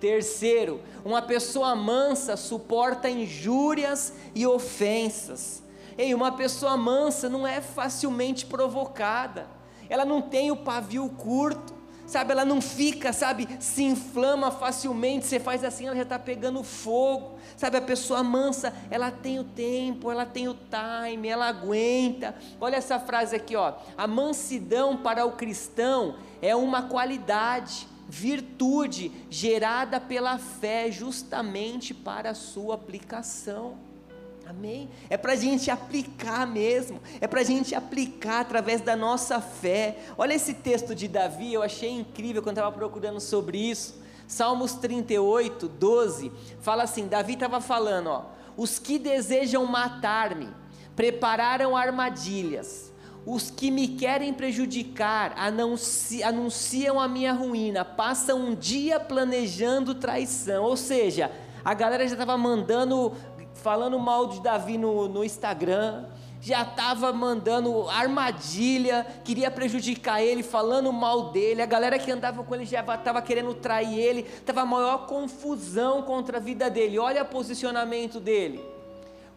Terceiro, 0.00 0.80
uma 1.04 1.22
pessoa 1.22 1.74
mansa 1.74 2.36
suporta 2.36 3.08
injúrias 3.08 4.12
e 4.34 4.46
ofensas. 4.46 5.62
Ei, 5.96 6.12
uma 6.12 6.32
pessoa 6.32 6.76
mansa 6.76 7.28
não 7.28 7.46
é 7.46 7.60
facilmente 7.60 8.44
provocada. 8.44 9.46
Ela 9.88 10.04
não 10.04 10.20
tem 10.20 10.50
o 10.50 10.56
pavio 10.56 11.08
curto 11.08 11.73
sabe? 12.06 12.32
Ela 12.32 12.44
não 12.44 12.60
fica, 12.60 13.12
sabe? 13.12 13.48
Se 13.60 13.82
inflama 13.82 14.50
facilmente. 14.50 15.26
Você 15.26 15.40
faz 15.40 15.64
assim, 15.64 15.86
ela 15.86 15.96
já 15.96 16.02
está 16.02 16.18
pegando 16.18 16.62
fogo, 16.62 17.38
sabe? 17.56 17.76
A 17.76 17.82
pessoa 17.82 18.22
mansa, 18.22 18.74
ela 18.90 19.10
tem 19.10 19.38
o 19.38 19.44
tempo, 19.44 20.10
ela 20.10 20.26
tem 20.26 20.48
o 20.48 20.54
time, 20.54 21.28
ela 21.28 21.46
aguenta. 21.46 22.34
Olha 22.60 22.76
essa 22.76 22.98
frase 22.98 23.36
aqui, 23.36 23.56
ó. 23.56 23.74
A 23.96 24.06
mansidão 24.06 24.96
para 24.96 25.24
o 25.24 25.32
cristão 25.32 26.16
é 26.40 26.54
uma 26.54 26.82
qualidade, 26.82 27.88
virtude 28.08 29.10
gerada 29.30 29.98
pela 30.00 30.38
fé, 30.38 30.90
justamente 30.90 31.94
para 31.94 32.30
a 32.30 32.34
sua 32.34 32.74
aplicação. 32.74 33.93
Amém? 34.46 34.90
É 35.08 35.16
para 35.16 35.32
a 35.32 35.36
gente 35.36 35.70
aplicar 35.70 36.46
mesmo, 36.46 37.00
é 37.20 37.26
para 37.26 37.40
a 37.40 37.44
gente 37.44 37.74
aplicar 37.74 38.40
através 38.40 38.80
da 38.80 38.94
nossa 38.94 39.40
fé. 39.40 39.98
Olha 40.18 40.34
esse 40.34 40.54
texto 40.54 40.94
de 40.94 41.08
Davi, 41.08 41.54
eu 41.54 41.62
achei 41.62 41.90
incrível 41.90 42.42
quando 42.42 42.58
estava 42.58 42.74
procurando 42.74 43.20
sobre 43.20 43.58
isso. 43.58 44.02
Salmos 44.26 44.74
38, 44.74 45.68
12, 45.68 46.32
fala 46.60 46.82
assim: 46.82 47.08
Davi 47.08 47.34
estava 47.34 47.60
falando, 47.60 48.08
ó, 48.08 48.24
os 48.56 48.78
que 48.78 48.98
desejam 48.98 49.64
matar-me 49.66 50.48
prepararam 50.94 51.76
armadilhas, 51.76 52.92
os 53.26 53.50
que 53.50 53.70
me 53.70 53.88
querem 53.88 54.32
prejudicar 54.32 55.34
anunciam 56.22 57.00
a 57.00 57.08
minha 57.08 57.32
ruína, 57.32 57.84
passam 57.84 58.38
um 58.38 58.54
dia 58.54 59.00
planejando 59.00 59.94
traição. 59.94 60.64
Ou 60.64 60.76
seja, 60.76 61.30
a 61.64 61.72
galera 61.72 62.06
já 62.06 62.12
estava 62.12 62.36
mandando 62.36 63.14
falando 63.64 63.98
mal 63.98 64.26
de 64.26 64.42
Davi 64.42 64.76
no, 64.76 65.08
no 65.08 65.24
Instagram, 65.24 66.04
já 66.38 66.60
estava 66.60 67.10
mandando 67.14 67.88
armadilha, 67.88 69.06
queria 69.24 69.50
prejudicar 69.50 70.22
ele, 70.22 70.42
falando 70.42 70.92
mal 70.92 71.30
dele. 71.30 71.62
A 71.62 71.66
galera 71.66 71.98
que 71.98 72.10
andava 72.10 72.44
com 72.44 72.54
ele 72.54 72.66
já 72.66 72.80
estava 72.80 73.22
querendo 73.22 73.54
trair 73.54 73.98
ele, 73.98 74.20
estava 74.20 74.60
a 74.60 74.66
maior 74.66 75.06
confusão 75.06 76.02
contra 76.02 76.36
a 76.36 76.40
vida 76.40 76.68
dele. 76.68 76.98
Olha 76.98 77.22
o 77.22 77.26
posicionamento 77.26 78.20
dele. 78.20 78.62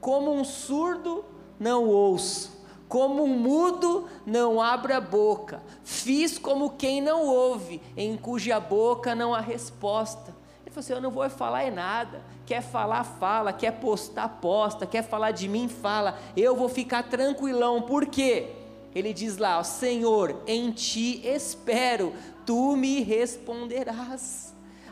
Como 0.02 0.34
um 0.34 0.44
surdo, 0.44 1.24
não 1.58 1.86
ouço. 1.86 2.52
Como 2.90 3.24
um 3.24 3.40
mudo, 3.40 4.10
não 4.26 4.62
abra 4.62 4.98
a 4.98 5.02
boca. 5.02 5.64
Fiz 5.86 6.38
como 6.38 6.72
quem 6.72 7.00
não 7.00 7.26
ouve, 7.26 7.82
em 7.96 8.18
cuja 8.18 8.60
boca 8.60 9.16
não 9.16 9.34
há 9.34 9.40
resposta. 9.40 10.36
Falou 10.78 10.86
assim: 10.86 10.94
Eu 10.94 11.02
não 11.02 11.10
vou 11.10 11.28
falar 11.28 11.64
é 11.64 11.72
nada. 11.72 12.22
Quer 12.46 12.62
falar, 12.62 13.04
fala. 13.04 13.52
Quer 13.52 13.72
postar, 13.80 14.30
posta. 14.40 14.86
Quer 14.86 15.04
falar 15.04 15.32
de 15.32 15.48
mim, 15.48 15.68
fala. 15.68 16.20
Eu 16.36 16.56
vou 16.56 16.70
ficar 16.70 17.02
tranquilão. 17.02 17.82
Por 17.82 18.06
quê? 18.06 18.50
Ele 18.94 19.12
diz 19.12 19.38
lá: 19.38 19.64
Senhor, 19.64 20.44
em 20.46 20.70
ti 20.70 21.20
espero, 21.26 22.14
tu 22.46 22.76
me 22.76 23.02
responderás. 23.02 24.47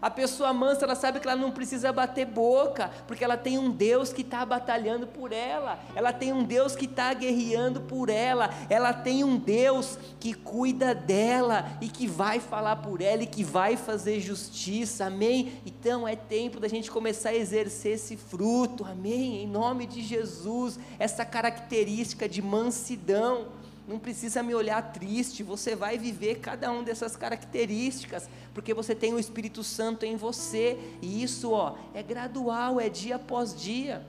A 0.06 0.10
pessoa 0.12 0.54
mansa, 0.54 0.86
ela 0.86 0.94
sabe 0.94 1.20
que 1.20 1.28
ela 1.28 1.36
não 1.36 1.50
precisa 1.50 1.92
bater 1.92 2.28
boca, 2.28 2.92
porque 3.08 3.24
ela 3.24 3.36
tem 3.36 3.58
um 3.58 3.72
Deus 3.72 4.14
que 4.14 4.22
está 4.22 4.46
batalhando 4.46 5.08
por 5.08 5.32
ela, 5.32 5.80
ela 5.96 6.14
tem 6.14 6.32
um 6.32 6.44
Deus 6.44 6.76
que 6.76 6.86
está 6.86 7.12
guerreando 7.12 7.82
por 7.82 8.08
ela, 8.08 8.52
ela 8.70 8.94
tem 8.94 9.24
um 9.24 9.36
Deus 9.36 9.98
que 10.20 10.36
cuida 10.36 10.94
dela 10.94 11.66
e 11.82 11.90
que 11.90 12.06
vai 12.06 12.40
falar 12.40 12.76
por 12.76 13.02
ela 13.02 13.24
e 13.24 13.26
que 13.26 13.44
vai 13.44 13.76
fazer 13.76 14.20
justiça, 14.20 15.06
amém? 15.06 15.54
Então 15.66 16.08
é 16.08 16.16
tempo 16.16 16.60
da 16.60 16.68
gente 16.68 16.92
começar 16.92 17.30
a 17.30 17.36
exercer 17.36 17.94
esse 17.94 18.16
fruto, 18.16 18.86
amém? 18.86 19.42
Em 19.42 19.48
nome 19.48 19.88
de 19.88 20.04
Jesus, 20.04 20.78
essa 21.00 21.26
característica 21.26 22.30
de 22.30 22.44
mansidão 22.44 23.48
não 23.88 24.00
precisa 24.00 24.42
me 24.42 24.56
olhar 24.56 24.82
triste, 24.94 25.44
você 25.44 25.76
vai 25.76 25.98
viver 25.98 26.40
cada 26.40 26.72
uma 26.72 26.84
dessas 26.84 27.16
características, 27.16 28.28
porque 28.54 28.74
você 28.74 28.96
tem 28.96 29.14
o 29.14 29.20
Espírito 29.20 29.64
Santo 29.64 30.06
em 30.06 30.16
você, 30.16 30.78
e 31.02 31.22
isso, 31.22 31.52
ó, 31.52 31.76
é 31.94 32.02
gradual, 32.02 32.80
é 32.80 32.90
dia 32.90 33.18
após 33.18 33.54
dia. 33.56 34.06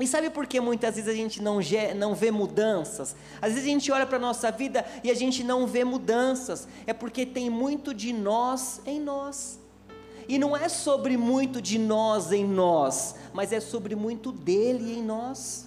E 0.00 0.06
sabe 0.08 0.28
por 0.28 0.46
que 0.46 0.60
muitas 0.60 0.96
vezes 0.96 1.08
a 1.08 1.14
gente 1.14 1.40
não, 1.40 1.60
não 1.96 2.14
vê 2.14 2.32
mudanças? 2.32 3.14
Às 3.40 3.52
vezes 3.52 3.64
a 3.64 3.70
gente 3.70 3.92
olha 3.92 4.04
para 4.04 4.16
a 4.16 4.20
nossa 4.20 4.50
vida 4.50 4.84
e 5.04 5.10
a 5.10 5.14
gente 5.14 5.44
não 5.44 5.66
vê 5.66 5.84
mudanças, 5.84 6.66
é 6.84 6.92
porque 6.92 7.24
tem 7.24 7.48
muito 7.48 7.94
de 7.94 8.12
nós 8.12 8.80
em 8.84 9.00
nós. 9.00 9.60
E 10.26 10.38
não 10.38 10.56
é 10.56 10.68
sobre 10.68 11.16
muito 11.16 11.60
de 11.62 11.78
nós 11.78 12.32
em 12.32 12.44
nós, 12.44 13.14
mas 13.32 13.52
é 13.52 13.60
sobre 13.60 13.94
muito 13.94 14.32
dele 14.32 14.98
em 14.98 15.02
nós. 15.02 15.66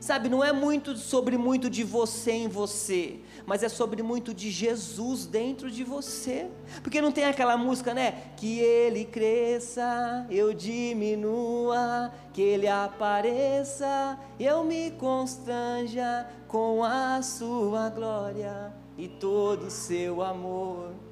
Sabe, 0.00 0.30
não 0.30 0.42
é 0.42 0.50
muito 0.50 0.96
sobre 0.96 1.36
muito 1.36 1.68
de 1.68 1.84
você 1.84 2.32
em 2.32 2.48
você, 2.48 3.20
mas 3.44 3.62
é 3.62 3.68
sobre 3.68 4.02
muito 4.02 4.32
de 4.32 4.50
Jesus 4.50 5.26
dentro 5.26 5.70
de 5.70 5.84
você. 5.84 6.48
Porque 6.82 7.02
não 7.02 7.12
tem 7.12 7.24
aquela 7.24 7.54
música, 7.58 7.92
né? 7.92 8.32
Que 8.34 8.58
ele 8.60 9.04
cresça, 9.04 10.26
eu 10.30 10.54
diminua, 10.54 12.10
que 12.32 12.40
ele 12.40 12.66
apareça, 12.66 14.18
eu 14.38 14.64
me 14.64 14.90
constranja 14.92 16.26
com 16.48 16.82
a 16.82 17.20
sua 17.20 17.90
glória 17.90 18.72
e 18.96 19.06
todo 19.06 19.66
o 19.66 19.70
seu 19.70 20.22
amor 20.22 21.09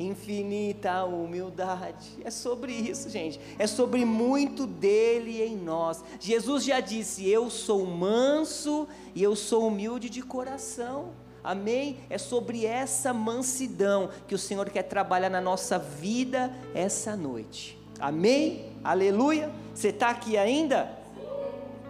infinita 0.00 1.04
humildade. 1.04 2.10
É 2.24 2.30
sobre 2.30 2.72
isso, 2.72 3.10
gente. 3.10 3.38
É 3.58 3.66
sobre 3.66 4.04
muito 4.04 4.66
dele 4.66 5.42
em 5.42 5.56
nós. 5.56 6.02
Jesus 6.18 6.64
já 6.64 6.80
disse: 6.80 7.28
Eu 7.28 7.50
sou 7.50 7.86
manso 7.86 8.88
e 9.14 9.22
eu 9.22 9.36
sou 9.36 9.66
humilde 9.66 10.08
de 10.08 10.22
coração. 10.22 11.10
Amém? 11.42 12.00
É 12.10 12.18
sobre 12.18 12.66
essa 12.66 13.14
mansidão 13.14 14.10
que 14.26 14.34
o 14.34 14.38
Senhor 14.38 14.68
quer 14.68 14.82
trabalhar 14.82 15.30
na 15.30 15.40
nossa 15.40 15.78
vida 15.78 16.52
essa 16.74 17.16
noite. 17.16 17.78
Amém? 17.98 18.72
Aleluia. 18.84 19.50
Você 19.74 19.88
está 19.88 20.10
aqui 20.10 20.36
ainda? 20.36 20.98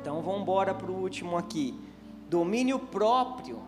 Então 0.00 0.22
vamos 0.22 0.42
embora 0.42 0.74
para 0.74 0.90
o 0.90 1.00
último 1.00 1.36
aqui. 1.36 1.78
Domínio 2.28 2.78
próprio. 2.78 3.60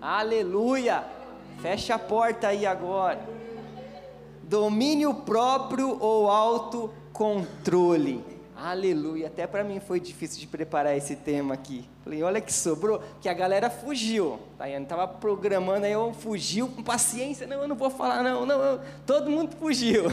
Aleluia. 0.00 1.04
Fecha 1.60 1.94
a 1.94 1.98
porta 1.98 2.48
aí 2.48 2.66
agora. 2.66 3.33
Domínio 4.48 5.14
próprio 5.14 5.96
ou 6.00 6.28
autocontrole? 6.28 8.33
Aleluia. 8.56 9.26
Até 9.26 9.48
para 9.48 9.64
mim 9.64 9.80
foi 9.80 9.98
difícil 9.98 10.38
de 10.38 10.46
preparar 10.46 10.96
esse 10.96 11.16
tema 11.16 11.54
aqui. 11.54 11.84
Falei, 12.04 12.22
olha 12.22 12.40
que 12.40 12.52
sobrou, 12.52 13.02
que 13.20 13.28
a 13.28 13.34
galera 13.34 13.68
fugiu. 13.68 14.38
Tayane 14.56 14.84
estava 14.84 15.08
programando, 15.08 15.86
aí 15.86 15.92
eu 15.92 16.12
fugiu 16.12 16.68
com 16.68 16.80
paciência. 16.80 17.48
Não, 17.48 17.62
eu 17.62 17.66
não 17.66 17.74
vou 17.74 17.90
falar, 17.90 18.22
não, 18.22 18.46
não. 18.46 18.58
não. 18.58 18.80
Todo 19.04 19.28
mundo 19.28 19.56
fugiu. 19.56 20.04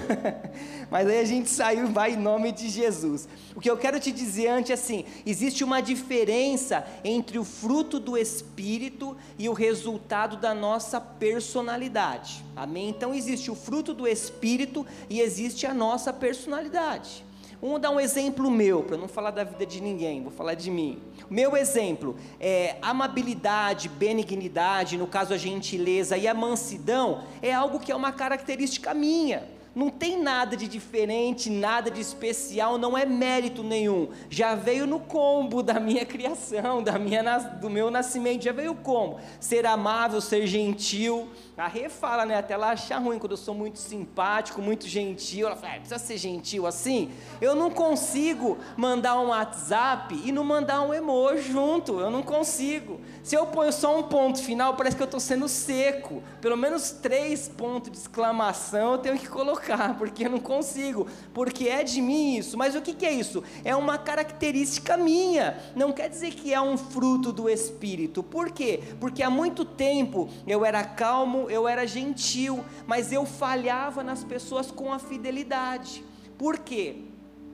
Mas 0.89 1.07
aí 1.07 1.19
a 1.19 1.25
gente 1.25 1.49
saiu 1.49 1.85
e 1.85 1.91
vai 1.91 2.13
em 2.13 2.17
nome 2.17 2.51
de 2.51 2.67
Jesus. 2.67 3.29
O 3.55 3.61
que 3.61 3.69
eu 3.69 3.77
quero 3.77 3.99
te 3.99 4.11
dizer 4.11 4.47
antes 4.47 4.71
é 4.71 4.73
assim: 4.73 5.05
existe 5.23 5.63
uma 5.63 5.79
diferença 5.79 6.83
entre 7.03 7.37
o 7.37 7.43
fruto 7.43 7.99
do 7.99 8.17
Espírito 8.17 9.15
e 9.37 9.47
o 9.47 9.53
resultado 9.53 10.37
da 10.37 10.55
nossa 10.55 10.99
personalidade. 10.99 12.43
Amém? 12.55 12.89
Então 12.89 13.13
existe 13.13 13.51
o 13.51 13.55
fruto 13.55 13.93
do 13.93 14.07
Espírito 14.07 14.83
e 15.09 15.21
existe 15.21 15.67
a 15.67 15.73
nossa 15.75 16.11
personalidade. 16.11 17.29
Vamos 17.61 17.79
dar 17.79 17.91
um 17.91 17.99
exemplo 17.99 18.49
meu, 18.49 18.81
para 18.81 18.97
não 18.97 19.07
falar 19.07 19.29
da 19.29 19.43
vida 19.43 19.67
de 19.67 19.79
ninguém, 19.79 20.23
vou 20.23 20.31
falar 20.31 20.55
de 20.55 20.71
mim. 20.71 20.99
Meu 21.29 21.55
exemplo 21.55 22.15
é 22.39 22.75
amabilidade, 22.81 23.87
benignidade, 23.87 24.97
no 24.97 25.05
caso 25.05 25.31
a 25.31 25.37
gentileza 25.37 26.17
e 26.17 26.27
a 26.27 26.33
mansidão, 26.33 27.23
é 27.39 27.53
algo 27.53 27.79
que 27.79 27.91
é 27.91 27.95
uma 27.95 28.11
característica 28.11 28.95
minha. 28.95 29.47
Não 29.73 29.89
tem 29.89 30.21
nada 30.21 30.57
de 30.57 30.67
diferente, 30.67 31.49
nada 31.49 31.89
de 31.89 32.01
especial, 32.01 32.77
não 32.77 32.97
é 32.97 33.05
mérito 33.05 33.63
nenhum. 33.63 34.09
Já 34.29 34.53
veio 34.53 34.85
no 34.85 34.99
combo 34.99 35.63
da 35.63 35.79
minha 35.79 36.05
criação, 36.05 36.83
da 36.83 36.99
minha, 36.99 37.37
do 37.37 37.69
meu 37.69 37.89
nascimento, 37.89 38.43
já 38.43 38.51
veio 38.51 38.75
como? 38.75 39.19
Ser 39.39 39.65
amável, 39.65 40.19
ser 40.19 40.45
gentil. 40.45 41.29
A 41.61 41.67
Rê 41.67 41.89
fala, 41.89 42.25
né? 42.25 42.37
Até 42.37 42.55
ela 42.55 42.71
acha 42.71 42.97
ruim 42.97 43.19
quando 43.19 43.33
eu 43.33 43.37
sou 43.37 43.53
muito 43.53 43.77
simpático, 43.77 44.59
muito 44.63 44.87
gentil. 44.87 45.45
Ela 45.45 45.55
fala, 45.55 45.73
ah, 45.73 45.75
precisa 45.75 45.99
ser 45.99 46.17
gentil 46.17 46.65
assim? 46.65 47.11
Eu 47.39 47.53
não 47.53 47.69
consigo 47.69 48.57
mandar 48.75 49.19
um 49.19 49.27
WhatsApp 49.27 50.19
e 50.25 50.31
não 50.31 50.43
mandar 50.43 50.81
um 50.81 50.91
emoji 50.91 51.51
junto. 51.51 51.99
Eu 51.99 52.09
não 52.09 52.23
consigo. 52.23 52.99
Se 53.21 53.35
eu 53.35 53.45
ponho 53.45 53.71
só 53.71 53.99
um 53.99 54.01
ponto 54.01 54.41
final, 54.41 54.73
parece 54.73 54.95
que 54.95 55.03
eu 55.03 55.05
estou 55.05 55.19
sendo 55.19 55.47
seco. 55.47 56.23
Pelo 56.41 56.57
menos 56.57 56.89
três 56.89 57.47
pontos 57.47 57.91
de 57.91 57.97
exclamação 57.99 58.93
eu 58.93 58.97
tenho 58.97 59.19
que 59.19 59.29
colocar 59.29 59.95
porque 60.01 60.25
eu 60.25 60.31
não 60.31 60.39
consigo, 60.39 61.05
porque 61.31 61.67
é 61.67 61.83
de 61.83 62.01
mim 62.01 62.37
isso. 62.37 62.57
Mas 62.57 62.73
o 62.73 62.81
que, 62.81 62.95
que 62.95 63.05
é 63.05 63.13
isso? 63.13 63.43
É 63.63 63.75
uma 63.75 63.99
característica 63.99 64.97
minha, 64.97 65.61
não 65.75 65.91
quer 65.91 66.09
dizer 66.09 66.33
que 66.33 66.51
é 66.51 66.59
um 66.59 66.75
fruto 66.75 67.31
do 67.31 67.47
Espírito. 67.47 68.23
Por 68.23 68.49
quê? 68.49 68.79
Porque 68.99 69.21
há 69.21 69.29
muito 69.29 69.63
tempo 69.63 70.27
eu 70.47 70.65
era 70.65 70.83
calmo, 70.83 71.50
eu 71.51 71.67
era 71.67 71.85
gentil, 71.85 72.63
mas 72.87 73.11
eu 73.11 73.25
falhava 73.25 74.03
nas 74.03 74.23
pessoas 74.23 74.71
com 74.71 74.91
a 74.91 74.99
fidelidade. 74.99 76.03
Por 76.37 76.57
quê? 76.59 77.03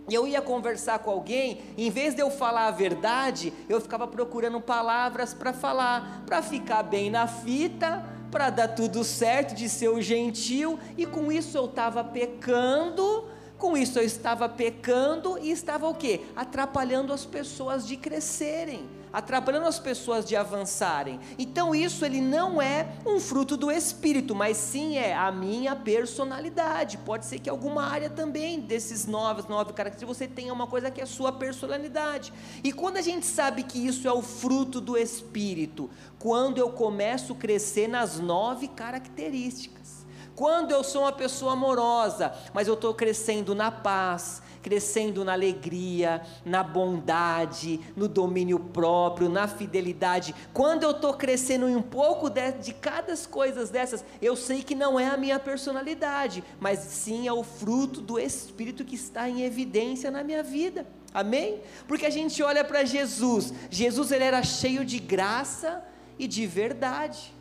eu 0.10 0.26
ia 0.26 0.42
conversar 0.42 1.00
com 1.00 1.12
alguém, 1.12 1.60
em 1.78 1.90
vez 1.90 2.16
de 2.16 2.22
eu 2.22 2.32
falar 2.32 2.68
a 2.68 2.72
verdade, 2.72 3.52
eu 3.68 3.82
ficava 3.82 4.08
procurando 4.08 4.62
palavras 4.62 5.34
para 5.34 5.52
falar, 5.52 6.24
para 6.26 6.42
ficar 6.42 6.82
bem 6.82 7.10
na 7.10 7.28
fita, 7.28 8.06
para 8.32 8.50
dar 8.50 8.70
tudo 8.70 9.04
certo, 9.04 9.54
de 9.54 9.68
ser 9.68 9.90
o 9.90 10.02
gentil, 10.02 10.80
e 10.98 11.06
com 11.06 11.30
isso 11.30 11.58
eu 11.58 11.66
estava 11.66 12.04
pecando, 12.06 13.28
com 13.58 13.76
isso 13.76 14.00
eu 14.00 14.04
estava 14.04 14.48
pecando 14.48 15.38
e 15.40 15.52
estava 15.52 15.88
o 15.90 15.94
quê? 15.94 16.22
Atrapalhando 16.36 17.12
as 17.12 17.26
pessoas 17.26 17.86
de 17.86 17.98
crescerem 17.98 18.97
atrapalhando 19.12 19.68
as 19.68 19.80
pessoas 19.80 20.26
de 20.26 20.36
avançarem. 20.36 21.20
Então 21.38 21.74
isso 21.74 22.06
ele 22.06 22.22
não 22.22 22.62
é 22.62 22.88
um 23.06 23.20
fruto 23.20 23.58
do 23.58 23.72
espírito, 23.72 24.36
mas 24.36 24.58
sim 24.58 24.98
é 24.98 25.16
a 25.16 25.32
minha 25.32 25.76
personalidade. 25.76 26.98
Pode 27.00 27.26
ser 27.26 27.40
que 27.40 27.50
alguma 27.50 27.86
área 27.86 28.10
também 28.10 28.60
desses 28.60 29.06
novos 29.06 29.48
nove 29.48 29.74
características 29.74 30.18
você 30.18 30.28
tenha 30.28 30.54
uma 30.54 30.68
coisa 30.68 30.92
que 30.92 31.02
é 31.02 31.04
a 31.04 31.08
sua 31.08 31.32
personalidade. 31.32 32.34
E 32.64 32.72
quando 32.72 32.98
a 32.98 33.02
gente 33.02 33.26
sabe 33.26 33.64
que 33.64 33.86
isso 33.86 34.08
é 34.08 34.12
o 34.12 34.22
fruto 34.22 34.80
do 34.80 34.98
espírito, 34.98 35.90
quando 36.20 36.58
eu 36.58 36.70
começo 36.70 37.34
a 37.34 37.36
crescer 37.36 37.88
nas 37.88 38.20
nove 38.20 38.68
características. 38.68 40.06
Quando 40.36 40.72
eu 40.72 40.84
sou 40.84 41.02
uma 41.02 41.12
pessoa 41.12 41.54
amorosa, 41.54 42.32
mas 42.54 42.68
eu 42.68 42.76
estou 42.76 42.94
crescendo 42.94 43.56
na 43.56 43.72
paz, 43.72 44.44
crescendo 44.62 45.26
na 45.26 45.34
alegria, 45.34 46.22
na 46.46 46.64
bondade, 46.64 47.80
no 47.96 48.08
domínio 48.08 48.60
próprio, 48.60 49.30
na 49.30 49.48
fidelidade. 49.48 50.36
Quando 50.54 50.84
eu 50.84 50.92
estou 50.92 51.14
crescendo 51.14 51.68
em 51.68 51.76
um 51.76 51.82
pouco 51.82 52.30
de, 52.30 52.52
de 52.52 52.74
cada 52.74 53.08
coisas 53.26 53.70
dessas, 53.70 54.04
eu 54.22 54.36
sei 54.36 54.62
que 54.62 54.76
não 54.76 55.00
é 55.00 55.08
a 55.08 55.16
minha 55.16 55.40
personalidade, 55.40 56.44
mas 56.60 56.80
sim 56.80 57.28
é 57.28 57.32
o 57.32 57.44
fruto 57.44 58.02
do 58.02 58.20
Espírito 58.20 58.84
que 58.84 58.96
está 58.96 59.30
em 59.30 59.44
evidência 59.44 60.12
na 60.12 60.24
minha 60.24 60.44
vida. 60.44 60.86
Amém? 61.14 61.62
Porque 61.88 62.06
a 62.06 62.10
gente 62.10 62.44
olha 62.44 62.64
para 62.64 62.84
Jesus, 62.84 63.54
Jesus 63.70 64.12
ele 64.12 64.26
era 64.26 64.44
cheio 64.44 64.84
de 64.84 65.00
graça 65.00 65.84
e 66.20 66.28
de 66.28 66.46
verdade. 66.46 67.34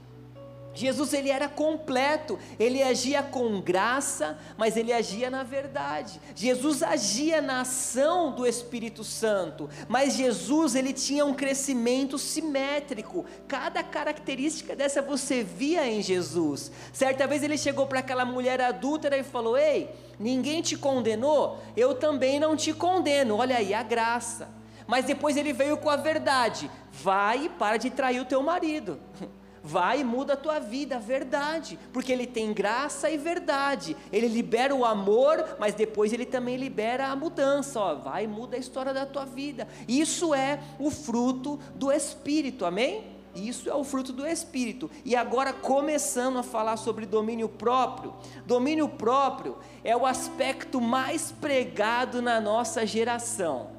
Jesus 0.76 1.14
ele 1.14 1.30
era 1.30 1.48
completo, 1.48 2.38
ele 2.58 2.82
agia 2.82 3.22
com 3.22 3.60
graça, 3.60 4.38
mas 4.58 4.76
ele 4.76 4.92
agia 4.92 5.30
na 5.30 5.42
verdade. 5.42 6.20
Jesus 6.34 6.82
agia 6.82 7.40
na 7.40 7.62
ação 7.62 8.32
do 8.32 8.46
Espírito 8.46 9.02
Santo, 9.02 9.70
mas 9.88 10.14
Jesus 10.14 10.74
ele 10.74 10.92
tinha 10.92 11.24
um 11.24 11.32
crescimento 11.32 12.18
simétrico. 12.18 13.24
Cada 13.48 13.82
característica 13.82 14.76
dessa 14.76 15.00
você 15.00 15.42
via 15.42 15.88
em 15.88 16.02
Jesus. 16.02 16.70
Certa 16.92 17.26
vez 17.26 17.42
ele 17.42 17.56
chegou 17.56 17.86
para 17.86 18.00
aquela 18.00 18.24
mulher 18.24 18.60
adúltera 18.60 19.16
e 19.16 19.24
falou: 19.24 19.56
"Ei, 19.56 19.90
ninguém 20.20 20.60
te 20.60 20.76
condenou? 20.76 21.58
Eu 21.74 21.94
também 21.94 22.38
não 22.38 22.54
te 22.54 22.72
condeno. 22.74 23.36
Olha 23.36 23.56
aí 23.56 23.72
a 23.72 23.82
graça." 23.82 24.54
Mas 24.86 25.06
depois 25.06 25.36
ele 25.36 25.52
veio 25.52 25.78
com 25.78 25.88
a 25.88 25.96
verdade: 25.96 26.70
"Vai 26.92 27.46
e 27.46 27.48
para 27.48 27.78
de 27.78 27.88
trair 27.88 28.20
o 28.20 28.26
teu 28.26 28.42
marido." 28.42 29.00
Vai 29.66 30.02
e 30.02 30.04
muda 30.04 30.34
a 30.34 30.36
tua 30.36 30.60
vida, 30.60 30.94
a 30.94 31.00
verdade, 31.00 31.76
porque 31.92 32.12
ele 32.12 32.24
tem 32.24 32.52
graça 32.52 33.10
e 33.10 33.18
verdade. 33.18 33.96
Ele 34.12 34.28
libera 34.28 34.72
o 34.72 34.84
amor, 34.84 35.56
mas 35.58 35.74
depois 35.74 36.12
ele 36.12 36.24
também 36.24 36.56
libera 36.56 37.08
a 37.08 37.16
mudança. 37.16 37.80
Ó, 37.80 37.96
vai 37.96 38.24
e 38.24 38.28
muda 38.28 38.56
a 38.56 38.60
história 38.60 38.94
da 38.94 39.04
tua 39.04 39.24
vida. 39.24 39.66
Isso 39.88 40.32
é 40.32 40.60
o 40.78 40.88
fruto 40.88 41.58
do 41.74 41.90
Espírito, 41.90 42.64
amém? 42.64 43.16
Isso 43.34 43.68
é 43.68 43.74
o 43.74 43.82
fruto 43.82 44.12
do 44.12 44.24
Espírito. 44.24 44.88
E 45.04 45.16
agora, 45.16 45.52
começando 45.52 46.38
a 46.38 46.44
falar 46.44 46.76
sobre 46.76 47.04
domínio 47.04 47.48
próprio. 47.48 48.14
Domínio 48.46 48.88
próprio 48.88 49.58
é 49.82 49.96
o 49.96 50.06
aspecto 50.06 50.80
mais 50.80 51.32
pregado 51.32 52.22
na 52.22 52.40
nossa 52.40 52.86
geração. 52.86 53.74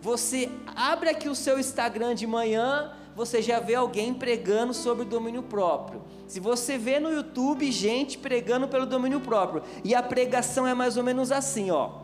Você 0.00 0.50
abre 0.74 1.10
aqui 1.10 1.28
o 1.28 1.34
seu 1.34 1.58
Instagram 1.58 2.14
de 2.14 2.26
manhã, 2.26 2.90
você 3.16 3.40
já 3.40 3.58
vê 3.58 3.74
alguém 3.74 4.12
pregando 4.12 4.74
sobre 4.74 5.04
o 5.04 5.08
domínio 5.08 5.42
próprio. 5.42 6.02
Se 6.28 6.38
você 6.38 6.76
vê 6.76 7.00
no 7.00 7.10
YouTube 7.10 7.72
gente 7.72 8.18
pregando 8.18 8.68
pelo 8.68 8.84
domínio 8.84 9.20
próprio, 9.20 9.62
e 9.82 9.94
a 9.94 10.02
pregação 10.02 10.66
é 10.66 10.74
mais 10.74 10.98
ou 10.98 11.02
menos 11.02 11.32
assim, 11.32 11.70
ó. 11.70 12.02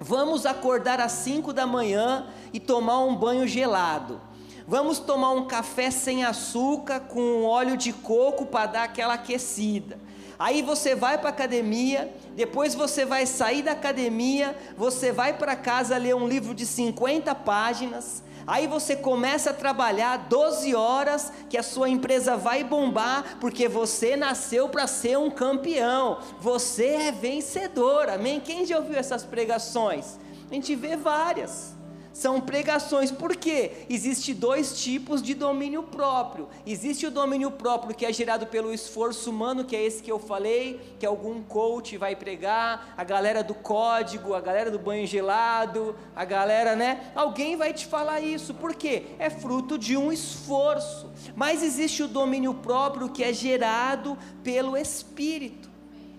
Vamos 0.00 0.44
acordar 0.44 1.00
às 1.00 1.12
5 1.12 1.52
da 1.52 1.64
manhã 1.64 2.26
e 2.52 2.58
tomar 2.58 2.98
um 3.04 3.14
banho 3.14 3.46
gelado. 3.46 4.20
Vamos 4.66 4.98
tomar 4.98 5.30
um 5.30 5.46
café 5.46 5.92
sem 5.92 6.24
açúcar 6.24 7.00
com 7.00 7.44
óleo 7.44 7.76
de 7.76 7.92
coco 7.92 8.44
para 8.44 8.66
dar 8.66 8.82
aquela 8.82 9.14
aquecida. 9.14 9.96
Aí 10.36 10.60
você 10.60 10.94
vai 10.94 11.18
para 11.18 11.28
a 11.28 11.32
academia, 11.32 12.12
depois 12.34 12.74
você 12.74 13.04
vai 13.04 13.26
sair 13.26 13.62
da 13.62 13.72
academia, 13.72 14.56
você 14.76 15.12
vai 15.12 15.36
para 15.36 15.54
casa 15.54 15.96
ler 15.96 16.14
um 16.14 16.28
livro 16.28 16.54
de 16.54 16.66
50 16.66 17.34
páginas, 17.34 18.22
Aí 18.48 18.66
você 18.66 18.96
começa 18.96 19.50
a 19.50 19.54
trabalhar 19.54 20.16
12 20.16 20.74
horas 20.74 21.30
que 21.50 21.58
a 21.58 21.62
sua 21.62 21.90
empresa 21.90 22.34
vai 22.34 22.64
bombar, 22.64 23.36
porque 23.38 23.68
você 23.68 24.16
nasceu 24.16 24.70
para 24.70 24.86
ser 24.86 25.18
um 25.18 25.30
campeão. 25.30 26.18
Você 26.40 26.86
é 26.86 27.12
vencedor. 27.12 28.08
Amém? 28.08 28.40
Quem 28.40 28.64
já 28.64 28.78
ouviu 28.78 28.98
essas 28.98 29.22
pregações? 29.22 30.18
A 30.50 30.54
gente 30.54 30.74
vê 30.74 30.96
várias 30.96 31.77
são 32.18 32.40
pregações. 32.40 33.12
Por 33.12 33.36
quê? 33.36 33.70
Existe 33.88 34.34
dois 34.34 34.82
tipos 34.82 35.22
de 35.22 35.34
domínio 35.34 35.84
próprio. 35.84 36.48
Existe 36.66 37.06
o 37.06 37.12
domínio 37.12 37.52
próprio 37.52 37.94
que 37.94 38.04
é 38.04 38.12
gerado 38.12 38.44
pelo 38.48 38.74
esforço 38.74 39.30
humano, 39.30 39.64
que 39.64 39.76
é 39.76 39.84
esse 39.84 40.02
que 40.02 40.10
eu 40.10 40.18
falei, 40.18 40.80
que 40.98 41.06
algum 41.06 41.40
coach 41.40 41.96
vai 41.96 42.16
pregar, 42.16 42.92
a 42.96 43.04
galera 43.04 43.44
do 43.44 43.54
código, 43.54 44.34
a 44.34 44.40
galera 44.40 44.68
do 44.68 44.80
banho 44.80 45.06
gelado, 45.06 45.94
a 46.16 46.24
galera, 46.24 46.74
né? 46.74 47.12
Alguém 47.14 47.54
vai 47.54 47.72
te 47.72 47.86
falar 47.86 48.20
isso. 48.20 48.52
Por 48.52 48.74
quê? 48.74 49.04
É 49.20 49.30
fruto 49.30 49.78
de 49.78 49.96
um 49.96 50.10
esforço. 50.10 51.08
Mas 51.36 51.62
existe 51.62 52.02
o 52.02 52.08
domínio 52.08 52.52
próprio 52.52 53.08
que 53.08 53.22
é 53.22 53.32
gerado 53.32 54.18
pelo 54.42 54.76
espírito. 54.76 55.70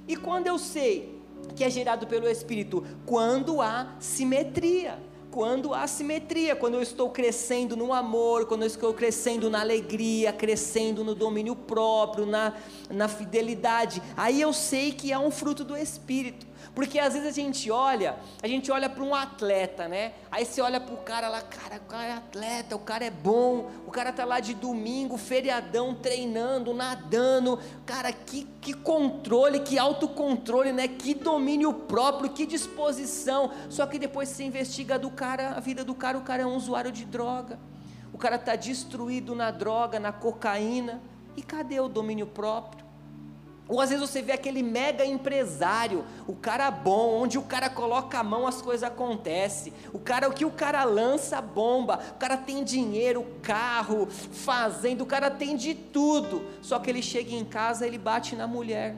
E 0.08 0.16
quando 0.16 0.48
eu 0.48 0.58
sei 0.58 1.20
que 1.58 1.64
é 1.66 1.70
gerado 1.70 2.08
pelo 2.08 2.30
espírito? 2.30 2.86
Quando 3.06 3.62
há 3.62 3.96
simetria 4.00 5.09
quando 5.32 5.74
há 5.74 5.86
simetria, 5.88 6.56
quando 6.56 6.76
eu 6.76 6.82
estou 6.82 7.10
crescendo 7.10 7.78
no 7.78 7.94
amor, 7.94 8.46
quando 8.46 8.64
eu 8.64 8.68
estou 8.68 8.94
crescendo 8.94 9.50
na 9.50 9.62
alegria, 9.62 10.34
crescendo 10.34 11.04
no 11.04 11.14
domínio 11.14 11.56
próprio, 11.56 12.26
na, 12.26 12.54
na 12.90 13.08
fidelidade, 13.08 14.02
aí 14.18 14.42
eu 14.42 14.52
sei 14.52 14.92
que 14.92 15.12
é 15.12 15.20
um 15.20 15.32
fruto 15.32 15.64
do 15.64 15.78
Espírito. 15.78 16.49
Porque 16.80 16.98
às 16.98 17.12
vezes 17.12 17.28
a 17.28 17.32
gente 17.34 17.70
olha, 17.70 18.16
a 18.42 18.48
gente 18.48 18.72
olha 18.72 18.90
para 18.90 19.04
um 19.04 19.14
atleta, 19.14 19.90
né? 19.90 20.14
Aí 20.32 20.46
você 20.46 20.62
olha 20.62 20.80
para 20.80 20.94
o 20.94 20.98
cara 21.00 21.28
lá, 21.28 21.42
cara, 21.42 21.76
o 21.76 21.90
cara 21.90 22.06
é 22.06 22.14
atleta, 22.14 22.74
o 22.74 22.80
cara 22.80 23.04
é 23.04 23.10
bom, 23.10 23.70
o 23.86 23.92
cara 23.92 24.14
tá 24.14 24.24
lá 24.24 24.40
de 24.40 24.54
domingo, 24.54 25.18
feriadão, 25.18 25.94
treinando, 25.94 26.74
nadando. 26.74 27.60
Cara, 27.86 28.14
que, 28.14 28.48
que 28.62 28.74
controle, 28.74 29.60
que 29.60 29.78
autocontrole, 29.78 30.72
né? 30.72 30.88
Que 30.88 31.14
domínio 31.14 31.74
próprio, 31.74 32.30
que 32.30 32.46
disposição. 32.46 33.52
Só 33.70 33.86
que 33.86 34.00
depois 34.00 34.30
você 34.30 34.46
investiga 34.46 34.98
do 34.98 35.12
cara, 35.12 35.58
a 35.58 35.60
vida 35.60 35.84
do 35.84 35.94
cara, 35.94 36.18
o 36.18 36.22
cara 36.22 36.44
é 36.44 36.46
um 36.46 36.56
usuário 36.56 36.94
de 36.94 37.04
droga. 37.04 37.60
O 38.14 38.18
cara 38.18 38.38
tá 38.38 38.56
destruído 38.56 39.36
na 39.36 39.52
droga, 39.52 40.00
na 40.00 40.14
cocaína. 40.14 41.02
E 41.36 41.42
cadê 41.42 41.78
o 41.82 41.90
domínio 41.90 42.28
próprio? 42.28 42.89
Ou 43.70 43.80
às 43.80 43.92
vezes 43.92 44.10
você 44.10 44.20
vê 44.20 44.32
aquele 44.32 44.64
mega 44.64 45.06
empresário, 45.06 46.04
o 46.28 46.34
cara 46.34 46.72
bom, 46.72 47.22
onde 47.22 47.38
o 47.38 47.44
cara 47.44 47.70
coloca 47.70 48.18
a 48.18 48.24
mão 48.24 48.48
as 48.48 48.64
coisas 48.64 48.84
acontecem. 48.84 49.72
O 49.94 50.00
cara, 50.00 50.28
o 50.28 50.34
que 50.34 50.44
o 50.44 50.50
cara 50.50 50.84
lança 50.84 51.40
bomba, 51.40 52.00
o 52.16 52.16
cara 52.16 52.36
tem 52.36 52.64
dinheiro, 52.64 53.24
carro, 53.44 54.08
fazenda, 54.08 55.04
o 55.04 55.06
cara 55.06 55.30
tem 55.30 55.56
de 55.56 55.76
tudo. 55.76 56.44
Só 56.64 56.80
que 56.80 56.90
ele 56.90 57.04
chega 57.04 57.32
em 57.36 57.46
casa, 57.46 57.86
ele 57.86 58.00
bate 58.00 58.36
na 58.36 58.48
mulher. 58.48 58.96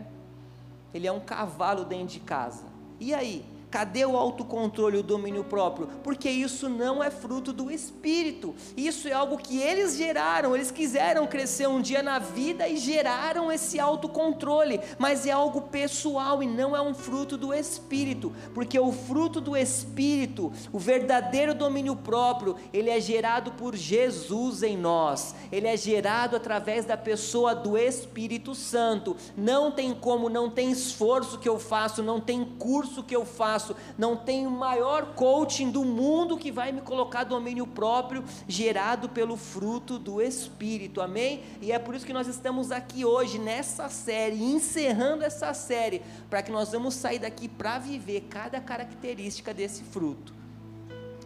Ele 0.93 1.05
é 1.05 1.12
um 1.12 1.19
cavalo 1.19 1.84
dentro 1.84 2.07
de 2.07 2.21
casa. 2.21 2.63
E 2.97 3.13
aí? 3.13 3.51
Cadê 3.71 4.05
o 4.05 4.17
autocontrole, 4.17 4.97
o 4.97 5.03
domínio 5.03 5.45
próprio? 5.45 5.88
Porque 6.03 6.29
isso 6.29 6.67
não 6.67 7.01
é 7.01 7.10
fruto 7.10 7.53
do 7.53 7.71
espírito. 7.71 8.53
Isso 8.75 9.07
é 9.07 9.13
algo 9.13 9.38
que 9.38 9.62
eles 9.62 9.95
geraram. 9.95 10.53
Eles 10.53 10.69
quiseram 10.69 11.25
crescer 11.25 11.67
um 11.67 11.81
dia 11.81 12.03
na 12.03 12.19
vida 12.19 12.67
e 12.67 12.75
geraram 12.75 13.49
esse 13.49 13.79
autocontrole, 13.79 14.81
mas 14.99 15.25
é 15.25 15.31
algo 15.31 15.62
pessoal 15.62 16.43
e 16.43 16.47
não 16.47 16.75
é 16.75 16.81
um 16.81 16.93
fruto 16.93 17.38
do 17.38 17.53
espírito, 17.53 18.34
porque 18.53 18.77
o 18.77 18.91
fruto 18.91 19.39
do 19.39 19.55
espírito, 19.55 20.51
o 20.73 20.77
verdadeiro 20.77 21.53
domínio 21.53 21.95
próprio, 21.95 22.57
ele 22.73 22.89
é 22.89 22.99
gerado 22.99 23.53
por 23.53 23.73
Jesus 23.73 24.63
em 24.63 24.75
nós. 24.75 25.34
Ele 25.49 25.67
é 25.67 25.77
gerado 25.77 26.36
através 26.36 26.84
da 26.84 26.97
pessoa 26.97 27.55
do 27.55 27.77
Espírito 27.77 28.53
Santo. 28.53 29.15
Não 29.38 29.71
tem 29.71 29.93
como, 29.93 30.29
não 30.29 30.49
tem 30.49 30.71
esforço 30.71 31.39
que 31.39 31.47
eu 31.47 31.57
faço, 31.57 32.03
não 32.03 32.19
tem 32.19 32.43
curso 32.43 33.01
que 33.01 33.15
eu 33.15 33.23
faço 33.25 33.61
faço, 33.62 33.76
não 33.97 34.17
tem 34.17 34.47
o 34.47 34.52
maior 34.52 35.13
coaching 35.13 35.69
do 35.69 35.86
mundo 35.86 36.38
que 36.38 36.52
vai 36.52 36.71
me 36.71 36.82
colocar 36.82 37.24
domínio 37.24 37.67
próprio, 37.67 38.24
gerado 38.47 39.08
pelo 39.08 39.38
fruto 39.38 40.00
do 40.00 40.21
Espírito, 40.21 41.02
amém? 41.02 41.43
E 41.62 41.71
é 41.71 41.80
por 41.80 41.95
isso 41.95 42.06
que 42.06 42.13
nós 42.13 42.28
estamos 42.28 42.71
aqui 42.71 43.06
hoje, 43.06 43.38
nessa 43.38 43.88
série, 43.89 44.43
encerrando 44.43 45.24
essa 45.24 45.54
série, 45.54 46.02
para 46.30 46.41
que 46.41 46.52
nós 46.52 46.71
vamos 46.71 46.95
sair 46.95 47.19
daqui 47.19 47.47
para 47.47 47.78
viver 47.78 48.21
cada 48.30 48.60
característica 48.60 49.54
desse 49.54 49.84
fruto. 49.84 50.34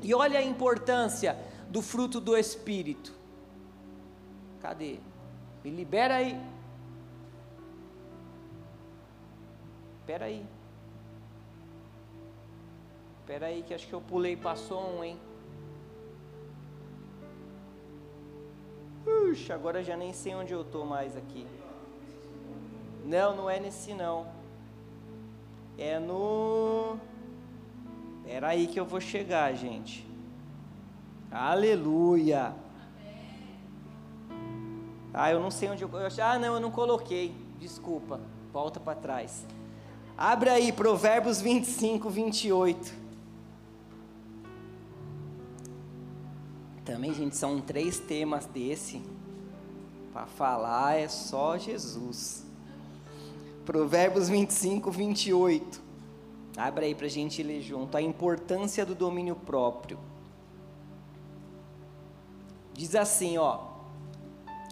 E 0.01 0.13
olha 0.13 0.39
a 0.39 0.43
importância 0.43 1.37
do 1.69 1.81
fruto 1.81 2.19
do 2.19 2.37
Espírito. 2.37 3.13
Cadê? 4.61 4.99
Me 5.63 5.71
libera 5.71 6.17
aí. 6.17 6.39
Espera 10.01 10.25
aí. 10.25 10.45
Espera 13.25 13.47
aí 13.47 13.63
que 13.63 13.73
acho 13.73 13.87
que 13.87 13.93
eu 13.93 14.01
pulei, 14.01 14.37
passou 14.37 14.79
um, 14.79 15.03
hein? 15.03 15.19
Puxa, 19.03 19.55
agora 19.55 19.83
já 19.83 19.97
nem 19.97 20.13
sei 20.13 20.35
onde 20.35 20.53
eu 20.53 20.63
tô 20.63 20.85
mais 20.85 21.17
aqui. 21.17 21.47
Não, 23.03 23.35
não 23.35 23.49
é 23.49 23.59
nesse 23.59 23.95
não. 23.95 24.27
É 25.75 25.97
no. 25.97 26.99
Espera 28.23 28.49
aí 28.49 28.67
que 28.67 28.79
eu 28.79 28.85
vou 28.85 29.01
chegar, 29.01 29.51
gente. 29.55 30.07
Aleluia. 31.31 32.53
Ah, 35.11 35.31
eu 35.31 35.39
não 35.39 35.49
sei 35.49 35.67
onde 35.69 35.81
eu. 35.81 35.89
Ah, 36.21 36.37
não, 36.37 36.53
eu 36.53 36.59
não 36.59 36.69
coloquei. 36.69 37.35
Desculpa. 37.57 38.21
Volta 38.53 38.79
para 38.79 38.93
trás. 38.93 39.47
Abre 40.15 40.51
aí, 40.51 40.71
Provérbios 40.71 41.41
25, 41.41 42.07
28. 42.07 43.04
Também, 46.85 47.11
gente, 47.15 47.35
são 47.35 47.59
três 47.59 47.97
temas 47.97 48.45
desse. 48.45 49.01
Para 50.13 50.27
falar 50.27 50.99
é 50.99 51.07
só 51.07 51.57
Jesus. 51.57 52.45
Provérbios 53.65 54.29
25, 54.29 54.91
28. 54.91 55.81
Abre 56.55 56.85
aí 56.85 56.95
para 56.95 57.07
a 57.07 57.09
gente 57.09 57.41
ler 57.41 57.61
junto. 57.61 57.97
A 57.97 58.01
importância 58.01 58.85
do 58.85 58.93
domínio 58.93 59.35
próprio. 59.35 59.97
Diz 62.71 62.93
assim, 62.93 63.39
ó. 63.39 63.73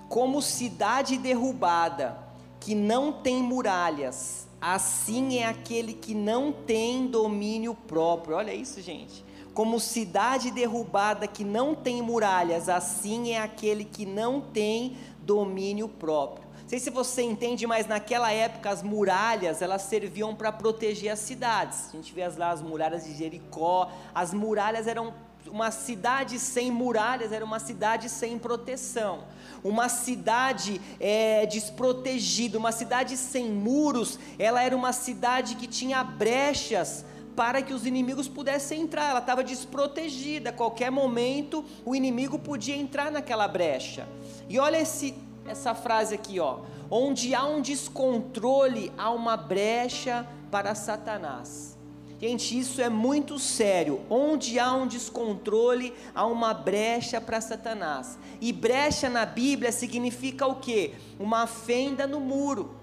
Como 0.08 0.39
cidade 0.39 1.17
derrubada, 1.17 2.15
que 2.60 2.76
não 2.76 3.12
tem 3.12 3.41
muralhas, 3.41 4.47
assim 4.62 5.39
é 5.39 5.47
aquele 5.47 5.93
que 5.93 6.13
não 6.13 6.52
tem 6.52 7.08
domínio 7.08 7.73
próprio. 7.73 8.36
Olha 8.36 8.54
isso, 8.54 8.80
gente 8.80 9.33
como 9.54 9.80
cidade 9.80 10.52
derrubada 10.52 11.28
que 11.28 11.44
não 11.44 11.76
tem 11.76 12.02
muralhas, 12.02 12.70
assim 12.70 13.32
é 13.32 13.42
aquele 13.42 13.86
que 13.86 14.06
não 14.06 14.42
tem 14.42 14.98
domínio 15.20 15.88
próprio. 15.88 16.44
Não 16.63 16.70
sei 16.70 16.80
se 16.80 16.89
você 16.89 17.22
entende, 17.22 17.68
mas 17.68 17.86
naquela 17.86 18.32
época 18.32 18.70
as 18.70 18.82
muralhas 18.82 19.62
elas 19.62 19.84
serviam 19.84 20.34
para 20.34 20.52
proteger 20.52 21.12
as 21.12 21.20
cidades. 21.20 21.89
A 21.89 21.92
gente 21.98 22.13
vê 22.13 22.28
lá 22.30 22.52
as 22.52 22.62
muralhas 22.62 23.06
de 23.06 23.13
Jericó. 23.13 23.92
As 24.16 24.34
muralhas 24.34 24.88
eram 24.88 25.13
uma 25.48 25.72
cidade 25.72 26.39
sem 26.39 26.72
muralhas 26.72 27.32
era 27.32 27.44
uma 27.44 27.60
cidade 27.60 28.10
sem 28.10 28.39
proteção, 28.39 29.26
uma 29.63 29.89
cidade 29.89 30.80
é, 31.00 31.46
desprotegida, 31.46 32.58
uma 32.58 32.72
cidade 32.72 33.18
sem 33.18 33.52
muros, 33.52 34.18
ela 34.39 34.63
era 34.63 34.76
uma 34.76 34.94
cidade 34.94 35.56
que 35.56 35.68
tinha 35.68 36.04
brechas 36.04 37.06
para 37.36 37.62
que 37.62 37.74
os 37.74 37.86
inimigos 37.86 38.28
pudessem 38.28 38.82
entrar. 38.82 39.10
Ela 39.10 39.19
estava 39.19 39.43
desprotegida. 39.43 40.50
A 40.50 40.54
qualquer 40.54 40.91
momento 40.91 41.63
o 41.86 41.96
inimigo 41.96 42.39
podia 42.39 42.76
entrar 42.76 43.12
naquela 43.12 43.48
brecha. 43.48 44.08
E 44.50 44.60
olha 44.60 44.78
esse, 44.78 45.15
essa 45.48 45.74
frase 45.74 46.15
aqui, 46.15 46.39
ó. 46.39 46.60
Onde 46.89 47.34
há 47.34 47.46
um 47.46 47.62
descontrole, 47.62 48.91
há 48.98 49.10
uma 49.10 49.36
brecha 49.36 50.28
para 50.52 50.76
Satanás. 50.76 51.78
Gente, 52.19 52.58
isso 52.58 52.82
é 52.82 52.88
muito 52.88 53.38
sério. 53.38 54.02
Onde 54.10 54.58
há 54.58 54.74
um 54.74 54.88
descontrole, 54.88 55.93
há 56.15 56.26
uma 56.26 56.54
brecha 56.54 57.19
para 57.19 57.41
Satanás. 57.41 58.17
E 58.39 58.54
brecha 58.54 59.10
na 59.10 59.26
Bíblia 59.26 59.72
significa 59.72 60.48
o 60.48 60.56
quê? 60.56 60.93
Uma 61.19 61.48
fenda 61.48 62.08
no 62.08 62.19
muro 62.22 62.83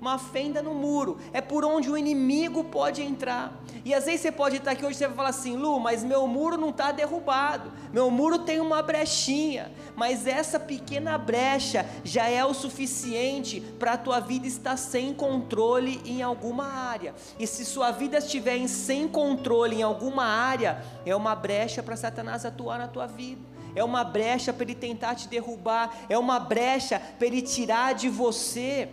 uma 0.00 0.18
fenda 0.18 0.62
no 0.62 0.74
muro, 0.74 1.18
é 1.32 1.40
por 1.40 1.64
onde 1.64 1.90
o 1.90 1.96
inimigo 1.96 2.64
pode 2.64 3.02
entrar. 3.02 3.60
E 3.84 3.92
às 3.92 4.06
vezes 4.06 4.22
você 4.22 4.32
pode 4.32 4.56
estar 4.56 4.72
aqui 4.72 4.84
hoje 4.84 4.94
e 4.94 4.98
você 4.98 5.06
vai 5.06 5.16
falar 5.16 5.28
assim, 5.28 5.56
Lu, 5.56 5.78
mas 5.78 6.02
meu 6.02 6.26
muro 6.26 6.56
não 6.56 6.70
está 6.70 6.90
derrubado, 6.90 7.70
meu 7.92 8.10
muro 8.10 8.38
tem 8.38 8.60
uma 8.60 8.82
brechinha, 8.82 9.70
mas 9.94 10.26
essa 10.26 10.58
pequena 10.58 11.18
brecha 11.18 11.86
já 12.02 12.28
é 12.28 12.44
o 12.44 12.54
suficiente 12.54 13.60
para 13.60 13.92
a 13.92 13.98
tua 13.98 14.20
vida 14.20 14.46
estar 14.46 14.76
sem 14.76 15.12
controle 15.12 16.00
em 16.04 16.22
alguma 16.22 16.64
área. 16.64 17.14
E 17.38 17.46
se 17.46 17.64
sua 17.64 17.90
vida 17.90 18.18
estiver 18.18 18.56
em 18.56 18.68
sem 18.68 19.06
controle 19.06 19.76
em 19.76 19.82
alguma 19.82 20.24
área, 20.24 20.82
é 21.04 21.14
uma 21.14 21.34
brecha 21.34 21.82
para 21.82 21.96
Satanás 21.96 22.44
atuar 22.44 22.78
na 22.78 22.88
tua 22.88 23.06
vida. 23.06 23.50
É 23.74 23.84
uma 23.84 24.02
brecha 24.02 24.52
para 24.52 24.64
ele 24.64 24.74
tentar 24.74 25.14
te 25.14 25.28
derrubar, 25.28 25.94
é 26.08 26.18
uma 26.18 26.40
brecha 26.40 27.00
para 27.18 27.26
ele 27.26 27.42
tirar 27.42 27.94
de 27.94 28.08
você 28.08 28.88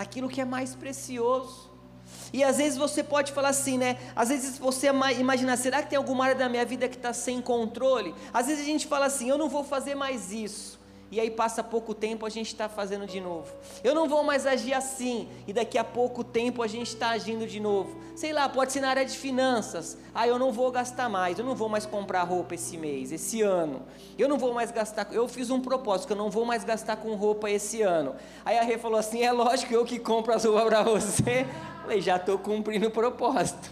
aquilo 0.00 0.28
que 0.28 0.40
é 0.40 0.44
mais 0.44 0.74
precioso. 0.74 1.70
E 2.32 2.42
às 2.42 2.56
vezes 2.56 2.78
você 2.78 3.02
pode 3.04 3.32
falar 3.32 3.50
assim, 3.50 3.76
né? 3.76 3.98
Às 4.16 4.30
vezes 4.30 4.58
você 4.58 4.88
imagina, 5.18 5.56
será 5.56 5.82
que 5.82 5.90
tem 5.90 5.96
alguma 5.96 6.24
área 6.24 6.36
da 6.36 6.48
minha 6.48 6.64
vida 6.64 6.88
que 6.88 6.96
está 6.96 7.12
sem 7.12 7.40
controle? 7.40 8.14
Às 8.32 8.46
vezes 8.46 8.62
a 8.62 8.66
gente 8.66 8.86
fala 8.86 9.06
assim, 9.06 9.28
eu 9.28 9.36
não 9.36 9.48
vou 9.48 9.62
fazer 9.62 9.94
mais 9.94 10.32
isso 10.32 10.79
e 11.10 11.18
aí 11.18 11.30
passa 11.30 11.62
pouco 11.62 11.92
tempo 11.92 12.24
a 12.24 12.28
gente 12.28 12.46
está 12.46 12.68
fazendo 12.68 13.06
de 13.06 13.20
novo. 13.20 13.52
Eu 13.82 13.94
não 13.94 14.08
vou 14.08 14.22
mais 14.22 14.46
agir 14.46 14.72
assim, 14.72 15.28
e 15.46 15.52
daqui 15.52 15.76
a 15.76 15.84
pouco 15.84 16.22
tempo 16.22 16.62
a 16.62 16.68
gente 16.68 16.88
está 16.88 17.10
agindo 17.10 17.46
de 17.46 17.58
novo. 17.58 17.98
Sei 18.14 18.32
lá, 18.32 18.48
pode 18.48 18.72
ser 18.72 18.80
na 18.80 18.90
área 18.90 19.04
de 19.04 19.16
finanças. 19.16 19.98
Ah, 20.14 20.28
eu 20.28 20.38
não 20.38 20.52
vou 20.52 20.70
gastar 20.70 21.08
mais, 21.08 21.38
eu 21.38 21.44
não 21.44 21.54
vou 21.54 21.68
mais 21.68 21.84
comprar 21.84 22.22
roupa 22.22 22.54
esse 22.54 22.76
mês, 22.76 23.10
esse 23.10 23.42
ano. 23.42 23.82
Eu 24.18 24.28
não 24.28 24.38
vou 24.38 24.54
mais 24.54 24.70
gastar, 24.70 25.08
eu 25.12 25.26
fiz 25.26 25.50
um 25.50 25.60
propósito 25.60 26.06
que 26.06 26.12
eu 26.12 26.16
não 26.16 26.30
vou 26.30 26.44
mais 26.44 26.62
gastar 26.62 26.96
com 26.96 27.14
roupa 27.14 27.50
esse 27.50 27.82
ano. 27.82 28.14
Aí 28.44 28.58
a 28.58 28.62
Rê 28.62 28.78
falou 28.78 28.98
assim: 28.98 29.22
é 29.22 29.32
lógico, 29.32 29.72
eu 29.74 29.84
que 29.84 29.98
compro 29.98 30.32
as 30.32 30.44
roupas 30.44 30.64
para 30.64 30.82
você. 30.82 31.46
Eu 31.46 31.82
falei, 31.82 32.00
já 32.00 32.16
estou 32.16 32.38
cumprindo 32.38 32.86
o 32.88 32.90
propósito. 32.90 33.70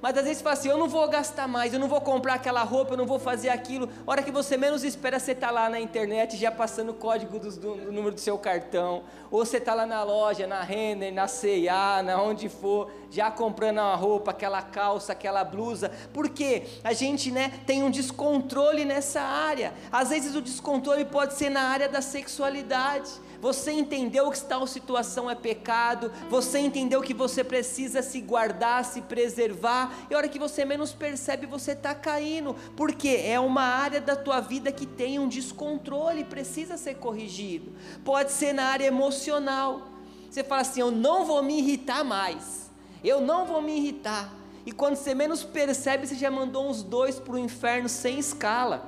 Mas 0.00 0.16
às 0.16 0.24
vezes 0.24 0.38
você 0.38 0.44
fala 0.44 0.54
assim: 0.54 0.68
eu 0.68 0.78
não 0.78 0.88
vou 0.88 1.06
gastar 1.08 1.48
mais, 1.48 1.72
eu 1.72 1.80
não 1.80 1.88
vou 1.88 2.00
comprar 2.00 2.34
aquela 2.34 2.62
roupa, 2.62 2.92
eu 2.92 2.96
não 2.96 3.06
vou 3.06 3.18
fazer 3.18 3.48
aquilo. 3.48 3.88
A 4.06 4.10
hora 4.10 4.22
que 4.22 4.30
você 4.30 4.56
menos 4.56 4.84
espera, 4.84 5.18
você 5.18 5.32
está 5.32 5.50
lá 5.50 5.68
na 5.68 5.80
internet 5.80 6.36
já 6.36 6.50
passando 6.50 6.90
o 6.90 6.94
código 6.94 7.38
do, 7.38 7.50
do, 7.50 7.92
número 7.92 8.14
do 8.14 8.20
seu 8.20 8.38
cartão. 8.38 9.02
Ou 9.30 9.44
você 9.44 9.58
está 9.58 9.74
lá 9.74 9.84
na 9.84 10.02
loja, 10.02 10.46
na 10.46 10.62
Renner, 10.62 11.12
na 11.12 11.26
CIA, 11.28 12.02
na 12.02 12.22
onde 12.22 12.48
for, 12.48 12.90
já 13.10 13.30
comprando 13.30 13.78
a 13.78 13.94
roupa, 13.94 14.30
aquela 14.30 14.62
calça, 14.62 15.12
aquela 15.12 15.44
blusa. 15.44 15.90
Porque 16.12 16.64
a 16.82 16.92
gente 16.92 17.30
né, 17.30 17.52
tem 17.66 17.82
um 17.82 17.90
descontrole 17.90 18.84
nessa 18.84 19.20
área. 19.20 19.74
Às 19.92 20.10
vezes 20.10 20.34
o 20.34 20.40
descontrole 20.40 21.04
pode 21.04 21.34
ser 21.34 21.50
na 21.50 21.62
área 21.62 21.88
da 21.88 22.00
sexualidade 22.00 23.10
você 23.40 23.70
entendeu 23.70 24.30
que 24.30 24.40
tal 24.40 24.66
situação 24.66 25.30
é 25.30 25.34
pecado, 25.34 26.10
você 26.28 26.58
entendeu 26.58 27.00
que 27.00 27.14
você 27.14 27.44
precisa 27.44 28.02
se 28.02 28.20
guardar, 28.20 28.84
se 28.84 29.00
preservar, 29.02 29.94
e 30.10 30.14
a 30.14 30.18
hora 30.18 30.28
que 30.28 30.38
você 30.38 30.64
menos 30.64 30.92
percebe, 30.92 31.46
você 31.46 31.72
está 31.72 31.94
caindo, 31.94 32.56
porque 32.76 33.08
é 33.08 33.38
uma 33.38 33.62
área 33.62 34.00
da 34.00 34.16
tua 34.16 34.40
vida 34.40 34.72
que 34.72 34.86
tem 34.86 35.18
um 35.20 35.28
descontrole, 35.28 36.24
precisa 36.24 36.76
ser 36.76 36.96
corrigido. 36.96 37.72
Pode 38.04 38.32
ser 38.32 38.52
na 38.52 38.64
área 38.64 38.86
emocional. 38.86 39.88
Você 40.28 40.42
fala 40.42 40.62
assim: 40.62 40.80
eu 40.80 40.90
não 40.90 41.24
vou 41.24 41.42
me 41.42 41.58
irritar 41.58 42.02
mais, 42.02 42.68
eu 43.04 43.20
não 43.20 43.46
vou 43.46 43.62
me 43.62 43.76
irritar. 43.76 44.34
E 44.66 44.72
quando 44.72 44.96
você 44.96 45.14
menos 45.14 45.44
percebe, 45.44 46.06
você 46.06 46.16
já 46.16 46.30
mandou 46.30 46.68
uns 46.68 46.82
dois 46.82 47.20
para 47.20 47.34
o 47.34 47.38
inferno 47.38 47.88
sem 47.88 48.18
escala. 48.18 48.84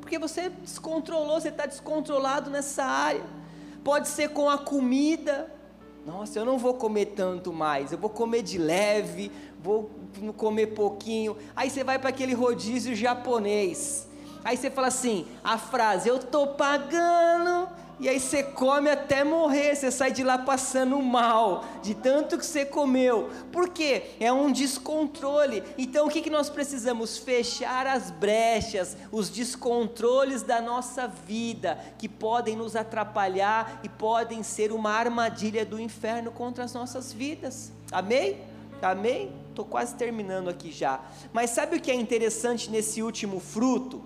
Porque 0.00 0.18
você 0.18 0.50
descontrolou, 0.50 1.40
você 1.40 1.48
está 1.48 1.66
descontrolado 1.66 2.50
nessa 2.50 2.84
área 2.84 3.35
pode 3.86 4.08
ser 4.08 4.30
com 4.30 4.50
a 4.50 4.58
comida. 4.58 5.48
Nossa, 6.04 6.40
eu 6.40 6.44
não 6.44 6.58
vou 6.58 6.74
comer 6.74 7.06
tanto 7.06 7.52
mais, 7.52 7.92
eu 7.92 7.98
vou 7.98 8.10
comer 8.10 8.42
de 8.42 8.58
leve, 8.58 9.30
vou 9.62 9.88
comer 10.36 10.74
pouquinho. 10.74 11.36
Aí 11.54 11.70
você 11.70 11.84
vai 11.84 11.96
para 11.96 12.08
aquele 12.08 12.34
rodízio 12.34 12.96
japonês. 12.96 14.08
Aí 14.44 14.56
você 14.56 14.72
fala 14.72 14.88
assim: 14.88 15.24
a 15.42 15.56
frase, 15.56 16.08
eu 16.08 16.16
estou 16.16 16.48
pagando 16.48 17.68
e 17.98 18.10
aí 18.10 18.20
você 18.20 18.42
come 18.42 18.90
até 18.90 19.24
morrer, 19.24 19.74
você 19.74 19.90
sai 19.90 20.12
de 20.12 20.22
lá 20.22 20.36
passando 20.36 21.00
mal, 21.00 21.64
de 21.82 21.94
tanto 21.94 22.36
que 22.36 22.44
você 22.44 22.64
comeu. 22.66 23.30
Por 23.50 23.70
quê? 23.70 24.10
É 24.20 24.30
um 24.30 24.52
descontrole. 24.52 25.62
Então 25.78 26.06
o 26.06 26.10
que, 26.10 26.20
que 26.20 26.28
nós 26.28 26.50
precisamos? 26.50 27.16
Fechar 27.16 27.86
as 27.86 28.10
brechas, 28.10 28.96
os 29.10 29.30
descontroles 29.30 30.42
da 30.42 30.60
nossa 30.60 31.08
vida, 31.08 31.78
que 31.96 32.06
podem 32.06 32.54
nos 32.54 32.76
atrapalhar 32.76 33.80
e 33.82 33.88
podem 33.88 34.42
ser 34.42 34.72
uma 34.72 34.90
armadilha 34.90 35.64
do 35.64 35.80
inferno 35.80 36.30
contra 36.30 36.64
as 36.64 36.74
nossas 36.74 37.14
vidas. 37.14 37.72
Amém? 37.90 38.42
Amém? 38.82 39.32
Estou 39.48 39.64
quase 39.64 39.94
terminando 39.94 40.50
aqui 40.50 40.70
já. 40.70 41.00
Mas 41.32 41.48
sabe 41.48 41.76
o 41.76 41.80
que 41.80 41.90
é 41.90 41.94
interessante 41.94 42.70
nesse 42.70 43.02
último 43.02 43.40
fruto? 43.40 44.02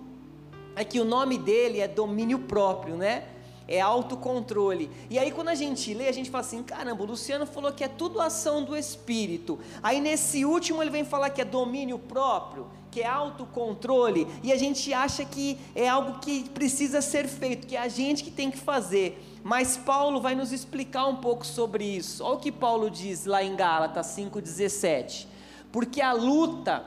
É 0.77 0.85
que 0.85 0.97
o 0.97 1.03
nome 1.03 1.37
dele 1.37 1.81
é 1.81 1.89
domínio 1.89 2.39
próprio, 2.39 2.95
né? 2.95 3.25
É 3.71 3.79
autocontrole. 3.79 4.89
E 5.09 5.17
aí 5.17 5.31
quando 5.31 5.47
a 5.47 5.55
gente 5.55 5.93
lê, 5.93 6.07
a 6.07 6.11
gente 6.11 6.29
fala 6.29 6.43
assim: 6.43 6.61
caramba, 6.61 7.03
o 7.03 7.05
Luciano 7.05 7.45
falou 7.45 7.71
que 7.71 7.83
é 7.83 7.87
tudo 7.87 8.19
ação 8.19 8.63
do 8.63 8.75
espírito. 8.75 9.59
Aí 9.81 10.01
nesse 10.01 10.43
último 10.43 10.81
ele 10.81 10.91
vem 10.91 11.05
falar 11.05 11.29
que 11.29 11.41
é 11.41 11.45
domínio 11.45 11.97
próprio, 11.97 12.67
que 12.91 13.01
é 13.01 13.07
autocontrole, 13.07 14.27
e 14.43 14.51
a 14.51 14.57
gente 14.57 14.93
acha 14.93 15.23
que 15.23 15.57
é 15.73 15.87
algo 15.87 16.19
que 16.19 16.49
precisa 16.49 17.01
ser 17.01 17.27
feito, 17.27 17.65
que 17.65 17.75
é 17.75 17.79
a 17.79 17.87
gente 17.87 18.23
que 18.23 18.31
tem 18.31 18.51
que 18.51 18.57
fazer. 18.57 19.25
Mas 19.43 19.77
Paulo 19.77 20.21
vai 20.21 20.35
nos 20.35 20.51
explicar 20.51 21.07
um 21.07 21.15
pouco 21.15 21.45
sobre 21.45 21.83
isso. 21.83 22.23
Olha 22.23 22.35
o 22.35 22.39
que 22.39 22.51
Paulo 22.51 22.89
diz 22.91 23.25
lá 23.25 23.41
em 23.43 23.55
Gálatas 23.55 24.07
5,17. 24.07 25.25
Porque 25.71 26.01
a 26.01 26.11
luta 26.11 26.85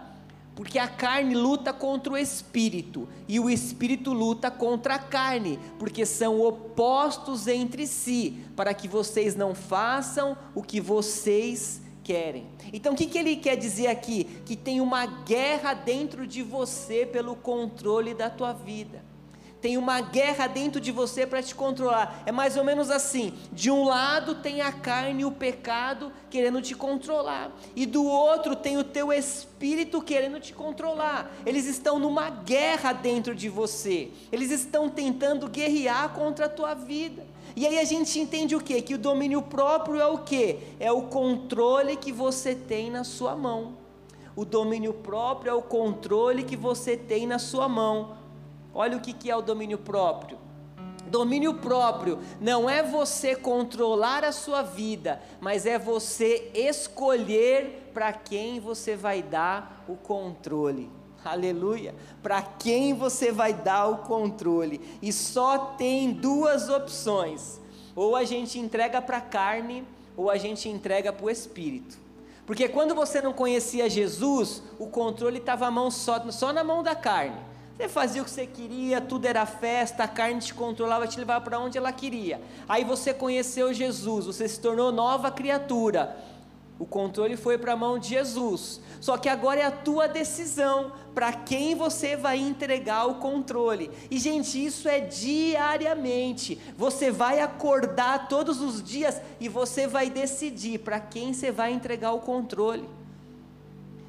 porque 0.54 0.78
a 0.78 0.86
carne 0.86 1.34
luta 1.34 1.72
contra 1.72 2.12
o 2.12 2.16
espírito 2.16 3.08
e 3.26 3.40
o 3.40 3.50
espírito 3.50 4.12
luta 4.12 4.50
contra 4.50 4.94
a 4.94 4.98
carne, 4.98 5.58
porque 5.78 6.06
são 6.06 6.40
opostos 6.40 7.48
entre 7.48 7.86
si, 7.86 8.44
para 8.54 8.72
que 8.72 8.86
vocês 8.86 9.34
não 9.34 9.54
façam 9.54 10.36
o 10.54 10.62
que 10.62 10.80
vocês 10.80 11.82
querem. 12.02 12.46
Então 12.72 12.92
o 12.92 12.96
que, 12.96 13.06
que 13.06 13.18
ele 13.18 13.36
quer 13.36 13.56
dizer 13.56 13.88
aqui? 13.88 14.24
Que 14.44 14.56
tem 14.56 14.80
uma 14.80 15.06
guerra 15.06 15.74
dentro 15.74 16.26
de 16.26 16.42
você 16.42 17.04
pelo 17.06 17.34
controle 17.34 18.14
da 18.14 18.30
tua 18.30 18.52
vida 18.52 19.13
tem 19.64 19.78
uma 19.78 20.02
guerra 20.02 20.46
dentro 20.46 20.78
de 20.78 20.92
você 20.92 21.26
para 21.26 21.42
te 21.42 21.54
controlar. 21.54 22.22
É 22.26 22.30
mais 22.30 22.54
ou 22.54 22.62
menos 22.62 22.90
assim: 22.90 23.32
de 23.50 23.70
um 23.70 23.86
lado 23.86 24.34
tem 24.34 24.60
a 24.60 24.70
carne 24.70 25.22
e 25.22 25.24
o 25.24 25.30
pecado 25.30 26.12
querendo 26.28 26.60
te 26.60 26.74
controlar, 26.74 27.50
e 27.74 27.86
do 27.86 28.04
outro 28.04 28.54
tem 28.54 28.76
o 28.76 28.84
teu 28.84 29.10
espírito 29.10 30.02
querendo 30.02 30.38
te 30.38 30.52
controlar. 30.52 31.34
Eles 31.46 31.64
estão 31.64 31.98
numa 31.98 32.28
guerra 32.28 32.92
dentro 32.92 33.34
de 33.34 33.48
você, 33.48 34.10
eles 34.30 34.50
estão 34.50 34.90
tentando 34.90 35.48
guerrear 35.48 36.10
contra 36.10 36.44
a 36.44 36.50
tua 36.50 36.74
vida. 36.74 37.24
E 37.56 37.66
aí 37.66 37.78
a 37.78 37.84
gente 37.84 38.20
entende 38.20 38.54
o 38.54 38.60
que? 38.60 38.82
Que 38.82 38.92
o 38.92 38.98
domínio 38.98 39.40
próprio 39.40 39.98
é 39.98 40.06
o 40.06 40.18
que? 40.18 40.58
É 40.78 40.92
o 40.92 41.04
controle 41.04 41.96
que 41.96 42.12
você 42.12 42.54
tem 42.54 42.90
na 42.90 43.02
sua 43.02 43.34
mão. 43.34 43.78
O 44.36 44.44
domínio 44.44 44.92
próprio 44.92 45.50
é 45.50 45.54
o 45.54 45.62
controle 45.62 46.42
que 46.42 46.56
você 46.56 46.98
tem 46.98 47.26
na 47.26 47.38
sua 47.38 47.66
mão. 47.66 48.23
Olha 48.74 48.96
o 48.96 49.00
que, 49.00 49.30
é 49.30 49.36
o 49.36 49.42
domínio 49.42 49.78
próprio. 49.78 50.38
Domínio 51.06 51.54
próprio 51.54 52.18
não 52.40 52.68
é 52.68 52.82
você 52.82 53.36
controlar 53.36 54.24
a 54.24 54.32
sua 54.32 54.62
vida, 54.62 55.22
mas 55.40 55.64
é 55.64 55.78
você 55.78 56.50
escolher 56.54 57.90
para 57.94 58.12
quem 58.12 58.58
você 58.58 58.96
vai 58.96 59.22
dar 59.22 59.84
o 59.86 59.94
controle. 59.94 60.90
Aleluia! 61.24 61.94
Para 62.22 62.42
quem 62.42 62.92
você 62.92 63.30
vai 63.30 63.54
dar 63.54 63.86
o 63.86 63.98
controle. 63.98 64.80
E 65.00 65.12
só 65.12 65.58
tem 65.58 66.12
duas 66.12 66.68
opções: 66.68 67.60
ou 67.94 68.16
a 68.16 68.24
gente 68.24 68.58
entrega 68.58 69.00
para 69.00 69.18
a 69.18 69.22
carne, 69.22 69.86
ou 70.16 70.28
a 70.28 70.36
gente 70.36 70.68
entrega 70.68 71.12
para 71.12 71.26
o 71.26 71.30
espírito. 71.30 71.96
Porque 72.46 72.68
quando 72.68 72.94
você 72.94 73.22
não 73.22 73.32
conhecia 73.32 73.88
Jesus, 73.88 74.62
o 74.78 74.86
controle 74.86 75.38
estava 75.38 75.70
só, 75.90 76.30
só 76.30 76.52
na 76.52 76.62
mão 76.62 76.82
da 76.82 76.94
carne. 76.94 77.53
Você 77.76 77.88
fazia 77.88 78.22
o 78.22 78.24
que 78.24 78.30
você 78.30 78.46
queria, 78.46 79.00
tudo 79.00 79.26
era 79.26 79.44
festa, 79.44 80.04
a 80.04 80.08
carne 80.08 80.40
te 80.40 80.54
controlava, 80.54 81.08
te 81.08 81.18
levava 81.18 81.44
para 81.44 81.58
onde 81.58 81.76
ela 81.76 81.92
queria. 81.92 82.40
Aí 82.68 82.84
você 82.84 83.12
conheceu 83.12 83.74
Jesus, 83.74 84.26
você 84.26 84.46
se 84.46 84.60
tornou 84.60 84.92
nova 84.92 85.30
criatura. 85.30 86.16
O 86.78 86.84
controle 86.84 87.36
foi 87.36 87.56
para 87.58 87.72
a 87.72 87.76
mão 87.76 87.98
de 87.98 88.08
Jesus. 88.10 88.80
Só 89.00 89.16
que 89.16 89.28
agora 89.28 89.60
é 89.60 89.64
a 89.64 89.70
tua 89.70 90.08
decisão 90.08 90.92
para 91.14 91.32
quem 91.32 91.74
você 91.74 92.16
vai 92.16 92.38
entregar 92.38 93.06
o 93.06 93.16
controle. 93.16 93.90
E 94.10 94.18
gente, 94.18 94.64
isso 94.64 94.88
é 94.88 95.00
diariamente. 95.00 96.58
Você 96.76 97.10
vai 97.10 97.40
acordar 97.40 98.28
todos 98.28 98.60
os 98.60 98.82
dias 98.82 99.20
e 99.40 99.48
você 99.48 99.86
vai 99.86 100.10
decidir 100.10 100.78
para 100.78 100.98
quem 100.98 101.32
você 101.32 101.52
vai 101.52 101.72
entregar 101.72 102.12
o 102.12 102.20
controle. 102.20 102.88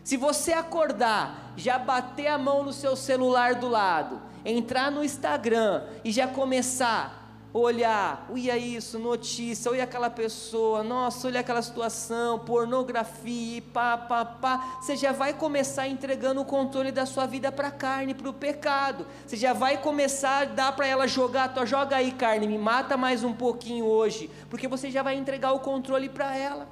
Se 0.06 0.18
você 0.18 0.53
acordar, 0.53 1.51
já 1.58 1.80
bater 1.80 2.28
a 2.28 2.38
mão 2.38 2.64
no 2.64 2.72
seu 2.72 2.95
celular 2.95 3.56
do 3.56 3.68
lado, 3.68 4.22
entrar 4.45 4.91
no 4.91 5.03
Instagram 5.03 5.82
e 6.03 6.12
já 6.12 6.28
começar 6.28 7.24
a 7.51 7.58
olhar, 7.58 8.28
olha 8.32 8.56
isso, 8.56 8.99
notícia, 8.99 9.72
olha 9.72 9.84
aquela 9.84 10.12
pessoa, 10.12 10.84
nossa, 10.84 11.26
olha 11.26 11.39
aquela 11.39 11.64
situação, 11.64 12.38
pornografia, 12.38 13.64
pá, 13.74 13.97
pá, 13.97 14.24
pá, 14.24 14.78
você 14.80 14.95
já 14.95 15.12
vai 15.12 15.34
começar 15.34 15.88
entregando 15.88 16.39
o 16.39 16.45
controle 16.45 16.91
da 16.91 17.08
sua 17.08 17.26
vida 17.26 17.51
para 17.51 17.70
a 17.70 17.72
carne, 17.72 18.14
para 18.14 18.30
o 18.30 18.34
pecado. 18.34 19.08
Você 19.26 19.36
já 19.36 19.53
vai 19.53 19.80
começar 19.80 20.43
a 20.43 20.45
dar 20.45 20.76
para 20.76 20.86
ela 20.86 21.08
jogar, 21.08 21.51
tua, 21.51 21.66
joga 21.66 21.95
aí 21.95 22.12
carne, 22.12 22.47
me 22.47 22.60
mata 22.60 22.95
mais 22.95 23.24
um 23.24 23.34
pouquinho 23.34 23.86
hoje, 23.86 24.30
porque 24.51 24.68
você 24.68 24.91
já 24.91 25.01
vai 25.01 25.16
entregar 25.16 25.51
o 25.53 25.62
controle 25.62 26.10
para 26.10 26.38
ela. 26.38 26.68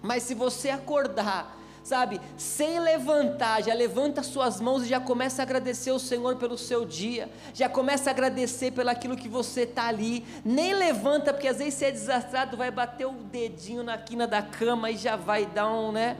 Mas 0.00 0.22
se 0.22 0.34
você 0.34 0.70
acordar 0.70 1.60
sabe, 1.82 2.20
sem 2.36 2.78
levantar, 2.80 3.62
já 3.62 3.74
levanta 3.74 4.22
suas 4.22 4.60
mãos 4.60 4.84
e 4.84 4.88
já 4.88 5.00
começa 5.00 5.42
a 5.42 5.44
agradecer 5.44 5.90
o 5.90 5.98
Senhor 5.98 6.36
pelo 6.36 6.56
seu 6.56 6.84
dia, 6.84 7.28
já 7.52 7.68
começa 7.68 8.10
a 8.10 8.12
agradecer 8.12 8.70
pelo 8.70 8.90
aquilo 8.90 9.16
que 9.16 9.28
você 9.28 9.62
está 9.62 9.88
ali, 9.88 10.24
nem 10.44 10.74
levanta, 10.74 11.32
porque 11.32 11.48
às 11.48 11.58
vezes 11.58 11.74
você 11.74 11.86
é 11.86 11.90
desastrado, 11.90 12.56
vai 12.56 12.70
bater 12.70 13.06
o 13.06 13.12
dedinho 13.12 13.82
na 13.82 13.98
quina 13.98 14.26
da 14.26 14.42
cama 14.42 14.90
e 14.90 14.96
já 14.96 15.16
vai 15.16 15.46
dar 15.46 15.68
um, 15.72 15.92
né? 15.92 16.16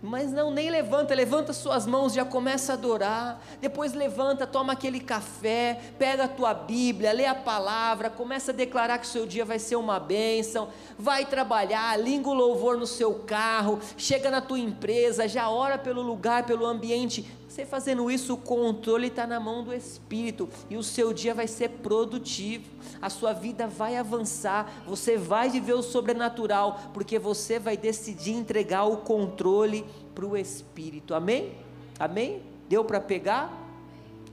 Mas 0.00 0.30
não, 0.30 0.52
nem 0.52 0.70
levanta, 0.70 1.12
levanta 1.12 1.52
suas 1.52 1.84
mãos, 1.84 2.12
já 2.12 2.24
começa 2.24 2.72
a 2.72 2.74
adorar. 2.74 3.42
Depois 3.60 3.92
levanta, 3.94 4.46
toma 4.46 4.74
aquele 4.74 5.00
café, 5.00 5.80
pega 5.98 6.24
a 6.24 6.28
tua 6.28 6.54
Bíblia, 6.54 7.12
lê 7.12 7.26
a 7.26 7.34
palavra, 7.34 8.08
começa 8.08 8.52
a 8.52 8.54
declarar 8.54 8.98
que 8.98 9.06
o 9.06 9.10
seu 9.10 9.26
dia 9.26 9.44
vai 9.44 9.58
ser 9.58 9.74
uma 9.74 9.98
bênção. 9.98 10.68
Vai 10.96 11.26
trabalhar, 11.26 11.98
língua 11.98 12.32
o 12.32 12.36
louvor 12.36 12.78
no 12.78 12.86
seu 12.86 13.12
carro, 13.14 13.80
chega 13.96 14.30
na 14.30 14.40
tua 14.40 14.60
empresa, 14.60 15.26
já 15.26 15.50
ora 15.50 15.76
pelo 15.76 16.00
lugar, 16.00 16.46
pelo 16.46 16.64
ambiente. 16.64 17.26
Você 17.58 17.66
fazendo 17.66 18.08
isso, 18.08 18.34
o 18.34 18.36
controle 18.36 19.08
está 19.08 19.26
na 19.26 19.40
mão 19.40 19.64
do 19.64 19.74
Espírito 19.74 20.48
e 20.70 20.76
o 20.76 20.82
seu 20.84 21.12
dia 21.12 21.34
vai 21.34 21.48
ser 21.48 21.70
produtivo, 21.70 22.70
a 23.02 23.10
sua 23.10 23.32
vida 23.32 23.66
vai 23.66 23.96
avançar, 23.96 24.84
você 24.86 25.16
vai 25.16 25.50
viver 25.50 25.72
o 25.72 25.82
sobrenatural, 25.82 26.78
porque 26.94 27.18
você 27.18 27.58
vai 27.58 27.76
decidir 27.76 28.30
entregar 28.30 28.84
o 28.84 28.98
controle 28.98 29.84
para 30.14 30.24
o 30.24 30.36
espírito. 30.36 31.16
Amém? 31.16 31.52
Amém? 31.98 32.44
Deu 32.68 32.84
para 32.84 33.00
pegar? 33.00 33.52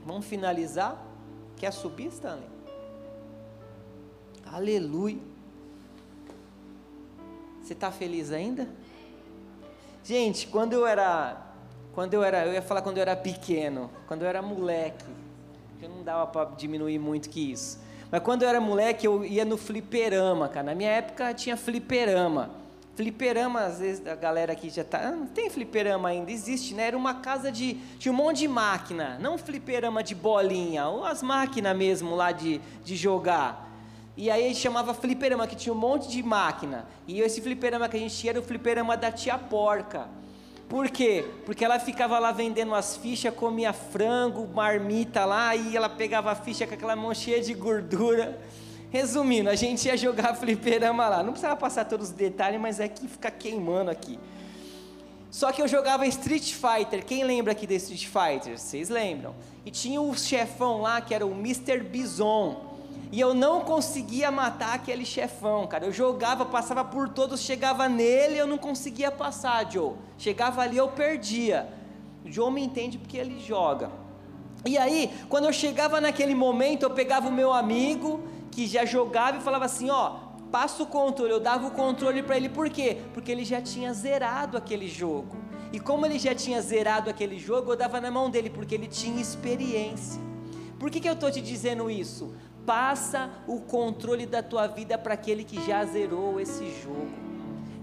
Vamos 0.04 0.24
finalizar? 0.24 1.04
Quer 1.56 1.72
subir, 1.72 2.06
Stanley? 2.12 2.46
Aleluia. 4.46 5.18
Você 7.60 7.72
está 7.72 7.90
feliz 7.90 8.30
ainda? 8.30 8.68
Gente, 10.04 10.46
quando 10.46 10.74
eu 10.74 10.86
era, 10.86 11.45
quando 11.96 12.12
eu 12.12 12.22
era, 12.22 12.44
eu 12.44 12.52
ia 12.52 12.60
falar 12.60 12.82
quando 12.82 12.98
eu 12.98 13.00
era 13.00 13.16
pequeno, 13.16 13.90
quando 14.06 14.20
eu 14.20 14.28
era 14.28 14.42
moleque, 14.42 15.06
que 15.80 15.88
não 15.88 16.02
dava 16.02 16.26
para 16.26 16.50
diminuir 16.50 16.98
muito 16.98 17.30
que 17.30 17.52
isso. 17.52 17.80
Mas 18.10 18.20
quando 18.22 18.42
eu 18.42 18.50
era 18.50 18.60
moleque, 18.60 19.06
eu 19.06 19.24
ia 19.24 19.46
no 19.46 19.56
fliperama, 19.56 20.46
cara. 20.46 20.66
Na 20.66 20.74
minha 20.74 20.90
época 20.90 21.32
tinha 21.32 21.56
fliperama. 21.56 22.50
Fliperama, 22.96 23.60
às 23.60 23.78
vezes 23.78 24.06
a 24.06 24.14
galera 24.14 24.52
aqui 24.52 24.68
já 24.68 24.84
tá. 24.84 25.10
Não 25.10 25.26
tem 25.26 25.48
fliperama 25.48 26.10
ainda, 26.10 26.30
existe, 26.30 26.74
né? 26.74 26.88
Era 26.88 26.98
uma 26.98 27.14
casa 27.14 27.50
de. 27.50 27.78
Tinha 27.98 28.12
um 28.12 28.16
monte 28.16 28.40
de 28.40 28.48
máquina. 28.48 29.16
Não 29.18 29.38
fliperama 29.38 30.02
de 30.02 30.14
bolinha, 30.14 30.88
ou 30.88 31.02
as 31.02 31.22
máquinas 31.22 31.74
mesmo 31.74 32.14
lá 32.14 32.30
de, 32.30 32.60
de 32.84 32.94
jogar. 32.94 33.72
E 34.18 34.30
aí 34.30 34.54
chamava 34.54 34.92
fliperama, 34.92 35.46
que 35.46 35.56
tinha 35.56 35.72
um 35.72 35.78
monte 35.78 36.08
de 36.10 36.22
máquina. 36.22 36.84
E 37.08 37.22
esse 37.22 37.40
fliperama 37.40 37.88
que 37.88 37.96
a 37.96 38.00
gente 38.00 38.14
tinha 38.14 38.32
era 38.32 38.40
o 38.40 38.42
fliperama 38.42 38.98
da 38.98 39.10
tia 39.10 39.38
porca. 39.38 40.06
Por 40.68 40.90
quê? 40.90 41.24
Porque 41.44 41.64
ela 41.64 41.78
ficava 41.78 42.18
lá 42.18 42.32
vendendo 42.32 42.74
as 42.74 42.96
fichas, 42.96 43.32
comia 43.32 43.72
frango, 43.72 44.48
marmita 44.48 45.24
lá, 45.24 45.54
e 45.54 45.76
ela 45.76 45.88
pegava 45.88 46.32
a 46.32 46.34
ficha 46.34 46.66
com 46.66 46.74
aquela 46.74 46.96
mão 46.96 47.14
cheia 47.14 47.40
de 47.40 47.54
gordura. 47.54 48.38
Resumindo, 48.90 49.48
a 49.48 49.54
gente 49.54 49.86
ia 49.86 49.96
jogar 49.96 50.34
fliperama 50.34 51.08
lá. 51.08 51.22
Não 51.22 51.32
precisava 51.32 51.56
passar 51.56 51.84
todos 51.84 52.08
os 52.08 52.14
detalhes, 52.14 52.60
mas 52.60 52.80
é 52.80 52.88
que 52.88 53.06
fica 53.06 53.30
queimando 53.30 53.90
aqui. 53.90 54.18
Só 55.30 55.52
que 55.52 55.60
eu 55.60 55.68
jogava 55.68 56.06
Street 56.06 56.54
Fighter. 56.54 57.04
Quem 57.04 57.22
lembra 57.22 57.52
aqui 57.52 57.66
de 57.66 57.74
Street 57.76 58.06
Fighter? 58.06 58.58
Vocês 58.58 58.88
lembram? 58.88 59.34
E 59.64 59.70
tinha 59.70 60.00
o 60.00 60.16
chefão 60.16 60.80
lá 60.80 61.00
que 61.00 61.14
era 61.14 61.26
o 61.26 61.32
Mr. 61.32 61.78
Bison. 61.80 62.65
E 63.12 63.20
eu 63.20 63.34
não 63.34 63.60
conseguia 63.60 64.30
matar 64.30 64.74
aquele 64.74 65.04
chefão, 65.04 65.66
cara. 65.66 65.86
Eu 65.86 65.92
jogava, 65.92 66.44
passava 66.44 66.84
por 66.84 67.08
todos, 67.08 67.40
chegava 67.40 67.88
nele, 67.88 68.38
eu 68.38 68.46
não 68.46 68.58
conseguia 68.58 69.10
passar, 69.10 69.70
Joe. 69.70 69.94
Chegava 70.18 70.62
ali, 70.62 70.76
eu 70.76 70.88
perdia. 70.88 71.68
O 72.24 72.30
Joe 72.30 72.52
me 72.52 72.62
entende 72.62 72.98
porque 72.98 73.16
ele 73.16 73.38
joga. 73.40 73.90
E 74.64 74.76
aí, 74.76 75.10
quando 75.28 75.44
eu 75.44 75.52
chegava 75.52 76.00
naquele 76.00 76.34
momento, 76.34 76.82
eu 76.82 76.90
pegava 76.90 77.28
o 77.28 77.32
meu 77.32 77.52
amigo 77.52 78.20
que 78.50 78.66
já 78.66 78.84
jogava 78.84 79.38
e 79.38 79.40
falava 79.40 79.64
assim: 79.64 79.90
ó, 79.90 80.16
passa 80.50 80.82
o 80.82 80.86
controle. 80.86 81.30
Eu 81.30 81.40
dava 81.40 81.68
o 81.68 81.70
controle 81.70 82.22
para 82.22 82.36
ele, 82.36 82.48
por 82.48 82.68
quê? 82.68 82.98
Porque 83.14 83.30
ele 83.30 83.44
já 83.44 83.60
tinha 83.60 83.92
zerado 83.92 84.56
aquele 84.56 84.88
jogo. 84.88 85.36
E 85.72 85.78
como 85.78 86.06
ele 86.06 86.18
já 86.18 86.34
tinha 86.34 86.60
zerado 86.60 87.10
aquele 87.10 87.38
jogo, 87.38 87.72
eu 87.72 87.76
dava 87.76 88.00
na 88.00 88.10
mão 88.10 88.30
dele, 88.30 88.50
porque 88.50 88.74
ele 88.74 88.86
tinha 88.86 89.20
experiência. 89.20 90.20
Por 90.78 90.90
que, 90.90 91.00
que 91.00 91.08
eu 91.08 91.14
estou 91.14 91.30
te 91.30 91.40
dizendo 91.40 91.90
isso? 91.90 92.34
Passa 92.66 93.30
o 93.46 93.60
controle 93.60 94.26
da 94.26 94.42
tua 94.42 94.66
vida 94.66 94.98
para 94.98 95.14
aquele 95.14 95.44
que 95.44 95.64
já 95.64 95.84
zerou 95.84 96.40
esse 96.40 96.68
jogo. 96.82 97.26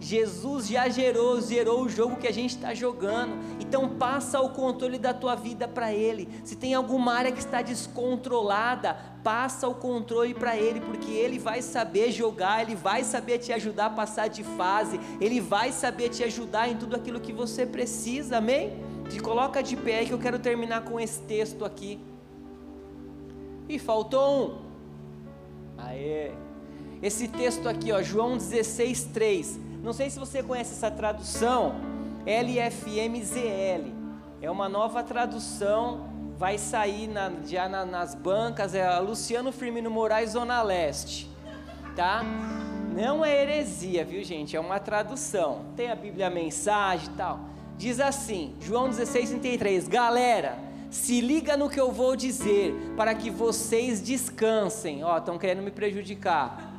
Jesus 0.03 0.67
já 0.67 0.89
gerou, 0.89 1.39
zerou 1.39 1.83
o 1.83 1.89
jogo 1.89 2.17
que 2.17 2.27
a 2.27 2.33
gente 2.33 2.55
está 2.55 2.73
jogando. 2.73 3.37
Então 3.61 3.87
passa 3.87 4.41
o 4.41 4.49
controle 4.49 4.99
da 4.99 5.13
tua 5.13 5.33
vida 5.33 5.65
para 5.65 5.93
Ele. 5.93 6.27
Se 6.43 6.57
tem 6.57 6.73
alguma 6.73 7.13
área 7.13 7.31
que 7.31 7.39
está 7.39 7.61
descontrolada, 7.61 8.97
passa 9.23 9.65
o 9.65 9.73
controle 9.73 10.33
para 10.33 10.57
Ele, 10.57 10.81
porque 10.81 11.09
Ele 11.09 11.39
vai 11.39 11.61
saber 11.61 12.11
jogar, 12.11 12.61
Ele 12.61 12.75
vai 12.75 13.05
saber 13.05 13.37
te 13.37 13.53
ajudar 13.53 13.85
a 13.85 13.89
passar 13.91 14.27
de 14.27 14.43
fase, 14.43 14.99
Ele 15.21 15.39
vai 15.39 15.71
saber 15.71 16.09
te 16.09 16.21
ajudar 16.25 16.67
em 16.67 16.75
tudo 16.75 16.97
aquilo 16.97 17.21
que 17.21 17.31
você 17.31 17.65
precisa, 17.65 18.39
amém? 18.39 18.73
Te 19.09 19.21
coloca 19.21 19.63
de 19.63 19.77
pé 19.77 20.03
que 20.03 20.11
eu 20.11 20.19
quero 20.19 20.37
terminar 20.37 20.83
com 20.83 20.99
esse 20.99 21.21
texto 21.21 21.63
aqui. 21.63 21.97
E 23.69 23.79
faltou 23.79 24.59
um. 24.59 24.62
Esse 27.01 27.27
texto 27.27 27.67
aqui, 27.67 27.91
ó, 27.91 28.01
João 28.01 28.37
16, 28.37 29.03
3. 29.13 29.59
Não 29.83 29.91
sei 29.91 30.09
se 30.09 30.17
você 30.17 30.41
conhece 30.41 30.73
essa 30.73 30.89
tradução, 30.89 31.75
LFMZL. 32.25 33.91
É 34.41 34.49
uma 34.49 34.69
nova 34.69 35.03
tradução, 35.03 36.09
vai 36.37 36.57
sair 36.57 37.07
na, 37.07 37.31
já 37.45 37.67
na, 37.67 37.85
nas 37.85 38.15
bancas, 38.15 38.73
é 38.73 38.85
a 38.85 38.99
Luciano 38.99 39.51
Firmino 39.51 39.91
Moraes, 39.91 40.31
Zona 40.31 40.61
Leste. 40.61 41.29
Tá? 41.95 42.23
Não 42.95 43.25
é 43.25 43.41
heresia, 43.41 44.05
viu 44.05 44.23
gente? 44.23 44.55
É 44.55 44.59
uma 44.59 44.79
tradução. 44.79 45.65
Tem 45.75 45.91
a 45.91 45.95
Bíblia 45.95 46.27
a 46.27 46.29
mensagem 46.29 47.09
e 47.13 47.17
tal. 47.17 47.39
Diz 47.77 47.99
assim, 47.99 48.55
João 48.61 48.87
16, 48.87 49.29
33. 49.29 49.87
Galera, 49.87 50.57
se 50.93 51.19
liga 51.21 51.57
no 51.57 51.69
que 51.69 51.79
eu 51.79 51.91
vou 51.91 52.15
dizer, 52.15 52.73
para 52.95 53.15
que 53.15 53.29
vocês 53.29 53.99
descansem. 53.99 55.03
Ó, 55.03 55.17
estão 55.17 55.39
querendo 55.39 55.63
me 55.63 55.71
prejudicar. 55.71 56.71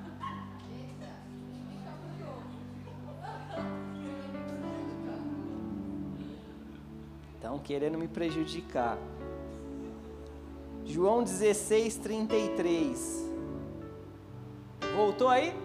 Estão 7.35 7.59
querendo 7.59 7.99
me 7.99 8.07
prejudicar. 8.07 8.97
João 10.87 11.25
16, 11.25 11.97
33. 11.97 13.31
Voltou 14.95 15.29
aí? 15.29 15.64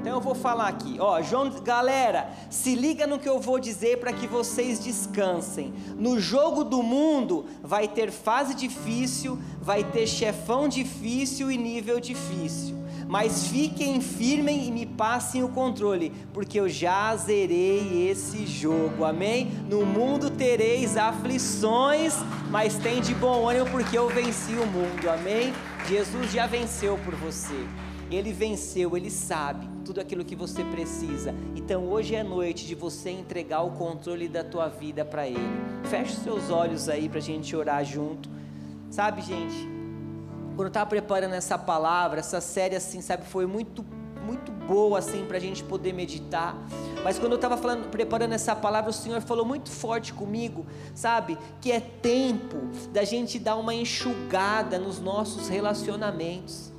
Então 0.00 0.14
eu 0.14 0.20
vou 0.20 0.34
falar 0.34 0.66
aqui, 0.66 0.96
ó, 0.98 1.20
João, 1.20 1.50
galera, 1.62 2.30
se 2.48 2.74
liga 2.74 3.06
no 3.06 3.18
que 3.18 3.28
eu 3.28 3.38
vou 3.38 3.60
dizer 3.60 3.98
para 3.98 4.14
que 4.14 4.26
vocês 4.26 4.80
descansem. 4.80 5.74
No 5.94 6.18
jogo 6.18 6.64
do 6.64 6.82
mundo 6.82 7.44
vai 7.62 7.86
ter 7.86 8.10
fase 8.10 8.54
difícil, 8.54 9.38
vai 9.60 9.84
ter 9.84 10.06
chefão 10.06 10.66
difícil 10.68 11.50
e 11.50 11.58
nível 11.58 12.00
difícil. 12.00 12.78
Mas 13.06 13.48
fiquem 13.48 14.00
firmes 14.00 14.68
e 14.68 14.70
me 14.70 14.86
passem 14.86 15.42
o 15.42 15.50
controle, 15.50 16.10
porque 16.32 16.58
eu 16.58 16.68
já 16.68 17.14
zerei 17.16 18.08
esse 18.08 18.46
jogo. 18.46 19.04
Amém? 19.04 19.50
No 19.68 19.84
mundo 19.84 20.30
tereis 20.30 20.96
aflições, 20.96 22.14
mas 22.50 22.78
tem 22.78 23.02
de 23.02 23.12
bom 23.14 23.46
ânimo 23.46 23.68
porque 23.68 23.98
eu 23.98 24.08
venci 24.08 24.52
o 24.52 24.66
mundo. 24.66 25.10
Amém? 25.10 25.52
Jesus 25.86 26.32
já 26.32 26.46
venceu 26.46 26.98
por 27.04 27.14
você. 27.16 27.66
Ele 28.10 28.32
venceu, 28.32 28.96
ele 28.96 29.10
sabe 29.10 29.68
tudo 29.84 30.00
aquilo 30.00 30.24
que 30.24 30.34
você 30.34 30.64
precisa. 30.64 31.32
Então 31.54 31.86
hoje 31.88 32.14
é 32.14 32.24
noite 32.24 32.66
de 32.66 32.74
você 32.74 33.10
entregar 33.10 33.62
o 33.62 33.70
controle 33.70 34.28
da 34.28 34.42
tua 34.42 34.68
vida 34.68 35.04
para 35.04 35.28
Ele. 35.28 35.38
Feche 35.84 36.16
seus 36.16 36.50
olhos 36.50 36.88
aí 36.88 37.08
para 37.08 37.18
a 37.18 37.22
gente 37.22 37.54
orar 37.54 37.84
junto. 37.84 38.28
Sabe, 38.90 39.22
gente, 39.22 39.68
quando 40.56 40.66
eu 40.66 40.68
estava 40.68 40.90
preparando 40.90 41.34
essa 41.34 41.56
palavra, 41.56 42.18
essa 42.18 42.40
série 42.40 42.74
assim, 42.74 43.00
sabe, 43.00 43.24
foi 43.24 43.46
muito 43.46 43.84
muito 44.22 44.52
boa 44.52 44.98
assim 44.98 45.24
para 45.24 45.38
a 45.38 45.40
gente 45.40 45.64
poder 45.64 45.92
meditar. 45.92 46.56
Mas 47.02 47.18
quando 47.18 47.32
eu 47.32 47.36
estava 47.36 47.56
preparando 47.90 48.32
essa 48.32 48.54
palavra, 48.54 48.90
o 48.90 48.92
Senhor 48.92 49.20
falou 49.20 49.44
muito 49.44 49.70
forte 49.70 50.12
comigo, 50.12 50.66
sabe? 50.94 51.38
Que 51.60 51.72
é 51.72 51.80
tempo 51.80 52.58
da 52.92 53.02
gente 53.02 53.38
dar 53.38 53.56
uma 53.56 53.74
enxugada 53.74 54.78
nos 54.78 55.00
nossos 55.00 55.48
relacionamentos 55.48 56.69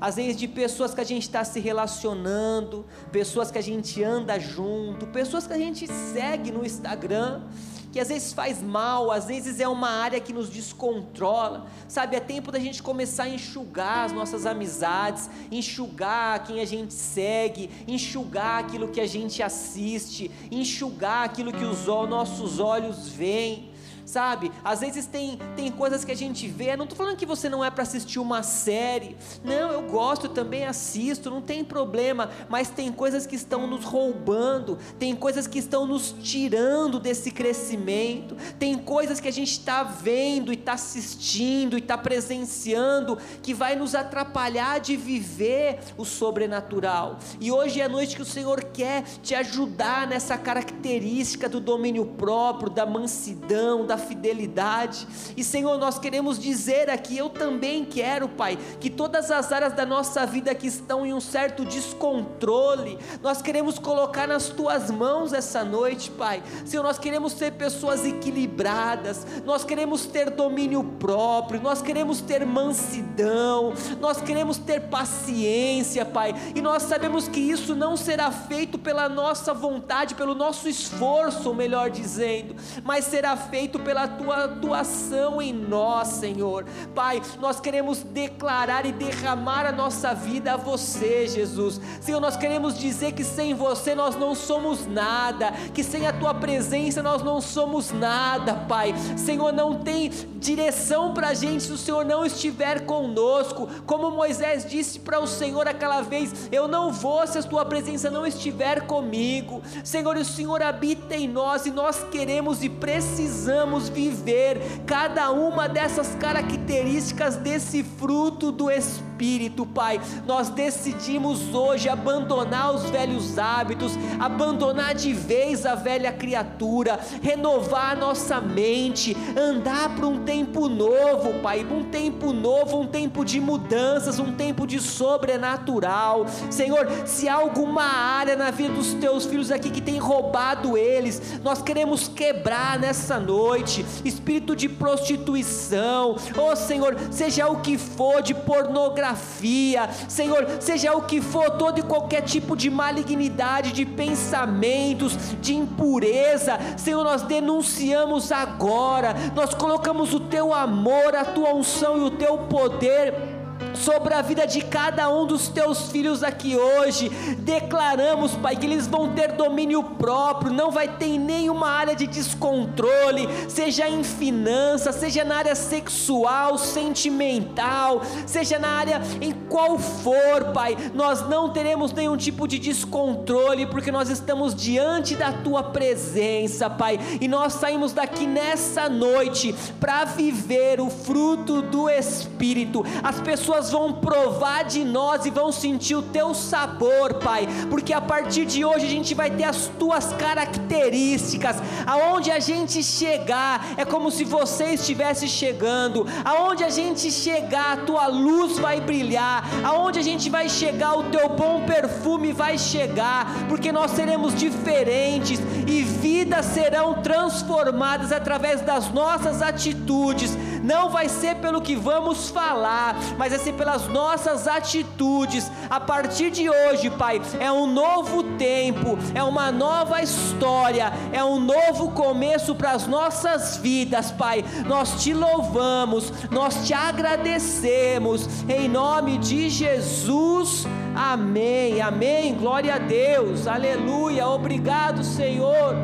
às 0.00 0.16
vezes 0.16 0.36
de 0.36 0.46
pessoas 0.46 0.94
que 0.94 1.00
a 1.00 1.04
gente 1.04 1.22
está 1.22 1.44
se 1.44 1.60
relacionando, 1.60 2.84
pessoas 3.10 3.50
que 3.50 3.58
a 3.58 3.62
gente 3.62 4.02
anda 4.02 4.38
junto, 4.38 5.06
pessoas 5.06 5.46
que 5.46 5.52
a 5.52 5.58
gente 5.58 5.86
segue 5.86 6.50
no 6.50 6.64
Instagram, 6.64 7.42
que 7.90 7.98
às 7.98 8.08
vezes 8.08 8.32
faz 8.32 8.62
mal, 8.62 9.10
às 9.10 9.26
vezes 9.26 9.60
é 9.60 9.68
uma 9.68 9.88
área 9.88 10.20
que 10.20 10.32
nos 10.32 10.50
descontrola, 10.50 11.66
sabe? 11.88 12.16
É 12.16 12.20
tempo 12.20 12.52
da 12.52 12.58
gente 12.58 12.82
começar 12.82 13.24
a 13.24 13.28
enxugar 13.28 14.04
as 14.04 14.12
nossas 14.12 14.44
amizades, 14.44 15.28
enxugar 15.50 16.44
quem 16.44 16.60
a 16.60 16.64
gente 16.64 16.92
segue, 16.92 17.70
enxugar 17.86 18.64
aquilo 18.64 18.88
que 18.88 19.00
a 19.00 19.06
gente 19.06 19.42
assiste, 19.42 20.30
enxugar 20.50 21.24
aquilo 21.24 21.52
que 21.52 21.64
os 21.64 21.86
nossos 21.86 22.58
olhos 22.60 23.08
veem 23.08 23.67
sabe? 24.08 24.50
Às 24.64 24.80
vezes 24.80 25.06
tem, 25.06 25.38
tem 25.54 25.70
coisas 25.70 26.04
que 26.04 26.10
a 26.10 26.16
gente 26.16 26.48
vê, 26.48 26.74
não 26.76 26.84
estou 26.84 26.96
falando 26.96 27.16
que 27.16 27.26
você 27.26 27.48
não 27.48 27.62
é 27.62 27.70
para 27.70 27.82
assistir 27.82 28.18
uma 28.18 28.42
série, 28.42 29.16
não, 29.44 29.70
eu 29.70 29.82
gosto, 29.82 30.28
também 30.30 30.64
assisto, 30.64 31.30
não 31.30 31.42
tem 31.42 31.62
problema, 31.62 32.30
mas 32.48 32.70
tem 32.70 32.90
coisas 32.90 33.26
que 33.26 33.36
estão 33.36 33.66
nos 33.66 33.84
roubando, 33.84 34.78
tem 34.98 35.14
coisas 35.14 35.46
que 35.46 35.58
estão 35.58 35.86
nos 35.86 36.14
tirando 36.22 36.98
desse 36.98 37.30
crescimento, 37.30 38.34
tem 38.58 38.78
coisas 38.78 39.20
que 39.20 39.28
a 39.28 39.32
gente 39.32 39.52
está 39.52 39.82
vendo 39.82 40.52
e 40.52 40.54
está 40.54 40.72
assistindo 40.72 41.76
e 41.76 41.80
está 41.80 41.98
presenciando 41.98 43.18
que 43.42 43.52
vai 43.52 43.76
nos 43.76 43.94
atrapalhar 43.94 44.80
de 44.80 44.96
viver 44.96 45.80
o 45.98 46.04
sobrenatural. 46.04 47.18
E 47.38 47.52
hoje 47.52 47.80
é 47.80 47.84
a 47.84 47.88
noite 47.88 48.16
que 48.16 48.22
o 48.22 48.26
Senhor 48.26 48.64
quer 48.64 49.02
te 49.22 49.34
ajudar 49.34 50.06
nessa 50.06 50.38
característica 50.38 51.48
do 51.48 51.60
domínio 51.60 52.06
próprio, 52.06 52.70
da 52.70 52.86
mansidão, 52.86 53.84
da 53.84 53.97
fidelidade. 53.98 55.06
E 55.36 55.44
Senhor, 55.44 55.78
nós 55.78 55.98
queremos 55.98 56.38
dizer 56.38 56.88
aqui, 56.90 57.16
eu 57.16 57.28
também 57.28 57.84
quero, 57.84 58.28
Pai, 58.28 58.58
que 58.80 58.90
todas 58.90 59.30
as 59.30 59.52
áreas 59.52 59.72
da 59.72 59.84
nossa 59.84 60.24
vida 60.26 60.54
que 60.54 60.66
estão 60.66 61.04
em 61.04 61.12
um 61.12 61.20
certo 61.20 61.64
descontrole, 61.64 62.98
nós 63.22 63.42
queremos 63.42 63.78
colocar 63.78 64.26
nas 64.26 64.48
tuas 64.48 64.90
mãos 64.90 65.32
essa 65.32 65.64
noite, 65.64 66.10
Pai. 66.10 66.42
Senhor, 66.64 66.82
nós 66.82 66.98
queremos 66.98 67.32
ser 67.32 67.52
pessoas 67.52 68.04
equilibradas, 68.04 69.26
nós 69.44 69.64
queremos 69.64 70.06
ter 70.06 70.30
domínio 70.30 70.82
próprio, 70.98 71.60
nós 71.60 71.82
queremos 71.82 72.20
ter 72.20 72.44
mansidão, 72.46 73.72
nós 74.00 74.20
queremos 74.20 74.58
ter 74.58 74.82
paciência, 74.82 76.04
Pai. 76.04 76.34
E 76.54 76.60
nós 76.60 76.84
sabemos 76.84 77.28
que 77.28 77.40
isso 77.40 77.74
não 77.74 77.96
será 77.96 78.30
feito 78.30 78.78
pela 78.78 79.08
nossa 79.08 79.52
vontade, 79.52 80.14
pelo 80.14 80.34
nosso 80.34 80.68
esforço, 80.68 81.54
melhor 81.54 81.90
dizendo, 81.90 82.54
mas 82.84 83.04
será 83.04 83.36
feito 83.36 83.78
pela 83.88 84.06
tua 84.06 84.44
atuação 84.44 85.40
em 85.40 85.50
nós, 85.50 86.08
Senhor. 86.08 86.66
Pai, 86.94 87.22
nós 87.40 87.58
queremos 87.58 88.02
declarar 88.02 88.84
e 88.84 88.92
derramar 88.92 89.64
a 89.64 89.72
nossa 89.72 90.12
vida 90.12 90.52
a 90.52 90.56
você, 90.58 91.26
Jesus. 91.26 91.80
Senhor, 91.98 92.20
nós 92.20 92.36
queremos 92.36 92.78
dizer 92.78 93.12
que 93.12 93.24
sem 93.24 93.54
você 93.54 93.94
nós 93.94 94.14
não 94.14 94.34
somos 94.34 94.86
nada, 94.86 95.52
que 95.72 95.82
sem 95.82 96.06
a 96.06 96.12
tua 96.12 96.34
presença 96.34 97.02
nós 97.02 97.22
não 97.22 97.40
somos 97.40 97.90
nada, 97.90 98.56
Pai. 98.68 98.94
Senhor, 99.16 99.54
não 99.54 99.78
tem 99.78 100.10
direção 100.38 101.14
para 101.14 101.28
a 101.28 101.34
gente 101.34 101.64
se 101.64 101.72
o 101.72 101.78
Senhor 101.78 102.04
não 102.04 102.26
estiver 102.26 102.84
conosco. 102.84 103.70
Como 103.86 104.10
Moisés 104.10 104.66
disse 104.66 104.98
para 104.98 105.18
o 105.18 105.26
Senhor 105.26 105.66
aquela 105.66 106.02
vez: 106.02 106.50
Eu 106.52 106.68
não 106.68 106.92
vou 106.92 107.26
se 107.26 107.38
a 107.38 107.42
tua 107.42 107.64
presença 107.64 108.10
não 108.10 108.26
estiver 108.26 108.86
comigo. 108.86 109.62
Senhor, 109.82 110.14
o 110.18 110.24
Senhor 110.26 110.62
habita 110.62 111.16
em 111.16 111.26
nós 111.26 111.64
e 111.64 111.70
nós 111.70 112.04
queremos 112.10 112.62
e 112.62 112.68
precisamos 112.68 113.77
viver 113.86 114.60
cada 114.86 115.30
uma 115.30 115.68
dessas 115.68 116.14
características 116.14 117.36
desse 117.36 117.82
fruto 117.82 118.50
do 118.50 118.70
Espírito, 118.70 119.66
Pai. 119.66 120.00
Nós 120.26 120.48
decidimos 120.48 121.54
hoje 121.54 121.88
abandonar 121.88 122.74
os 122.74 122.88
velhos 122.88 123.38
hábitos, 123.38 123.92
abandonar 124.18 124.94
de 124.94 125.12
vez 125.12 125.66
a 125.66 125.74
velha 125.74 126.10
criatura, 126.12 126.98
renovar 127.20 127.92
a 127.92 127.96
nossa 127.96 128.40
mente, 128.40 129.14
andar 129.36 129.94
para 129.94 130.06
um 130.06 130.24
tempo 130.24 130.68
novo, 130.68 131.34
Pai, 131.42 131.66
um 131.70 131.84
tempo 131.84 132.32
novo, 132.32 132.80
um 132.80 132.86
tempo 132.86 133.24
de 133.24 133.38
mudanças, 133.38 134.18
um 134.18 134.32
tempo 134.32 134.66
de 134.66 134.80
sobrenatural. 134.80 136.26
Senhor, 136.50 136.88
se 137.04 137.28
há 137.28 137.34
alguma 137.34 137.82
área 137.82 138.36
na 138.36 138.50
vida 138.50 138.72
dos 138.74 138.94
teus 138.94 139.26
filhos 139.26 139.50
aqui 139.50 139.70
que 139.70 139.80
tem 139.80 139.98
roubado 139.98 140.76
eles, 140.76 141.40
nós 141.42 141.60
queremos 141.60 142.08
quebrar 142.08 142.78
nessa 142.78 143.18
noite. 143.18 143.67
Espírito 144.04 144.56
de 144.56 144.68
prostituição, 144.68 146.16
oh 146.36 146.56
Senhor, 146.56 146.96
seja 147.10 147.48
o 147.48 147.60
que 147.60 147.76
for 147.76 148.22
de 148.22 148.34
pornografia, 148.34 149.88
Senhor, 150.08 150.46
seja 150.60 150.94
o 150.94 151.02
que 151.02 151.20
for, 151.20 151.50
todo 151.50 151.78
e 151.78 151.82
qualquer 151.82 152.22
tipo 152.22 152.56
de 152.56 152.70
malignidade, 152.70 153.72
de 153.72 153.84
pensamentos, 153.84 155.16
de 155.40 155.54
impureza, 155.54 156.58
Senhor, 156.76 157.04
nós 157.04 157.22
denunciamos 157.22 158.32
agora, 158.32 159.14
nós 159.34 159.54
colocamos 159.54 160.14
o 160.14 160.20
teu 160.20 160.52
amor, 160.52 161.14
a 161.14 161.24
tua 161.24 161.54
unção 161.54 161.98
e 161.98 162.00
o 162.02 162.10
teu 162.10 162.38
poder 162.38 163.37
sobre 163.74 164.14
a 164.14 164.22
vida 164.22 164.46
de 164.46 164.60
cada 164.62 165.10
um 165.10 165.26
dos 165.26 165.48
teus 165.48 165.90
filhos 165.90 166.22
aqui 166.22 166.56
hoje. 166.56 167.08
Declaramos, 167.38 168.34
Pai, 168.36 168.56
que 168.56 168.66
eles 168.66 168.86
vão 168.86 169.12
ter 169.12 169.32
domínio 169.32 169.82
próprio, 169.82 170.52
não 170.52 170.70
vai 170.70 170.88
ter 170.88 171.18
nenhuma 171.18 171.68
área 171.68 171.94
de 171.94 172.06
descontrole, 172.06 173.28
seja 173.48 173.88
em 173.88 174.02
finanças, 174.04 174.94
seja 174.96 175.24
na 175.24 175.36
área 175.36 175.54
sexual, 175.54 176.58
sentimental, 176.58 178.02
seja 178.26 178.58
na 178.58 178.68
área 178.68 179.00
em 179.20 179.32
qual 179.32 179.78
for, 179.78 180.52
Pai. 180.52 180.76
Nós 180.94 181.26
não 181.28 181.50
teremos 181.50 181.92
nenhum 181.92 182.16
tipo 182.16 182.46
de 182.46 182.58
descontrole, 182.58 183.66
porque 183.66 183.90
nós 183.90 184.08
estamos 184.08 184.54
diante 184.54 185.14
da 185.14 185.32
tua 185.32 185.62
presença, 185.62 186.68
Pai, 186.68 186.98
e 187.20 187.28
nós 187.28 187.54
saímos 187.54 187.92
daqui 187.92 188.26
nessa 188.26 188.88
noite 188.88 189.54
para 189.80 190.04
viver 190.04 190.80
o 190.80 190.90
fruto 190.90 191.62
do 191.62 191.88
Espírito. 191.88 192.84
As 193.02 193.20
pessoas 193.20 193.57
pessoas 193.58 193.70
vão 193.70 193.92
provar 193.92 194.64
de 194.64 194.84
nós 194.84 195.26
e 195.26 195.30
vão 195.30 195.50
sentir 195.50 195.96
o 195.96 196.02
teu 196.02 196.32
sabor, 196.32 197.14
Pai, 197.14 197.48
porque 197.68 197.92
a 197.92 198.00
partir 198.00 198.46
de 198.46 198.64
hoje 198.64 198.86
a 198.86 198.88
gente 198.88 199.14
vai 199.14 199.30
ter 199.30 199.44
as 199.44 199.68
tuas 199.78 200.12
características. 200.12 201.56
Aonde 201.86 202.30
a 202.30 202.38
gente 202.38 202.82
chegar, 202.82 203.74
é 203.76 203.84
como 203.84 204.10
se 204.10 204.24
você 204.24 204.74
estivesse 204.74 205.26
chegando. 205.26 206.06
Aonde 206.24 206.62
a 206.62 206.70
gente 206.70 207.10
chegar, 207.10 207.72
a 207.72 207.76
tua 207.78 208.06
luz 208.06 208.58
vai 208.58 208.80
brilhar. 208.80 209.44
Aonde 209.64 209.98
a 209.98 210.02
gente 210.02 210.30
vai 210.30 210.48
chegar, 210.48 210.96
o 210.96 211.04
teu 211.04 211.28
bom 211.30 211.64
perfume 211.66 212.32
vai 212.32 212.58
chegar, 212.58 213.26
porque 213.48 213.72
nós 213.72 213.90
seremos 213.90 214.34
diferentes 214.34 215.40
e 215.66 215.82
vidas 215.82 216.46
serão 216.46 217.02
transformadas 217.02 218.12
através 218.12 218.60
das 218.60 218.92
nossas 218.92 219.42
atitudes. 219.42 220.36
Não 220.68 220.90
vai 220.90 221.08
ser 221.08 221.36
pelo 221.36 221.62
que 221.62 221.74
vamos 221.74 222.28
falar, 222.28 222.94
mas 223.16 223.30
vai 223.30 223.38
ser 223.38 223.54
pelas 223.54 223.88
nossas 223.88 224.46
atitudes. 224.46 225.50
A 225.70 225.80
partir 225.80 226.30
de 226.30 226.50
hoje, 226.50 226.90
Pai, 226.90 227.22
é 227.40 227.50
um 227.50 227.66
novo 227.66 228.22
tempo, 228.36 228.98
é 229.14 229.22
uma 229.22 229.50
nova 229.50 230.02
história, 230.02 230.92
é 231.10 231.24
um 231.24 231.40
novo 231.40 231.92
começo 231.92 232.54
para 232.54 232.72
as 232.72 232.86
nossas 232.86 233.56
vidas, 233.56 234.10
Pai. 234.10 234.44
Nós 234.66 235.02
te 235.02 235.14
louvamos, 235.14 236.12
nós 236.30 236.66
te 236.66 236.74
agradecemos, 236.74 238.28
em 238.46 238.68
nome 238.68 239.16
de 239.16 239.48
Jesus. 239.48 240.66
Amém, 240.94 241.80
amém. 241.80 242.34
Glória 242.34 242.74
a 242.74 242.78
Deus, 242.78 243.46
aleluia. 243.46 244.28
Obrigado, 244.28 245.02
Senhor. 245.02 245.74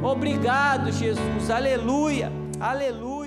Obrigado, 0.00 0.92
Jesus, 0.92 1.50
aleluia, 1.50 2.32
aleluia. 2.60 3.17